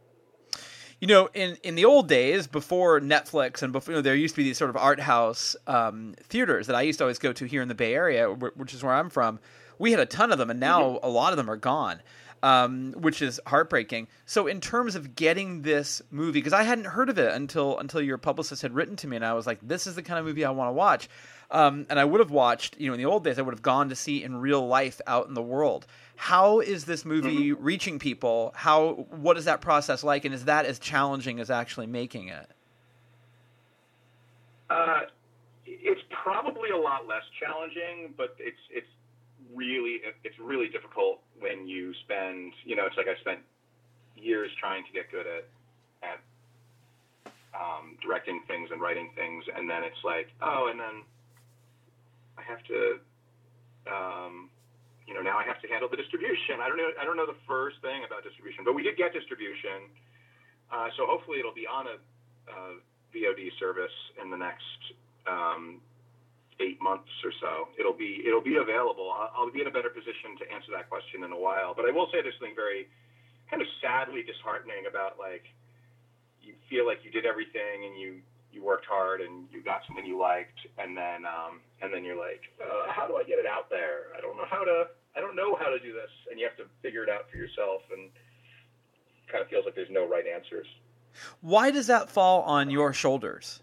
you 1.01 1.07
know, 1.07 1.31
in, 1.33 1.57
in 1.63 1.75
the 1.75 1.87
old 1.87 2.09
days, 2.09 2.47
before 2.47 3.01
Netflix 3.01 3.63
and 3.63 3.73
before 3.73 3.93
you 3.93 3.99
know, 3.99 4.03
there 4.03 4.15
used 4.15 4.35
to 4.35 4.41
be 4.41 4.45
these 4.45 4.59
sort 4.59 4.71
of 4.71 4.77
art 4.77 5.01
house 5.01 5.57
um, 5.67 6.15
theaters 6.25 6.67
that 6.67 6.77
I 6.77 6.83
used 6.83 6.99
to 6.99 7.05
always 7.05 7.19
go 7.19 7.33
to 7.33 7.45
here 7.47 7.63
in 7.63 7.69
the 7.69 7.75
Bay 7.75 7.95
Area, 7.95 8.29
which 8.31 8.75
is 8.75 8.83
where 8.83 8.93
I'm 8.93 9.09
from. 9.09 9.41
We 9.79 9.93
had 9.93 10.01
a 10.01 10.07
ton 10.07 10.31
of 10.31 10.39
them, 10.39 10.51
and 10.51 10.61
now 10.61 10.83
mm-hmm. 10.83 11.07
a 11.07 11.09
lot 11.09 11.33
of 11.33 11.39
them 11.39 11.51
are 11.51 11.57
gone, 11.57 12.03
um, 12.43 12.93
which 12.99 13.23
is 13.23 13.41
heartbreaking. 13.47 14.09
So, 14.27 14.47
in 14.47 14.61
terms 14.61 14.95
of 14.95 15.15
getting 15.15 15.63
this 15.63 16.03
movie, 16.11 16.41
because 16.41 16.53
I 16.53 16.65
hadn't 16.65 16.85
heard 16.85 17.09
of 17.09 17.19
it 17.19 17.33
until 17.33 17.79
until 17.79 18.03
your 18.03 18.19
publicist 18.19 18.61
had 18.61 18.75
written 18.75 18.97
to 18.97 19.07
me, 19.07 19.17
and 19.17 19.25
I 19.25 19.33
was 19.33 19.47
like, 19.47 19.59
"This 19.63 19.87
is 19.87 19.95
the 19.95 20.03
kind 20.03 20.19
of 20.19 20.27
movie 20.27 20.45
I 20.45 20.51
want 20.51 20.69
to 20.69 20.75
watch." 20.75 21.09
Um, 21.51 21.87
and 21.91 21.99
I 21.99 22.05
would 22.05 22.21
have 22.21 22.31
watched, 22.31 22.79
you 22.79 22.87
know, 22.87 22.95
in 22.95 22.99
the 22.99 23.07
old 23.07 23.25
days, 23.25 23.39
I 23.39 23.43
would 23.43 23.55
have 23.55 23.63
gone 23.63 23.89
to 23.89 23.97
see 23.97 24.23
in 24.23 24.37
real 24.37 24.67
life 24.67 25.01
out 25.07 25.27
in 25.27 25.35
the 25.35 25.43
world. 25.43 25.87
How 26.21 26.61
is 26.61 26.85
this 26.85 27.07
movie 27.07 27.51
mm-hmm. 27.53 27.65
reaching 27.65 27.99
people? 27.99 28.53
How 28.55 29.07
what 29.09 29.39
is 29.39 29.47
that 29.47 29.63
process 29.63 30.05
like, 30.05 30.27
and 30.27 30.35
is 30.35 30.45
that 30.45 30.67
as 30.67 30.79
challenging 30.79 31.41
as 31.41 31.51
actually 31.51 31.87
making 31.87 32.29
it? 32.29 32.47
Uh, 34.69 35.01
it's 35.65 36.03
probably 36.11 36.69
a 36.69 36.77
lot 36.77 37.09
less 37.09 37.23
challenging, 37.41 38.13
but 38.19 38.37
it's 38.39 38.61
it's 38.71 38.87
really 39.55 40.03
it's 40.23 40.39
really 40.39 40.69
difficult 40.69 41.21
when 41.39 41.67
you 41.67 41.95
spend 42.05 42.53
you 42.67 42.77
know 42.77 42.85
it's 42.85 42.99
like 42.99 43.09
I 43.09 43.19
spent 43.23 43.39
years 44.15 44.51
trying 44.61 44.85
to 44.85 44.93
get 44.93 45.11
good 45.11 45.27
at 45.27 45.49
at 46.03 46.21
um, 47.59 47.97
directing 48.03 48.43
things 48.47 48.69
and 48.71 48.79
writing 48.79 49.09
things, 49.17 49.45
and 49.57 49.71
then 49.71 49.85
it's 49.85 50.05
like, 50.05 50.29
oh, 50.43 50.69
and 50.71 50.79
then 50.79 51.03
I 52.37 52.43
have 52.43 52.63
to, 52.65 52.99
um, 53.91 54.51
you 55.07 55.15
know, 55.15 55.23
now 55.23 55.39
I 55.39 55.45
have 55.45 55.61
to 55.63 55.69
handle 55.69 55.89
the 55.89 55.97
distribution. 55.97 56.61
I 56.63 56.69
don't 56.69 56.77
know. 56.77 56.91
I 57.01 57.05
don't 57.05 57.17
know 57.17 57.27
the 57.27 57.41
first 57.47 57.81
thing 57.83 58.05
about 58.07 58.23
distribution, 58.23 58.65
but 58.65 58.75
we 58.75 58.83
did 58.83 58.97
get 58.97 59.13
distribution, 59.13 59.91
uh, 60.71 60.89
so 60.97 61.07
hopefully 61.07 61.39
it'll 61.39 61.57
be 61.57 61.67
on 61.67 61.87
a 61.87 61.97
VOD 63.15 63.51
service 63.59 63.95
in 64.23 64.31
the 64.31 64.37
next 64.37 64.81
um, 65.27 65.81
eight 66.61 66.81
months 66.81 67.11
or 67.25 67.33
so. 67.41 67.69
It'll 67.79 67.97
be 67.97 68.23
it'll 68.27 68.45
be 68.45 68.57
available. 68.57 69.11
I'll, 69.11 69.31
I'll 69.35 69.53
be 69.53 69.61
in 69.61 69.67
a 69.67 69.75
better 69.75 69.91
position 69.91 70.39
to 70.39 70.45
answer 70.53 70.71
that 70.73 70.89
question 70.89 71.25
in 71.25 71.33
a 71.33 71.39
while. 71.39 71.75
But 71.75 71.87
I 71.87 71.91
will 71.91 72.07
say 72.13 72.23
there's 72.23 72.39
something 72.39 72.57
very 72.57 72.87
kind 73.51 73.63
of 73.63 73.69
sadly 73.83 74.23
disheartening 74.23 74.87
about 74.87 75.19
like 75.19 75.45
you 76.41 76.55
feel 76.71 76.87
like 76.87 77.03
you 77.03 77.11
did 77.11 77.27
everything 77.27 77.85
and 77.85 77.99
you 77.99 78.23
you 78.53 78.65
worked 78.65 78.87
hard 78.87 79.21
and 79.21 79.47
you 79.53 79.63
got 79.63 79.83
something 79.87 80.05
you 80.05 80.19
liked 80.19 80.59
and 80.79 80.97
then 80.97 81.25
um, 81.25 81.61
and 81.83 81.93
then 81.93 82.05
you're 82.05 82.19
like 82.19 82.43
uh, 82.61 82.91
how 82.91 83.07
do 83.07 83.17
I 83.17 83.25
get 83.25 83.39
it 83.39 83.47
out 83.47 83.71
there? 83.71 84.15
I 84.17 84.21
don't 84.21 84.37
know 84.37 84.47
how 84.49 84.65
to 84.65 84.89
I 85.17 85.21
don't 85.21 85.37
know 85.37 85.57
how 85.57 85.71
to 85.71 85.79
do 85.79 85.93
this 85.93 86.11
and 86.31 86.39
you 86.39 86.47
have 86.47 86.57
to 86.57 86.65
figure 86.83 87.03
it 87.03 87.09
out 87.09 87.31
for 87.31 87.37
yourself 87.37 87.83
and 87.93 88.11
kind 89.31 89.43
of 89.43 89.49
feels 89.49 89.65
like 89.65 89.75
there's 89.75 89.91
no 89.91 90.09
right 90.09 90.25
answers. 90.27 90.67
Why 91.41 91.71
does 91.71 91.87
that 91.87 92.11
fall 92.11 92.43
on 92.43 92.71
your 92.71 92.93
shoulders? 92.93 93.63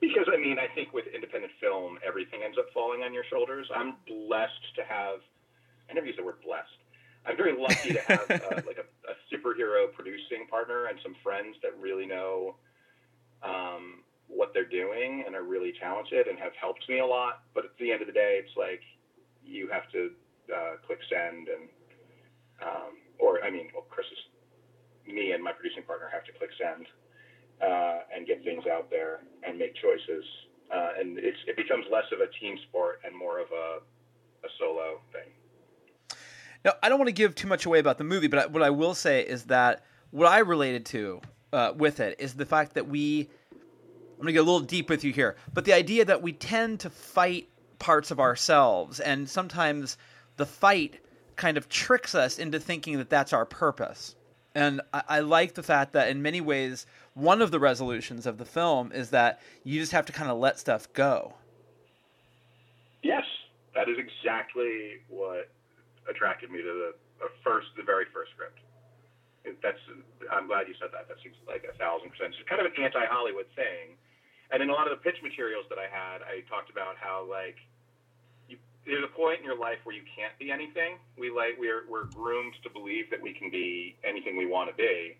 because 0.00 0.26
I 0.32 0.36
mean 0.36 0.58
I 0.58 0.72
think 0.74 0.92
with 0.92 1.06
independent 1.12 1.52
film 1.60 1.98
everything 2.06 2.40
ends 2.44 2.58
up 2.58 2.66
falling 2.72 3.02
on 3.02 3.12
your 3.12 3.24
shoulders. 3.30 3.66
I'm 3.74 3.94
blessed 4.06 4.74
to 4.76 4.84
have 4.84 5.20
I 5.90 5.94
never 5.94 6.06
use 6.06 6.16
the 6.16 6.24
word 6.24 6.40
blessed. 6.44 6.68
I'm 7.26 7.36
very 7.36 7.56
lucky 7.58 7.92
to 7.92 8.00
have 8.02 8.30
uh, 8.30 8.62
like 8.66 8.78
a, 8.78 8.86
a 9.10 9.14
superhero 9.32 9.92
producing 9.92 10.46
partner 10.48 10.86
and 10.86 10.98
some 11.02 11.14
friends 11.22 11.56
that 11.62 11.72
really 11.80 12.06
know 12.06 12.56
um, 13.42 14.02
what 14.26 14.52
they're 14.52 14.68
doing 14.68 15.24
and 15.26 15.34
are 15.34 15.42
really 15.42 15.72
talented 15.80 16.26
and 16.26 16.38
have 16.38 16.52
helped 16.60 16.88
me 16.88 17.00
a 17.00 17.06
lot. 17.06 17.42
But 17.54 17.64
at 17.64 17.70
the 17.78 17.92
end 17.92 18.00
of 18.00 18.06
the 18.06 18.12
day, 18.12 18.40
it's 18.42 18.56
like 18.56 18.80
you 19.44 19.68
have 19.72 19.90
to 19.92 20.10
uh, 20.54 20.76
click 20.86 20.98
send 21.10 21.48
and, 21.48 21.68
um, 22.62 22.92
or 23.18 23.42
I 23.42 23.50
mean, 23.50 23.68
well, 23.74 23.86
Chris 23.88 24.06
is, 24.12 25.12
me 25.14 25.32
and 25.32 25.42
my 25.42 25.52
producing 25.52 25.82
partner 25.82 26.08
have 26.12 26.24
to 26.24 26.32
click 26.32 26.50
send 26.60 26.86
uh, 27.62 28.00
and 28.14 28.26
get 28.26 28.44
things 28.44 28.64
out 28.70 28.90
there 28.90 29.20
and 29.46 29.58
make 29.58 29.74
choices. 29.74 30.24
Uh, 30.70 31.00
and 31.00 31.18
it 31.18 31.56
becomes 31.56 31.86
less 31.90 32.04
of 32.12 32.20
a 32.20 32.28
team 32.38 32.58
sport 32.68 33.00
and 33.04 33.16
more 33.16 33.38
of 33.40 33.46
a, 33.50 33.78
a 34.46 34.50
solo 34.58 35.00
thing. 35.12 35.32
Now, 36.64 36.72
I 36.82 36.88
don't 36.90 36.98
want 36.98 37.08
to 37.08 37.12
give 37.12 37.34
too 37.34 37.48
much 37.48 37.64
away 37.64 37.78
about 37.78 37.96
the 37.96 38.04
movie, 38.04 38.26
but 38.26 38.50
what 38.50 38.62
I 38.62 38.70
will 38.70 38.94
say 38.94 39.22
is 39.22 39.44
that 39.44 39.84
what 40.10 40.26
I 40.26 40.40
related 40.40 40.84
to 40.86 41.22
uh, 41.52 41.72
with 41.76 42.00
it 42.00 42.16
is 42.18 42.34
the 42.34 42.46
fact 42.46 42.74
that 42.74 42.88
we. 42.88 43.28
I'm 43.52 44.22
going 44.22 44.26
to 44.26 44.32
get 44.32 44.40
a 44.40 44.50
little 44.50 44.60
deep 44.60 44.90
with 44.90 45.04
you 45.04 45.12
here, 45.12 45.36
but 45.54 45.64
the 45.64 45.74
idea 45.74 46.04
that 46.04 46.22
we 46.22 46.32
tend 46.32 46.80
to 46.80 46.90
fight 46.90 47.48
parts 47.78 48.10
of 48.10 48.18
ourselves, 48.18 48.98
and 48.98 49.30
sometimes 49.30 49.96
the 50.36 50.46
fight 50.46 50.98
kind 51.36 51.56
of 51.56 51.68
tricks 51.68 52.16
us 52.16 52.38
into 52.40 52.58
thinking 52.58 52.98
that 52.98 53.10
that's 53.10 53.32
our 53.32 53.46
purpose. 53.46 54.16
And 54.56 54.80
I, 54.92 55.02
I 55.08 55.20
like 55.20 55.54
the 55.54 55.62
fact 55.62 55.92
that 55.92 56.08
in 56.08 56.20
many 56.20 56.40
ways, 56.40 56.84
one 57.14 57.40
of 57.40 57.52
the 57.52 57.60
resolutions 57.60 58.26
of 58.26 58.38
the 58.38 58.44
film 58.44 58.90
is 58.90 59.10
that 59.10 59.40
you 59.62 59.78
just 59.78 59.92
have 59.92 60.06
to 60.06 60.12
kind 60.12 60.30
of 60.30 60.38
let 60.38 60.58
stuff 60.58 60.92
go. 60.92 61.34
Yes, 63.02 63.24
that 63.74 63.88
is 63.88 63.96
exactly 63.98 64.98
what 65.08 65.48
attracted 66.10 66.50
me 66.50 66.58
to 66.58 66.92
the 67.20 67.28
first, 67.44 67.68
the 67.76 67.84
very 67.84 68.06
first 68.12 68.32
script. 68.32 68.58
That's. 69.44 69.80
I'm 70.30 70.46
glad 70.46 70.68
you 70.68 70.74
said 70.78 70.90
that. 70.92 71.08
That 71.08 71.18
seems 71.22 71.36
like 71.46 71.64
a 71.64 71.74
thousand 71.78 72.10
percent. 72.10 72.34
It's 72.36 72.48
kind 72.48 72.60
of 72.60 72.68
an 72.68 72.76
anti-Hollywood 72.76 73.46
thing. 73.56 73.96
And 74.50 74.62
in 74.62 74.70
a 74.70 74.72
lot 74.72 74.88
of 74.90 74.96
the 74.96 75.02
pitch 75.04 75.20
materials 75.22 75.68
that 75.68 75.76
I 75.76 75.88
had, 75.88 76.24
I 76.24 76.40
talked 76.48 76.72
about 76.72 76.96
how 76.96 77.24
like 77.28 77.56
you, 78.48 78.56
there's 78.84 79.04
a 79.04 79.12
point 79.12 79.40
in 79.40 79.44
your 79.44 79.58
life 79.58 79.78
where 79.84 79.94
you 79.94 80.04
can't 80.16 80.32
be 80.40 80.50
anything. 80.50 80.96
We 81.16 81.30
like 81.30 81.56
we're 81.58 81.84
we're 81.88 82.08
groomed 82.12 82.54
to 82.64 82.70
believe 82.70 83.10
that 83.10 83.20
we 83.20 83.32
can 83.32 83.50
be 83.50 83.96
anything 84.04 84.36
we 84.36 84.46
want 84.46 84.68
to 84.70 84.76
be, 84.76 85.16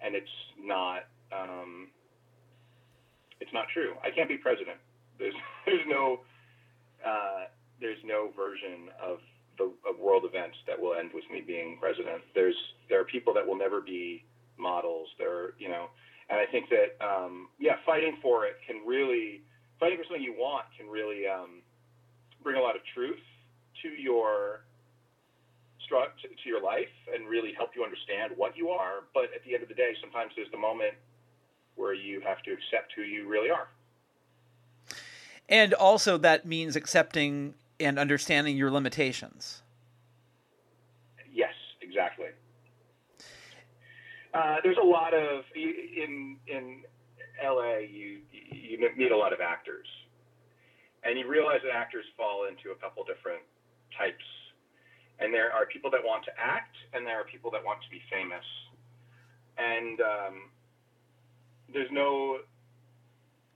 and 0.00 0.14
it's 0.14 0.36
not. 0.58 1.08
Um, 1.30 1.88
it's 3.40 3.52
not 3.52 3.66
true. 3.72 3.94
I 4.04 4.10
can't 4.10 4.28
be 4.28 4.36
president. 4.36 4.76
There's 5.18 5.34
there's 5.66 5.86
no 5.86 6.20
uh, 7.04 7.48
there's 7.80 8.00
no 8.04 8.30
version 8.36 8.88
of 9.00 9.18
the 9.58 9.72
of 9.88 9.98
world 9.98 10.24
events 10.24 10.56
that 10.66 10.80
will 10.80 10.94
end 10.94 11.10
with 11.12 11.24
me 11.32 11.42
being 11.44 11.78
president. 11.80 12.22
There's 12.34 12.56
there 12.90 13.00
are 13.00 13.04
people 13.04 13.32
that 13.34 13.46
will 13.46 13.56
never 13.56 13.80
be 13.80 14.24
models. 14.58 15.08
There 15.18 15.32
are, 15.32 15.54
you 15.58 15.68
know, 15.68 15.86
and 16.28 16.38
I 16.38 16.46
think 16.46 16.68
that 16.68 17.02
um, 17.04 17.48
yeah, 17.58 17.76
fighting 17.86 18.18
for 18.20 18.44
it 18.44 18.56
can 18.66 18.84
really 18.86 19.42
fighting 19.78 19.96
for 19.96 20.04
something 20.04 20.22
you 20.22 20.34
want 20.34 20.66
can 20.76 20.88
really 20.88 21.26
um, 21.26 21.62
bring 22.42 22.56
a 22.56 22.60
lot 22.60 22.76
of 22.76 22.82
truth 22.94 23.18
to 23.82 23.88
your 23.88 24.62
to 25.90 26.48
your 26.48 26.62
life 26.62 26.86
and 27.12 27.28
really 27.28 27.52
help 27.52 27.70
you 27.74 27.82
understand 27.82 28.32
what 28.36 28.56
you 28.56 28.68
are. 28.68 29.04
But 29.12 29.24
at 29.34 29.42
the 29.44 29.54
end 29.54 29.64
of 29.64 29.68
the 29.68 29.74
day, 29.74 29.92
sometimes 30.00 30.30
there's 30.36 30.50
the 30.52 30.58
moment 30.58 30.94
where 31.74 31.94
you 31.94 32.20
have 32.20 32.42
to 32.42 32.52
accept 32.52 32.92
who 32.94 33.02
you 33.02 33.28
really 33.28 33.50
are. 33.50 33.68
And 35.48 35.74
also, 35.74 36.16
that 36.18 36.46
means 36.46 36.76
accepting 36.76 37.54
and 37.80 37.98
understanding 37.98 38.56
your 38.56 38.70
limitations. 38.70 39.62
Yes, 41.32 41.54
exactly. 41.80 42.28
Uh, 44.32 44.56
there's 44.62 44.78
a 44.80 44.86
lot 44.86 45.12
of 45.14 45.44
in 45.56 46.36
in 46.46 46.82
LA. 47.42 47.78
You 47.78 48.20
you 48.30 48.78
meet 48.96 49.10
a 49.10 49.16
lot 49.16 49.32
of 49.32 49.40
actors, 49.40 49.86
and 51.02 51.18
you 51.18 51.28
realize 51.28 51.60
that 51.64 51.74
actors 51.74 52.04
fall 52.16 52.46
into 52.46 52.70
a 52.70 52.76
couple 52.76 53.02
different 53.04 53.42
types. 53.98 54.24
And 55.18 55.34
there 55.34 55.52
are 55.52 55.66
people 55.66 55.90
that 55.90 56.00
want 56.02 56.24
to 56.24 56.30
act, 56.38 56.76
and 56.94 57.06
there 57.06 57.20
are 57.20 57.24
people 57.24 57.50
that 57.50 57.62
want 57.62 57.82
to 57.82 57.90
be 57.90 58.00
famous. 58.10 58.44
And 59.58 60.00
um, 60.00 60.34
there's 61.72 61.90
no 61.90 62.38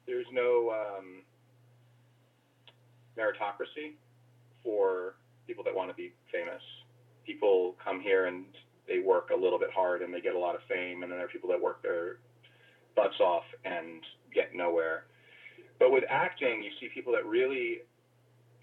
there's 0.06 0.26
no 0.32 0.70
um, 0.70 1.22
meritocracy 3.16 3.94
for 4.62 5.14
people 5.46 5.62
that 5.64 5.74
want 5.74 5.88
to 5.88 5.94
be 5.94 6.12
famous. 6.32 6.60
People 7.24 7.76
come 7.82 8.00
here 8.00 8.26
and 8.26 8.44
they 8.86 8.98
work 8.98 9.30
a 9.30 9.36
little 9.36 9.58
bit 9.58 9.70
hard 9.74 10.02
and 10.02 10.12
they 10.12 10.20
get 10.20 10.34
a 10.34 10.38
lot 10.38 10.54
of 10.54 10.60
fame, 10.68 11.02
and 11.02 11.10
then 11.10 11.18
there 11.18 11.26
are 11.26 11.30
people 11.30 11.50
that 11.50 11.60
work 11.60 11.82
their 11.82 12.18
butts 12.96 13.18
off 13.20 13.44
and 13.64 14.02
get 14.32 14.54
nowhere. 14.54 15.04
But 15.78 15.90
with 15.90 16.04
acting, 16.08 16.62
you 16.62 16.70
see 16.80 16.88
people 16.92 17.12
that 17.12 17.26
really 17.26 17.82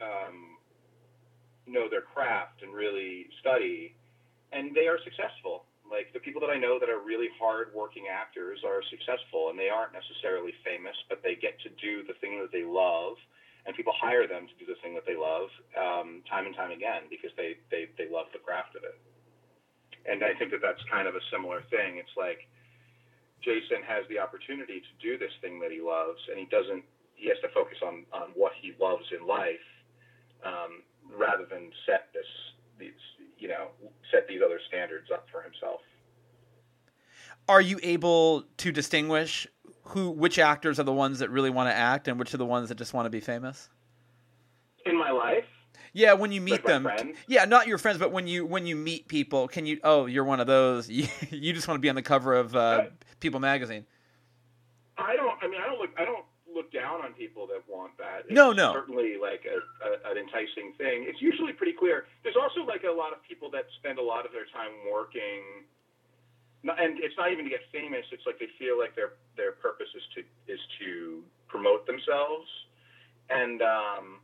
um, 0.01 0.57
know 1.67 1.87
their 1.89 2.01
craft 2.01 2.63
and 2.63 2.73
really 2.73 3.27
study, 3.39 3.95
and 4.51 4.75
they 4.75 4.87
are 4.87 4.99
successful. 5.03 5.65
Like 5.89 6.13
the 6.13 6.23
people 6.23 6.39
that 6.41 6.49
I 6.49 6.57
know 6.57 6.79
that 6.79 6.89
are 6.89 7.03
really 7.03 7.27
hard-working 7.39 8.07
actors 8.07 8.63
are 8.65 8.81
successful, 8.89 9.49
and 9.49 9.59
they 9.59 9.69
aren't 9.69 9.91
necessarily 9.91 10.53
famous, 10.63 10.95
but 11.09 11.21
they 11.23 11.35
get 11.35 11.59
to 11.67 11.69
do 11.81 12.03
the 12.07 12.15
thing 12.23 12.39
that 12.39 12.51
they 12.51 12.63
love, 12.63 13.19
and 13.65 13.75
people 13.75 13.93
hire 13.93 14.25
them 14.25 14.47
to 14.47 14.55
do 14.57 14.65
the 14.65 14.79
thing 14.81 14.95
that 14.95 15.05
they 15.05 15.19
love 15.19 15.51
um, 15.77 16.23
time 16.31 16.47
and 16.47 16.55
time 16.55 16.71
again 16.71 17.05
because 17.11 17.29
they, 17.35 17.59
they, 17.69 17.91
they 17.99 18.09
love 18.09 18.31
the. 18.33 18.40
And 20.05 20.23
I 20.23 20.33
think 20.33 20.51
that 20.51 20.61
that's 20.61 20.81
kind 20.89 21.07
of 21.07 21.15
a 21.15 21.23
similar 21.31 21.61
thing. 21.69 21.97
It's 21.97 22.15
like 22.17 22.47
Jason 23.41 23.83
has 23.85 24.05
the 24.09 24.19
opportunity 24.19 24.81
to 24.81 24.93
do 25.01 25.17
this 25.17 25.31
thing 25.41 25.59
that 25.59 25.71
he 25.71 25.81
loves, 25.81 26.19
and 26.29 26.37
he 26.37 26.45
doesn't. 26.45 26.83
He 27.15 27.27
has 27.29 27.37
to 27.41 27.49
focus 27.49 27.77
on 27.85 28.05
on 28.13 28.29
what 28.35 28.53
he 28.59 28.73
loves 28.79 29.05
in 29.11 29.25
life, 29.27 29.67
um, 30.45 30.81
rather 31.17 31.45
than 31.45 31.71
set 31.85 32.09
this 32.13 32.25
these 32.79 33.01
you 33.37 33.47
know 33.47 33.67
set 34.11 34.27
these 34.27 34.41
other 34.43 34.59
standards 34.67 35.09
up 35.13 35.25
for 35.31 35.41
himself. 35.41 35.81
Are 37.47 37.61
you 37.61 37.79
able 37.83 38.45
to 38.57 38.71
distinguish 38.71 39.47
who 39.83 40.11
which 40.11 40.39
actors 40.39 40.79
are 40.79 40.83
the 40.83 40.93
ones 40.93 41.19
that 41.19 41.29
really 41.29 41.49
want 41.49 41.69
to 41.69 41.75
act 41.75 42.07
and 42.07 42.17
which 42.17 42.33
are 42.33 42.37
the 42.37 42.45
ones 42.45 42.69
that 42.69 42.75
just 42.75 42.93
want 42.93 43.05
to 43.05 43.09
be 43.09 43.19
famous? 43.19 43.69
In 44.85 44.97
my 44.97 45.11
life, 45.11 45.45
Yeah, 45.93 46.13
when 46.13 46.31
you 46.31 46.39
meet 46.39 46.63
Like 46.65 46.65
them. 46.65 47.13
Yeah, 47.27 47.45
not 47.45 47.67
your 47.67 47.77
friends, 47.77 47.97
but 47.99 48.11
when 48.11 48.27
you 48.27 48.45
when 48.45 48.65
you 48.65 48.75
meet 48.75 49.07
people, 49.07 49.47
can 49.47 49.65
you? 49.65 49.79
Oh, 49.83 50.05
you're 50.05 50.23
one 50.23 50.39
of 50.39 50.47
those. 50.47 50.89
You, 50.91 51.07
you 51.29 51.53
just 51.53 51.67
want 51.67 51.77
to 51.77 51.81
be 51.81 51.89
on 51.89 51.95
the 51.95 52.01
cover 52.01 52.33
of 52.33 52.55
uh, 52.55 52.85
People 53.19 53.39
magazine. 53.39 53.85
I 54.97 55.15
don't. 55.15 55.37
I 55.41 55.47
mean, 55.47 55.59
I 55.61 55.65
don't 55.67 55.79
look. 55.79 55.89
I 55.97 56.05
don't 56.05 56.25
look 56.53 56.71
down 56.71 57.03
on 57.03 57.13
people 57.13 57.47
that 57.47 57.63
want 57.67 57.97
that. 57.97 58.25
It's 58.25 58.31
No, 58.31 58.51
no. 58.51 58.73
Certainly, 58.73 59.17
like 59.21 59.45
a, 59.47 59.57
a, 59.87 60.11
an 60.11 60.17
enticing 60.17 60.73
thing. 60.77 61.05
It's 61.07 61.21
usually 61.21 61.53
pretty 61.53 61.73
clear. 61.73 62.05
There's 62.23 62.35
also 62.35 62.65
like 62.67 62.83
a 62.83 62.91
lot 62.91 63.13
of 63.13 63.23
people 63.27 63.49
that 63.51 63.65
spend 63.79 63.99
a 63.99 64.03
lot 64.03 64.25
of 64.25 64.31
their 64.31 64.45
time 64.53 64.71
working, 64.91 65.65
and 66.63 66.99
it's 66.99 67.15
not 67.17 67.31
even 67.31 67.45
to 67.45 67.51
get 67.51 67.61
famous. 67.71 68.05
It's 68.11 68.25
like 68.25 68.39
they 68.39 68.49
feel 68.59 68.77
like 68.77 68.95
their 68.95 69.13
their 69.35 69.53
purpose 69.53 69.89
is 69.95 70.03
to 70.15 70.53
is 70.53 70.59
to 70.79 71.23
promote 71.47 71.85
themselves, 71.87 72.47
and 73.29 73.61
um, 73.61 74.19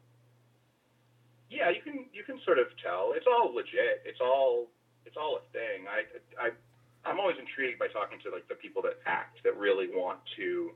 yeah, 1.50 1.72
you 1.72 1.82
can 1.82 2.06
you 2.12 2.24
can 2.24 2.40
sort 2.44 2.60
of 2.60 2.68
tell. 2.84 3.16
It's 3.16 3.28
all 3.28 3.54
legit. 3.56 4.04
It's 4.04 4.20
all 4.20 4.68
it's 5.08 5.16
all 5.16 5.40
a 5.40 5.44
thing. 5.56 5.88
I 5.88 6.04
I 6.36 6.48
I'm 7.08 7.20
always 7.20 7.40
intrigued 7.40 7.80
by 7.80 7.88
talking 7.88 8.20
to 8.28 8.32
like 8.32 8.48
the 8.52 8.60
people 8.60 8.84
that 8.84 9.00
act 9.08 9.40
that 9.48 9.56
really 9.56 9.88
want 9.88 10.20
to 10.36 10.76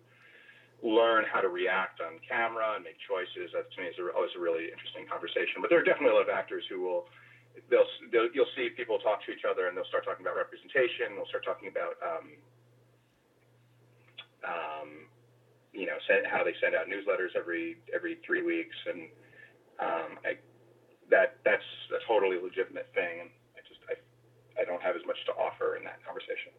learn 0.81 1.27
how 1.27 1.43
to 1.43 1.51
react 1.51 2.01
on 2.01 2.17
camera 2.23 2.79
and 2.79 2.87
make 2.87 2.97
choices. 3.03 3.51
That 3.51 3.67
to 3.67 3.77
me 3.83 3.91
is 3.91 3.99
a, 3.99 4.15
always 4.15 4.31
a 4.33 4.41
really 4.41 4.71
interesting 4.71 5.03
conversation. 5.11 5.59
But 5.59 5.69
there 5.69 5.79
are 5.83 5.85
definitely 5.85 6.15
a 6.15 6.23
lot 6.23 6.27
of 6.27 6.33
actors 6.33 6.63
who 6.71 6.81
will. 6.81 7.05
They'll, 7.67 7.87
they'll 8.15 8.31
you'll 8.31 8.53
see 8.55 8.71
people 8.71 8.95
talk 9.03 9.27
to 9.27 9.35
each 9.35 9.43
other 9.43 9.67
and 9.67 9.75
they'll 9.75 9.91
start 9.91 10.07
talking 10.07 10.23
about 10.23 10.39
representation. 10.39 11.19
They'll 11.19 11.27
start 11.27 11.43
talking 11.43 11.67
about 11.67 11.99
um, 11.99 12.27
um, 14.47 14.89
you 15.75 15.83
know 15.83 15.99
send, 16.07 16.23
how 16.31 16.47
they 16.47 16.55
send 16.63 16.79
out 16.79 16.87
newsletters 16.87 17.35
every 17.35 17.83
every 17.91 18.23
three 18.23 18.39
weeks 18.39 18.75
and 18.87 19.11
um, 19.81 20.11
I, 20.23 20.37
that 21.11 21.37
that's 21.45 21.63
a 21.91 22.05
totally 22.07 22.37
legitimate 22.41 22.87
thing 22.95 23.21
and 23.21 23.29
I 23.55 23.59
just 23.67 23.79
I, 23.89 24.61
I 24.61 24.65
don't 24.65 24.81
have 24.81 24.95
as 24.95 25.05
much 25.05 25.17
to 25.27 25.31
offer 25.33 25.75
in 25.75 25.83
that 25.83 26.03
conversation. 26.05 26.51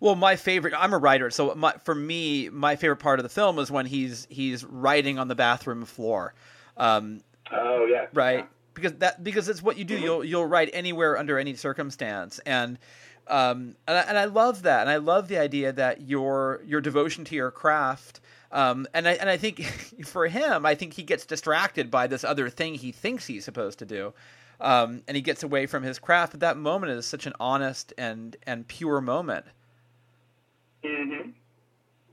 Well, 0.00 0.14
my 0.16 0.36
favorite. 0.36 0.74
I'm 0.76 0.92
a 0.92 0.98
writer, 0.98 1.30
so 1.30 1.54
my, 1.54 1.72
for 1.84 1.94
me, 1.94 2.48
my 2.50 2.76
favorite 2.76 2.98
part 2.98 3.18
of 3.18 3.22
the 3.22 3.28
film 3.28 3.58
is 3.58 3.70
when 3.70 3.86
he's 3.86 4.26
he's 4.30 4.64
writing 4.64 5.18
on 5.18 5.28
the 5.28 5.34
bathroom 5.34 5.84
floor. 5.84 6.34
Um, 6.76 7.22
Oh 7.52 7.86
yeah, 7.86 8.06
right 8.14 8.38
Yeah. 8.40 8.46
because 8.74 8.92
that 8.94 9.22
because 9.22 9.48
it's 9.48 9.62
what 9.62 9.76
you 9.76 9.84
do 9.84 9.98
you'll 9.98 10.24
you'll 10.24 10.46
write 10.46 10.70
anywhere 10.72 11.18
under 11.18 11.38
any 11.38 11.54
circumstance 11.54 12.38
and 12.46 12.78
um 13.28 13.76
and 13.86 13.98
I, 13.98 14.00
and 14.02 14.16
I 14.18 14.24
love 14.24 14.62
that 14.62 14.80
and 14.82 14.88
I 14.90 14.96
love 14.96 15.28
the 15.28 15.38
idea 15.38 15.72
that 15.72 16.00
your 16.02 16.62
your 16.64 16.80
devotion 16.80 17.24
to 17.26 17.34
your 17.34 17.50
craft 17.50 18.20
um 18.52 18.86
and 18.94 19.08
I 19.08 19.12
and 19.12 19.28
I 19.28 19.36
think 19.36 19.62
for 20.06 20.28
him 20.28 20.64
I 20.64 20.74
think 20.74 20.94
he 20.94 21.02
gets 21.02 21.26
distracted 21.26 21.90
by 21.90 22.06
this 22.06 22.24
other 22.24 22.48
thing 22.48 22.74
he 22.74 22.92
thinks 22.92 23.26
he's 23.26 23.44
supposed 23.44 23.78
to 23.80 23.86
do 23.86 24.12
um 24.60 25.02
and 25.08 25.16
he 25.16 25.22
gets 25.22 25.42
away 25.42 25.66
from 25.66 25.82
his 25.82 25.98
craft 25.98 26.32
but 26.32 26.40
that 26.40 26.56
moment 26.56 26.92
is 26.92 27.06
such 27.06 27.26
an 27.26 27.32
honest 27.40 27.92
and 27.98 28.36
and 28.46 28.68
pure 28.68 29.00
moment 29.00 29.46
Mm-hmm. 30.84 31.30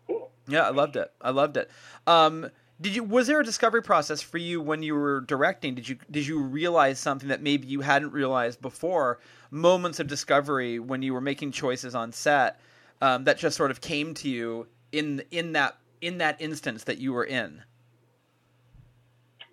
Cool. 0.07 0.31
Yeah, 0.47 0.61
I 0.61 0.69
loved 0.69 0.95
it. 0.95 1.11
I 1.21 1.31
loved 1.31 1.57
it. 1.57 1.69
Um, 2.07 2.49
did 2.81 2.95
you? 2.95 3.03
Was 3.03 3.27
there 3.27 3.39
a 3.39 3.43
discovery 3.43 3.81
process 3.81 4.21
for 4.21 4.37
you 4.37 4.61
when 4.61 4.83
you 4.83 4.95
were 4.95 5.21
directing? 5.21 5.75
Did 5.75 5.89
you 5.89 5.97
did 6.09 6.25
you 6.25 6.41
realize 6.41 6.99
something 6.99 7.29
that 7.29 7.41
maybe 7.41 7.67
you 7.67 7.81
hadn't 7.81 8.11
realized 8.11 8.61
before? 8.61 9.19
Moments 9.51 9.99
of 9.99 10.07
discovery 10.07 10.79
when 10.79 11.01
you 11.01 11.13
were 11.13 11.21
making 11.21 11.51
choices 11.51 11.95
on 11.95 12.11
set 12.11 12.59
um, 13.01 13.23
that 13.25 13.37
just 13.37 13.57
sort 13.57 13.71
of 13.71 13.81
came 13.81 14.13
to 14.15 14.29
you 14.29 14.67
in 14.91 15.23
in 15.31 15.53
that 15.53 15.77
in 16.01 16.17
that 16.19 16.39
instance 16.39 16.83
that 16.85 16.97
you 16.97 17.13
were 17.13 17.23
in. 17.23 17.63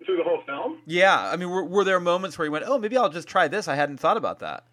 Through 0.05 0.17
the 0.17 0.23
whole 0.23 0.41
film? 0.45 0.79
Yeah, 0.85 1.19
I 1.19 1.35
mean, 1.35 1.49
were, 1.49 1.63
were 1.63 1.83
there 1.83 1.99
moments 1.99 2.37
where 2.37 2.45
you 2.45 2.51
went, 2.51 2.65
"Oh, 2.67 2.77
maybe 2.77 2.95
I'll 2.95 3.09
just 3.09 3.27
try 3.27 3.47
this"? 3.47 3.67
I 3.67 3.75
hadn't 3.75 3.97
thought 3.97 4.17
about 4.17 4.39
that. 4.39 4.65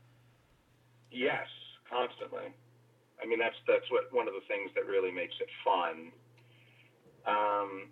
Yes, 1.11 1.47
constantly. 1.91 2.55
I 3.23 3.27
mean, 3.27 3.39
that's 3.39 3.57
that's 3.67 3.91
what 3.91 4.13
one 4.13 4.29
of 4.29 4.35
the 4.35 4.45
things 4.47 4.71
that 4.75 4.87
really 4.87 5.11
makes 5.11 5.35
it 5.41 5.49
fun. 5.65 6.13
Um, 7.27 7.89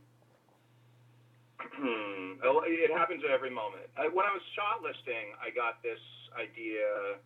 it 2.66 2.90
happens 2.92 3.22
at 3.24 3.30
every 3.30 3.50
moment. 3.50 3.88
I, 3.96 4.08
when 4.08 4.26
I 4.26 4.32
was 4.32 4.42
shot 4.54 4.82
listing, 4.82 5.32
I 5.40 5.50
got 5.50 5.82
this 5.82 6.00
idea. 6.36 7.16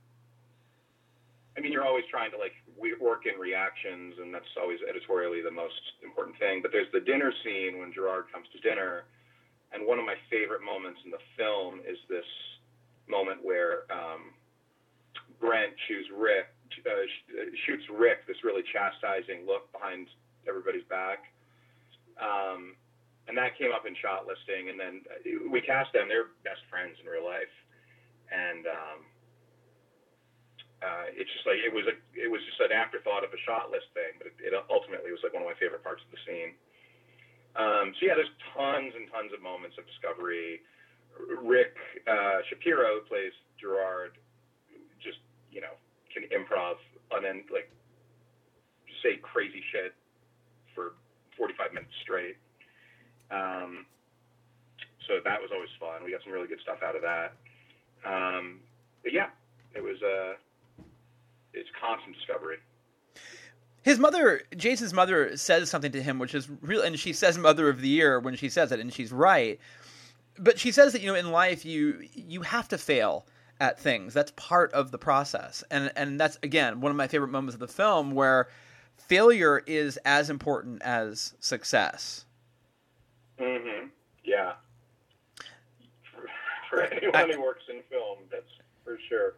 I 1.57 1.61
mean, 1.61 1.73
you're 1.73 1.87
always 1.87 2.05
trying 2.11 2.31
to 2.33 2.39
like 2.39 2.53
work 3.01 3.25
in 3.25 3.41
reactions, 3.41 4.15
and 4.21 4.33
that's 4.33 4.49
always 4.61 4.79
editorially 4.85 5.41
the 5.41 5.51
most 5.51 5.81
important 6.05 6.37
thing. 6.39 6.61
But 6.61 6.71
there's 6.71 6.91
the 6.93 7.01
dinner 7.01 7.33
scene 7.43 7.81
when 7.81 7.93
Gerard 7.93 8.29
comes 8.33 8.47
to 8.53 8.59
dinner, 8.61 9.05
and 9.73 9.87
one 9.87 9.99
of 9.99 10.05
my 10.05 10.17
favorite 10.29 10.63
moments 10.63 11.01
in 11.05 11.11
the 11.11 11.23
film 11.37 11.81
is 11.89 11.97
this 12.09 12.29
moment 13.09 13.41
where 13.43 13.89
um, 13.89 14.37
Brent 15.41 15.73
shoots 15.89 16.09
Rick, 16.13 16.53
uh, 16.85 16.91
shoots 17.65 17.85
Rick 17.89 18.27
this 18.29 18.45
really 18.45 18.63
chastising 18.73 19.47
look 19.47 19.73
behind 19.73 20.09
everybody's 20.47 20.85
back. 20.93 21.33
Um, 22.21 22.77
and 23.29 23.37
that 23.37 23.59
came 23.59 23.73
up 23.73 23.87
in 23.87 23.97
shot 23.99 24.27
listing, 24.29 24.71
and 24.71 24.79
then 24.79 25.03
uh, 25.11 25.51
we 25.51 25.61
cast 25.61 25.93
them. 25.93 26.07
They're 26.09 26.31
best 26.45 26.63
friends 26.71 26.97
in 27.03 27.09
real 27.09 27.25
life, 27.25 27.51
and 28.31 28.67
um, 28.67 28.99
uh, 30.85 31.09
it's 31.17 31.31
just 31.33 31.49
like 31.49 31.61
it 31.65 31.73
was 31.73 31.89
a 31.89 31.97
it 32.13 32.29
was 32.29 32.45
just 32.45 32.61
an 32.61 32.73
afterthought 32.73 33.25
of 33.25 33.33
a 33.33 33.41
shot 33.49 33.73
list 33.73 33.89
thing, 33.97 34.21
but 34.21 34.29
it, 34.29 34.37
it 34.41 34.53
ultimately 34.69 35.09
was 35.09 35.21
like 35.25 35.33
one 35.33 35.41
of 35.41 35.49
my 35.49 35.57
favorite 35.57 35.81
parts 35.81 36.05
of 36.05 36.11
the 36.13 36.21
scene. 36.29 36.53
Um, 37.57 37.97
so 37.97 38.05
yeah, 38.05 38.17
there's 38.17 38.33
tons 38.53 38.93
and 38.93 39.09
tons 39.09 39.33
of 39.33 39.41
moments 39.41 39.81
of 39.81 39.89
discovery. 39.89 40.61
Rick 41.17 41.81
uh, 42.05 42.45
Shapiro 42.53 43.01
plays 43.09 43.33
Gerard, 43.57 44.21
just 45.01 45.25
you 45.49 45.65
know 45.65 45.73
can 46.13 46.29
improv 46.29 46.77
and 47.17 47.25
then 47.25 47.45
like 47.49 47.73
say 49.01 49.17
crazy 49.21 49.65
shit 49.73 49.97
for 50.75 50.97
45 51.37 51.73
minutes 51.73 51.97
straight. 52.05 52.37
Um, 53.33 53.87
so 55.09 55.23
that 55.25 55.41
was 55.41 55.51
always 55.53 55.71
fun. 55.79 56.05
We 56.05 56.13
got 56.13 56.21
some 56.25 56.33
really 56.33 56.49
good 56.49 56.61
stuff 56.61 56.83
out 56.83 56.97
of 56.97 57.03
that. 57.03 57.37
Um, 58.05 58.61
but 59.03 59.13
yeah, 59.13 59.31
it 59.75 59.83
was 59.83 59.97
uh, 60.03 60.35
it's 61.57 61.69
constant 61.81 62.15
discovery. 62.17 62.59
His 63.83 63.99
mother, 63.99 64.43
Jason's 64.57 64.93
mother, 64.93 65.37
says 65.37 65.71
something 65.71 65.93
to 65.93 66.03
him, 66.03 66.19
which 66.19 66.35
is 66.35 66.49
real, 66.61 66.83
and 66.83 66.99
she 66.99 67.13
says 67.13 67.39
"Mother 67.39 67.69
of 67.69 67.81
the 67.81 67.89
Year" 67.89 68.19
when 68.21 68.37
she 68.37 68.49
says 68.49 68.73
it, 68.73 68.81
and 68.81 68.93
she's 68.93 69.13
right. 69.13 69.59
But 70.39 70.59
she 70.59 70.73
says 70.73 70.93
that 70.93 71.01
you 71.01 71.07
know 71.07 71.15
in 71.15 71.31
life 71.31 71.65
you 71.65 72.01
you 72.13 72.43
have 72.43 72.69
to 72.69 72.79
fail 72.79 73.27
at 73.61 73.79
things. 73.79 74.13
That's 74.13 74.33
part 74.33 74.73
of 74.73 74.91
the 74.91 74.99
process, 74.99 75.65
and 75.71 75.93
and 75.97 76.19
that's 76.21 76.39
again 76.43 76.81
one 76.81 76.91
of 76.91 76.97
my 76.97 77.07
favorite 77.07 77.29
moments 77.31 77.55
of 77.55 77.61
the 77.61 77.69
film 77.69 78.11
where 78.11 78.49
failure 78.97 79.63
is 79.67 79.99
as 80.05 80.31
important 80.31 80.83
as 80.83 81.35
success. 81.39 82.25
Mm-hmm. 83.39 83.87
Yeah. 84.25 84.55
For, 86.13 86.29
for 86.69 86.83
anyone 86.83 87.31
who 87.31 87.43
works 87.43 87.63
in 87.69 87.83
film, 87.89 88.19
that's 88.31 88.51
for 88.83 88.99
sure. 89.09 89.35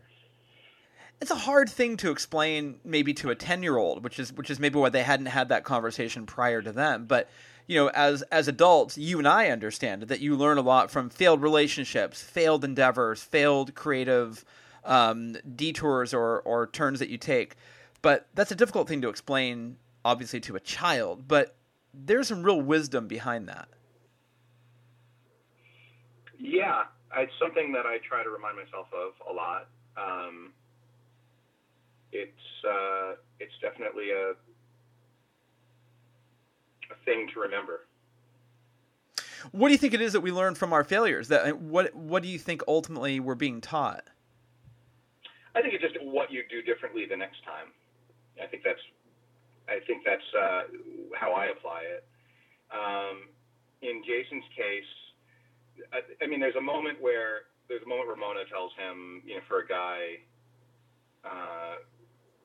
It's 1.21 1.31
a 1.31 1.37
hard 1.37 1.69
thing 1.69 1.97
to 1.99 2.11
explain 2.11 2.79
maybe 2.85 3.13
to 3.15 3.31
a 3.31 3.37
10-year-old, 3.37 4.05
which 4.05 4.19
is 4.19 4.33
which 4.33 4.51
is 4.51 4.61
maybe 4.61 4.79
why 4.79 4.89
they 4.89 5.03
hadn't 5.03 5.27
had 5.27 5.49
that 5.49 5.65
conversation 5.65 6.27
prior 6.27 6.63
to 6.63 6.73
them, 6.73 7.07
but 7.07 7.29
you 7.69 7.77
know, 7.77 7.91
as 7.91 8.23
as 8.23 8.49
adults, 8.49 8.97
you 8.97 9.19
and 9.19 9.29
I 9.29 9.51
understand 9.51 10.05
that 10.05 10.21
you 10.21 10.35
learn 10.35 10.57
a 10.57 10.63
lot 10.63 10.91
from 10.91 11.11
failed 11.11 11.43
relationships, 11.43 12.23
failed 12.23 12.65
endeavors, 12.65 13.23
failed 13.23 13.75
creative 13.75 14.45
um, 14.85 15.37
detours 15.55 16.15
or 16.15 16.41
or 16.41 16.67
turns 16.67 16.99
that 16.99 17.11
you 17.11 17.19
take. 17.19 17.57
But 18.01 18.27
that's 18.35 18.51
a 18.51 18.55
difficult 18.55 18.89
thing 18.89 19.03
to 19.03 19.09
explain, 19.11 19.77
obviously, 20.05 20.41
to 20.41 20.57
a 20.57 20.61
child. 20.61 21.29
But 21.29 21.55
there's 21.93 22.29
some 22.29 22.43
real 22.43 22.61
wisdom 22.61 23.07
behind 23.07 23.49
that. 23.49 23.69
Yeah, 26.39 26.85
it's 27.17 27.33
something 27.39 27.73
that 27.73 27.85
I 27.85 27.99
try 27.99 28.23
to 28.23 28.31
remind 28.31 28.57
myself 28.57 28.87
of 28.95 29.13
a 29.29 29.33
lot. 29.33 29.69
Um, 29.97 30.53
it's 32.13 32.65
uh, 32.67 33.15
it's 33.41 33.53
definitely 33.61 34.11
a 34.11 34.31
a 36.91 37.05
thing 37.05 37.29
to 37.35 37.41
remember. 37.41 37.87
What 39.53 39.69
do 39.69 39.73
you 39.73 39.79
think 39.79 39.95
it 39.95 40.01
is 40.01 40.13
that 40.15 40.21
we 40.21 40.33
learn 40.33 40.55
from 40.55 40.73
our 40.73 40.85
failures? 40.85 41.29
That 41.29 41.59
what 41.59 41.95
what 41.95 42.23
do 42.23 42.29
you 42.29 42.39
think 42.39 42.63
ultimately 42.67 43.21
we're 43.21 43.35
being 43.35 43.61
taught? 43.61 44.05
I 45.55 45.63
think 45.63 45.75
it's 45.75 45.83
just 45.83 45.97
what 46.03 46.31
you 46.31 46.43
do 46.49 46.63
differently 46.63 47.07
the 47.07 47.17
next 47.17 47.45
time. 47.45 47.69
I 48.43 48.47
think 48.47 48.63
that's 48.65 48.81
I 49.69 49.81
think 49.87 50.03
that's 50.05 50.23
uh, 50.35 50.63
how 51.15 51.33
I 51.33 51.47
apply 51.47 51.83
it. 51.83 52.05
Um, 52.73 53.29
in 53.83 54.03
Jason's 54.05 54.45
case, 54.57 54.91
I, 55.93 56.25
I 56.25 56.27
mean, 56.27 56.41
there's 56.41 56.57
a 56.57 56.61
moment 56.61 57.01
where 57.01 57.49
there's 57.69 57.83
a 57.83 57.89
moment 57.89 58.09
where 58.09 58.17
Mona 58.17 58.45
tells 58.51 58.73
him, 58.75 59.23
you 59.25 59.37
know, 59.37 59.41
for 59.47 59.61
a 59.61 59.67
guy, 59.67 60.25
uh, 61.25 61.77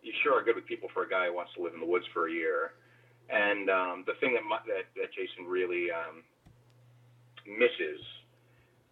you 0.03 0.11
sure 0.21 0.35
are 0.37 0.43
good 0.43 0.55
with 0.55 0.67
people 0.67 0.89
for 0.93 1.03
a 1.03 1.09
guy 1.09 1.27
who 1.27 1.33
wants 1.33 1.55
to 1.55 1.63
live 1.63 1.73
in 1.73 1.79
the 1.79 1.87
woods 1.87 2.05
for 2.13 2.27
a 2.27 2.31
year. 2.31 2.75
And 3.31 3.69
um, 3.71 4.03
the 4.05 4.19
thing 4.19 4.35
that, 4.35 4.43
mu- 4.43 4.67
that 4.67 4.91
that 4.99 5.09
Jason 5.15 5.47
really 5.47 5.87
um, 5.89 6.27
misses 7.47 8.03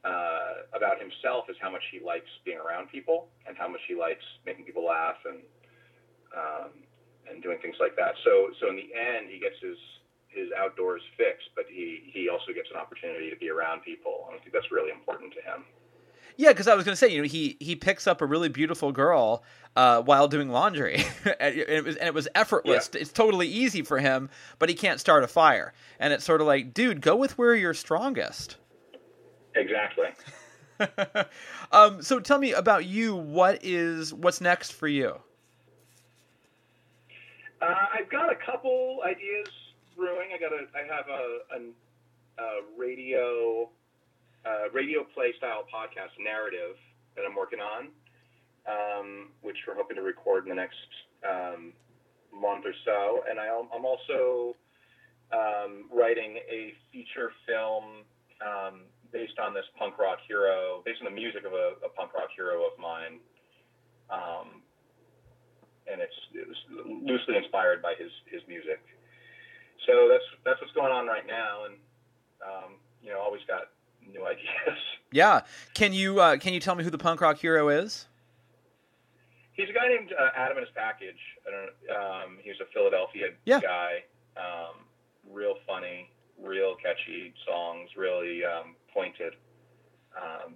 uh, 0.08 0.72
about 0.74 0.98
himself 0.98 1.46
is 1.52 1.60
how 1.62 1.70
much 1.70 1.84
he 1.92 2.00
likes 2.00 2.32
being 2.48 2.58
around 2.58 2.90
people 2.90 3.28
and 3.46 3.60
how 3.60 3.68
much 3.68 3.84
he 3.88 3.94
likes 3.94 4.24
making 4.48 4.66
people 4.66 4.88
laugh 4.88 5.20
and 5.28 5.44
um, 6.32 6.72
and 7.30 7.44
doing 7.44 7.60
things 7.62 7.76
like 7.80 7.94
that. 8.00 8.16
So 8.24 8.56
so 8.64 8.72
in 8.72 8.80
the 8.80 8.90
end, 8.96 9.28
he 9.28 9.38
gets 9.38 9.60
his 9.60 9.78
his 10.32 10.48
outdoors 10.56 11.04
fixed, 11.20 11.52
but 11.60 11.68
he 11.68 12.08
he 12.08 12.32
also 12.32 12.56
gets 12.56 12.72
an 12.72 12.80
opportunity 12.80 13.30
to 13.30 13.36
be 13.36 13.52
around 13.52 13.84
people. 13.84 14.32
And 14.32 14.40
I 14.40 14.42
think 14.42 14.56
that's 14.56 14.72
really 14.72 14.96
important 14.96 15.36
to 15.36 15.44
him. 15.44 15.68
Yeah, 16.38 16.50
because 16.50 16.68
I 16.68 16.76
was 16.76 16.86
going 16.86 16.94
to 16.94 16.98
say, 16.98 17.10
you 17.10 17.22
know, 17.22 17.28
he 17.28 17.58
he 17.60 17.76
picks 17.76 18.08
up 18.08 18.22
a 18.22 18.26
really 18.26 18.50
beautiful 18.50 18.92
girl 18.92 19.44
uh, 19.76 20.02
while 20.02 20.28
doing 20.28 20.50
laundry, 20.50 21.04
and 21.40 21.56
it 21.56 21.84
was 21.84 21.96
and 21.98 22.08
it 22.08 22.14
was 22.14 22.28
effortless. 22.36 22.90
It's 22.94 23.12
totally 23.12 23.48
easy 23.48 23.82
for 23.82 24.00
him, 24.00 24.30
but 24.60 24.70
he 24.70 24.76
can't 24.76 25.00
start 25.00 25.24
a 25.24 25.28
fire. 25.28 25.74
And 26.00 26.14
it's 26.14 26.24
sort 26.24 26.42
of 26.42 26.48
like, 26.48 26.74
dude, 26.74 27.02
go 27.02 27.16
with 27.16 27.38
where 27.38 27.56
you're 27.56 27.74
strongest. 27.74 28.58
Exactly. 29.56 30.08
um, 31.72 32.02
so 32.02 32.20
tell 32.20 32.40
me 32.40 32.54
about 32.54 32.86
you. 32.86 33.16
What 33.16 33.60
is 33.64 34.14
what's 34.14 34.42
next 34.42 34.74
for 34.74 34.88
you? 34.88 35.20
Uh, 37.62 37.76
I've 37.94 38.10
got 38.10 38.32
a 38.32 38.36
couple 38.36 39.02
ideas 39.06 39.48
brewing. 39.96 40.30
I 40.34 40.40
got 40.40 40.52
a, 40.52 40.66
I 40.76 40.96
have 40.96 41.06
a, 41.08 41.56
an, 41.56 41.74
a 42.40 42.80
radio, 42.80 43.70
uh, 44.46 44.70
radio 44.74 45.04
play 45.14 45.34
style 45.38 45.64
podcast 45.70 46.14
narrative 46.20 46.76
that 47.16 47.24
I'm 47.28 47.36
working 47.36 47.60
on, 47.60 47.90
um, 48.66 49.30
which 49.42 49.58
we're 49.68 49.76
hoping 49.76 49.96
to 49.96 50.02
record 50.02 50.44
in 50.44 50.50
the 50.50 50.56
next 50.56 50.90
um, 51.28 51.74
month 52.34 52.66
or 52.66 52.74
so. 52.86 53.24
And 53.30 53.40
I, 53.40 53.48
I'm 53.50 53.86
also 53.86 54.56
um, 55.32 55.90
writing 55.92 56.38
a 56.50 56.74
feature 56.92 57.32
film 57.48 58.06
um, 58.42 58.82
based 59.12 59.38
on 59.40 59.54
this 59.54 59.66
punk 59.78 60.00
rock 60.00 60.20
hero, 60.28 60.82
based 60.86 61.00
on 61.02 61.06
the 61.06 61.16
music 61.16 61.46
of 61.46 61.54
a, 61.54 61.78
a 61.86 61.90
punk 61.96 62.14
rock 62.14 62.30
hero 62.36 62.66
of 62.66 62.78
mine. 62.80 63.20
Um, 64.10 64.64
and 65.92 66.00
it's, 66.02 66.16
it 66.34 66.48
was 66.48 66.60
loosely 66.86 67.36
inspired 67.38 67.82
by 67.82 67.94
his, 67.98 68.12
his 68.32 68.42
music. 68.48 68.80
So 69.88 70.06
that's 70.06 70.28
that's 70.46 70.62
what's 70.62 70.74
going 70.78 70.94
on 70.94 71.08
right 71.10 71.26
now, 71.26 71.66
and 71.66 71.76
um, 72.46 72.78
you 73.02 73.10
know, 73.10 73.18
always 73.18 73.42
got 73.50 73.74
new 74.12 74.26
ideas. 74.26 74.48
Yeah. 75.14 75.42
Can 75.74 75.92
you 75.92 76.22
uh, 76.22 76.38
can 76.38 76.54
you 76.54 76.62
tell 76.62 76.74
me 76.74 76.86
who 76.86 76.90
the 76.90 76.98
punk 76.98 77.20
rock 77.20 77.38
hero 77.38 77.68
is? 77.68 78.08
He's 79.52 79.68
a 79.70 79.74
guy 79.74 79.90
named 79.90 80.14
uh, 80.18 80.30
Adam 80.34 80.56
and 80.58 80.66
His 80.66 80.74
Package. 80.74 81.20
I 81.46 81.52
don't. 81.52 81.98
Um, 82.26 82.38
he's 82.42 82.56
a 82.62 82.72
Philadelphia 82.74 83.32
Yeah. 83.44 83.60
guy. 83.60 84.04
Um, 84.38 84.86
real 85.30 85.56
funny, 85.68 86.10
real 86.42 86.76
catchy 86.82 87.34
songs, 87.46 87.90
really 87.98 88.46
um, 88.46 88.76
pointed. 88.94 89.34
Um, 90.16 90.54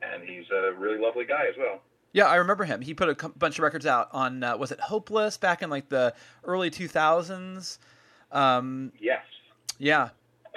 and 0.00 0.22
he's 0.22 0.44
a 0.52 0.72
really 0.78 0.98
lovely 1.00 1.24
guy 1.24 1.46
as 1.48 1.56
well. 1.58 1.80
Yeah, 2.12 2.26
I 2.26 2.36
remember 2.36 2.62
him. 2.64 2.80
He 2.80 2.94
put 2.94 3.08
a 3.24 3.28
bunch 3.30 3.58
of 3.58 3.64
records 3.64 3.84
out 3.84 4.10
on 4.12 4.44
uh, 4.44 4.56
was 4.56 4.70
it 4.70 4.78
Hopeless 4.78 5.36
back 5.36 5.60
in 5.62 5.70
like 5.70 5.88
the 5.88 6.14
early 6.44 6.70
2000s. 6.70 7.78
Um, 8.30 8.92
Yes. 9.00 9.24
yeah. 9.78 10.10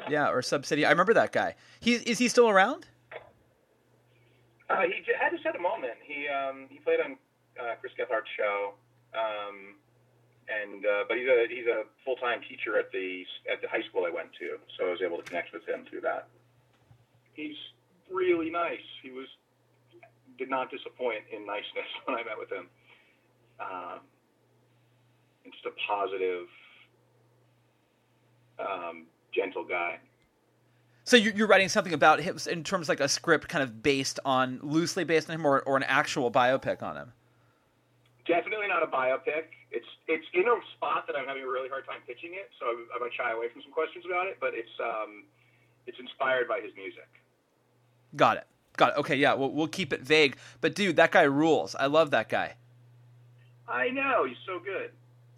Yeah, 0.09 0.29
or 0.29 0.41
Sub 0.41 0.65
City. 0.65 0.85
I 0.85 0.89
remember 0.91 1.13
that 1.13 1.31
guy. 1.31 1.55
He 1.79 1.93
is 1.93 2.17
he 2.17 2.27
still 2.27 2.49
around? 2.49 2.87
Uh, 4.69 4.81
he 4.83 5.03
j- 5.05 5.13
had 5.19 5.31
just 5.31 5.43
had 5.43 5.55
a 5.55 5.61
moment. 5.61 5.93
He 6.03 6.27
um, 6.27 6.67
he 6.69 6.79
played 6.79 6.99
on 7.03 7.17
uh, 7.59 7.75
Chris 7.79 7.93
Gethard's 7.99 8.27
show, 8.37 8.73
um, 9.13 9.75
and 10.49 10.85
uh, 10.85 11.03
but 11.07 11.17
he's 11.17 11.27
a 11.27 11.45
he's 11.49 11.67
a 11.67 11.83
full 12.05 12.15
time 12.15 12.41
teacher 12.47 12.77
at 12.79 12.91
the 12.91 13.23
at 13.51 13.61
the 13.61 13.67
high 13.67 13.83
school 13.89 14.05
I 14.07 14.11
went 14.11 14.29
to, 14.39 14.57
so 14.77 14.87
I 14.87 14.91
was 14.91 15.01
able 15.05 15.17
to 15.17 15.23
connect 15.23 15.53
with 15.53 15.67
him 15.67 15.85
through 15.89 16.01
that. 16.01 16.27
He's 17.33 17.55
really 18.11 18.49
nice. 18.49 18.83
He 19.03 19.11
was 19.11 19.27
did 20.37 20.49
not 20.49 20.71
disappoint 20.71 21.23
in 21.31 21.45
niceness 21.45 21.89
when 22.05 22.17
I 22.17 22.23
met 22.23 22.37
with 22.39 22.51
him. 22.51 22.67
Um, 23.59 23.99
and 25.43 25.53
just 25.53 25.65
a 25.65 25.71
positive, 25.87 26.47
um, 28.57 29.05
gentle 29.34 29.63
guy. 29.63 29.99
So 31.03 31.17
you're, 31.17 31.34
you're 31.34 31.47
writing 31.47 31.69
something 31.69 31.93
about 31.93 32.21
him 32.21 32.38
in 32.49 32.63
terms 32.63 32.86
of 32.86 32.89
like 32.89 32.99
a 32.99 33.09
script 33.09 33.47
kind 33.47 33.63
of 33.63 33.82
based 33.82 34.19
on 34.23 34.59
loosely 34.61 35.03
based 35.03 35.29
on 35.29 35.36
him 35.36 35.45
or, 35.45 35.61
or 35.61 35.75
an 35.77 35.84
actual 35.84 36.32
biopic 36.32 36.84
on 36.84 36.95
him. 36.95 37.11
Definitely 38.27 38.67
not 38.67 38.84
a 38.84 38.88
biopic. 38.88 39.45
It's 39.71 39.88
it's 40.07 40.25
in 40.34 40.43
a 40.43 40.55
spot 40.75 41.07
that 41.07 41.15
I'm 41.15 41.25
having 41.25 41.43
a 41.43 41.47
really 41.47 41.69
hard 41.69 41.86
time 41.86 42.01
pitching 42.05 42.32
it, 42.34 42.51
so 42.59 42.67
I'm, 42.67 42.86
I'm 42.93 42.99
gonna 42.99 43.11
shy 43.17 43.32
away 43.32 43.47
from 43.51 43.61
some 43.63 43.71
questions 43.71 44.05
about 44.05 44.27
it. 44.27 44.38
But 44.39 44.53
it's 44.53 44.69
um, 44.79 45.23
it's 45.88 45.97
inspired 45.99 46.47
by 46.47 46.59
his 46.61 46.71
music. 46.75 47.07
Got 48.15 48.38
it. 48.38 48.47
Got 48.77 48.91
it. 48.91 48.97
Okay, 48.99 49.15
yeah, 49.15 49.34
we'll, 49.34 49.51
we'll 49.51 49.67
keep 49.67 49.91
it 49.91 50.01
vague. 50.01 50.38
But 50.59 50.75
dude, 50.75 50.97
that 50.97 51.11
guy 51.11 51.23
rules. 51.23 51.75
I 51.75 51.88
love 51.88 52.11
that 52.11 52.29
guy. 52.29 52.55
I 53.67 53.89
know 53.89 54.25
he's 54.25 54.38
so 54.45 54.59
good. 54.59 54.91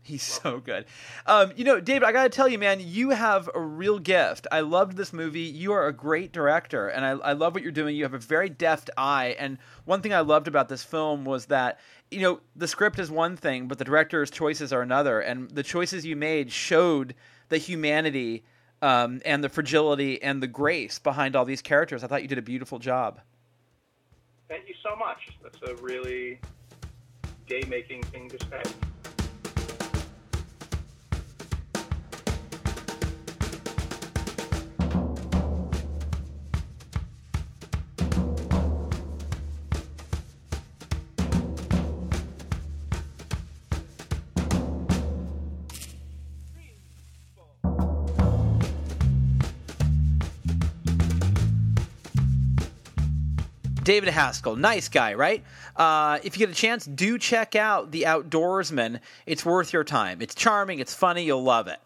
He's 0.06 0.24
so 0.24 0.60
good. 0.60 0.86
Um, 1.26 1.54
you 1.56 1.64
know, 1.64 1.80
David, 1.80 2.04
I 2.04 2.12
got 2.12 2.24
to 2.24 2.30
tell 2.30 2.50
you, 2.50 2.60
man, 2.60 2.82
you 2.82 3.12
have 3.12 3.50
a 3.56 3.60
real 3.62 4.00
gift. 4.00 4.48
I 4.52 4.60
loved 4.60 4.98
this 4.98 5.14
movie. 5.14 5.42
You 5.42 5.72
are 5.72 5.88
a 5.88 5.94
great 5.94 6.34
director, 6.34 6.90
and 6.90 7.06
I, 7.06 7.12
I 7.12 7.32
love 7.32 7.54
what 7.54 7.64
you're 7.64 7.72
doing. 7.72 7.96
You 7.96 8.04
have 8.04 8.14
a 8.14 8.20
very 8.20 8.50
deft 8.50 8.90
eye. 8.98 9.38
And 9.40 9.58
one 9.86 10.02
thing 10.02 10.14
I 10.14 10.20
loved 10.20 10.50
about 10.50 10.68
this 10.68 10.84
film 10.84 11.24
was 11.24 11.46
that, 11.46 11.80
you 12.12 12.20
know, 12.20 12.42
the 12.54 12.68
script 12.68 13.00
is 13.00 13.10
one 13.10 13.38
thing, 13.38 13.70
but 13.70 13.78
the 13.78 13.86
director's 13.86 14.30
choices 14.30 14.74
are 14.74 14.82
another. 14.82 15.22
And 15.22 15.50
the 15.50 15.64
choices 15.64 16.06
you 16.06 16.18
made 16.18 16.52
showed 16.52 17.16
the 17.48 17.58
humanity 17.58 18.44
um, 18.82 19.22
and 19.24 19.42
the 19.42 19.50
fragility 19.50 20.22
and 20.22 20.44
the 20.44 20.48
grace 20.48 21.00
behind 21.00 21.38
all 21.38 21.46
these 21.46 21.62
characters. 21.62 22.04
I 22.04 22.08
thought 22.08 22.24
you 22.24 22.28
did 22.28 22.38
a 22.38 22.44
beautiful 22.44 22.78
job. 22.78 23.22
Thank 24.50 24.68
you 24.68 24.76
so 24.84 24.98
much. 24.98 25.30
That's 25.42 25.62
a 25.62 25.82
really 25.82 26.40
day 27.48 27.64
making 27.70 28.04
thing 28.04 28.28
to 28.28 28.38
say. 28.50 28.64
David 53.84 54.10
Haskell, 54.10 54.56
nice 54.56 54.88
guy, 54.88 55.14
right? 55.14 55.44
Uh, 55.76 56.20
if 56.24 56.38
you 56.38 56.46
get 56.46 56.56
a 56.56 56.60
chance, 56.60 56.86
do 56.86 57.18
check 57.18 57.56
out 57.56 57.92
The 57.92 58.04
Outdoorsman. 58.04 59.00
It's 59.26 59.46
worth 59.46 59.74
your 59.74 59.84
time. 59.84 60.22
It's 60.22 60.36
charming, 60.36 60.80
it's 60.80 60.94
funny, 60.94 61.24
you'll 61.24 61.44
love 61.44 61.68
it. 61.68 61.80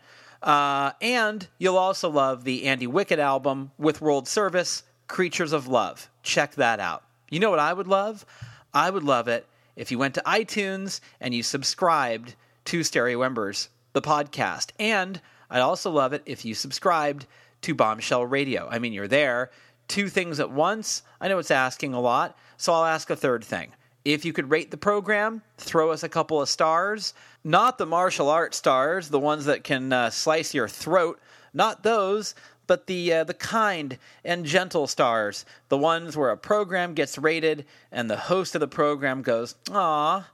Uh, 0.43 0.91
and 1.01 1.47
you'll 1.57 1.77
also 1.77 2.09
love 2.09 2.43
the 2.43 2.65
Andy 2.65 2.87
Wickett 2.87 3.17
album 3.17 3.71
with 3.79 4.01
World 4.01 4.27
Service, 4.27 4.83
Creatures 5.07 5.53
of 5.53 5.67
Love. 5.67 6.09
Check 6.21 6.55
that 6.55 6.79
out. 6.79 7.03
You 7.29 7.39
know 7.39 7.49
what 7.49 7.59
I 7.59 7.73
would 7.73 7.87
love? 7.87 8.25
I 8.73 8.89
would 8.89 9.03
love 9.03 9.27
it 9.27 9.47
if 9.75 9.91
you 9.91 9.97
went 9.97 10.13
to 10.15 10.21
iTunes 10.25 10.99
and 11.19 11.33
you 11.33 11.41
subscribed 11.41 12.35
to 12.65 12.83
Stereo 12.83 13.21
Embers, 13.23 13.69
the 13.93 14.01
podcast. 14.01 14.71
And 14.79 15.19
I'd 15.49 15.61
also 15.61 15.89
love 15.89 16.13
it 16.13 16.21
if 16.25 16.45
you 16.45 16.53
subscribed 16.53 17.25
to 17.61 17.73
Bombshell 17.73 18.25
Radio. 18.25 18.67
I 18.69 18.79
mean, 18.79 18.93
you're 18.93 19.07
there. 19.07 19.49
Two 19.87 20.09
things 20.09 20.39
at 20.39 20.51
once. 20.51 21.03
I 21.21 21.27
know 21.27 21.39
it's 21.39 21.51
asking 21.51 21.93
a 21.93 22.01
lot, 22.01 22.37
so 22.57 22.73
I'll 22.73 22.85
ask 22.85 23.09
a 23.09 23.15
third 23.15 23.43
thing. 23.43 23.71
If 24.03 24.23
you 24.23 24.33
could 24.33 24.49
rate 24.49 24.71
the 24.71 24.77
program, 24.77 25.41
throw 25.57 25.91
us 25.91 26.03
a 26.03 26.09
couple 26.09 26.41
of 26.41 26.49
stars. 26.49 27.13
Not 27.43 27.77
the 27.77 27.85
martial 27.85 28.29
arts 28.29 28.57
stars, 28.57 29.09
the 29.09 29.19
ones 29.19 29.45
that 29.45 29.63
can 29.63 29.91
uh, 29.91 30.09
slice 30.09 30.53
your 30.53 30.67
throat. 30.67 31.19
Not 31.53 31.83
those, 31.83 32.35
but 32.67 32.87
the 32.87 33.13
uh, 33.13 33.23
the 33.23 33.33
kind 33.33 33.97
and 34.23 34.45
gentle 34.45 34.87
stars, 34.87 35.45
the 35.69 35.77
ones 35.77 36.15
where 36.15 36.29
a 36.29 36.37
program 36.37 36.93
gets 36.93 37.17
rated 37.17 37.65
and 37.91 38.09
the 38.09 38.17
host 38.17 38.55
of 38.55 38.61
the 38.61 38.67
program 38.67 39.21
goes, 39.21 39.55
"Ah, 39.71 40.29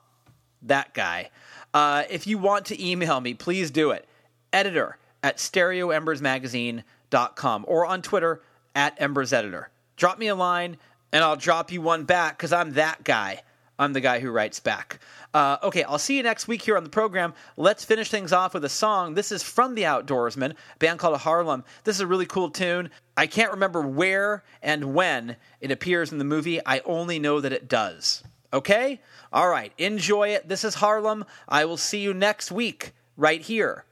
that 0.63 0.93
guy." 0.93 1.29
Uh, 1.73 2.03
if 2.09 2.27
you 2.27 2.37
want 2.37 2.65
to 2.67 2.85
email 2.85 3.21
me, 3.21 3.33
please 3.33 3.71
do 3.71 3.91
it. 3.91 4.07
Editor 4.51 4.97
at 5.23 5.37
stereoembersmagazine.com 5.37 7.65
or 7.67 7.85
on 7.85 8.01
Twitter 8.01 8.41
at 8.75 8.99
Ember's 9.01 9.33
Editor. 9.33 9.69
Drop 9.95 10.17
me 10.17 10.27
a 10.27 10.35
line 10.35 10.77
and 11.11 11.23
I'll 11.23 11.35
drop 11.35 11.71
you 11.71 11.81
one 11.81 12.03
back 12.03 12.37
because 12.37 12.53
I'm 12.53 12.73
that 12.73 13.03
guy. 13.03 13.43
I'm 13.79 13.93
the 13.93 14.01
guy 14.01 14.19
who 14.19 14.31
writes 14.31 14.59
back. 14.59 14.99
Uh, 15.33 15.57
okay, 15.63 15.83
I'll 15.83 15.97
see 15.97 16.17
you 16.17 16.23
next 16.23 16.47
week 16.47 16.61
here 16.61 16.77
on 16.77 16.83
the 16.83 16.89
program. 16.89 17.33
Let's 17.57 17.83
finish 17.83 18.09
things 18.09 18.31
off 18.31 18.53
with 18.53 18.63
a 18.65 18.69
song. 18.69 19.15
This 19.15 19.31
is 19.31 19.41
from 19.41 19.73
The 19.73 19.83
Outdoorsman, 19.83 20.51
a 20.51 20.77
band 20.77 20.99
called 20.99 21.17
Harlem. 21.19 21.63
This 21.83 21.95
is 21.95 22.01
a 22.01 22.07
really 22.07 22.27
cool 22.27 22.51
tune. 22.51 22.91
I 23.17 23.25
can't 23.25 23.51
remember 23.51 23.81
where 23.81 24.43
and 24.61 24.93
when 24.93 25.37
it 25.59 25.71
appears 25.71 26.11
in 26.11 26.19
the 26.19 26.23
movie. 26.23 26.63
I 26.65 26.81
only 26.85 27.17
know 27.17 27.41
that 27.41 27.53
it 27.53 27.67
does. 27.67 28.23
Okay? 28.53 29.01
All 29.31 29.49
right, 29.49 29.73
enjoy 29.79 30.29
it. 30.29 30.47
This 30.47 30.63
is 30.63 30.75
Harlem. 30.75 31.25
I 31.49 31.65
will 31.65 31.77
see 31.77 31.99
you 31.99 32.13
next 32.13 32.51
week 32.51 32.93
right 33.17 33.41
here 33.41 33.85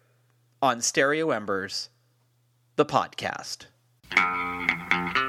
on 0.61 0.81
Stereo 0.81 1.31
Embers, 1.31 1.89
the 2.75 2.85
podcast. 2.85 3.65
Thank 4.13 5.15
you. 5.15 5.20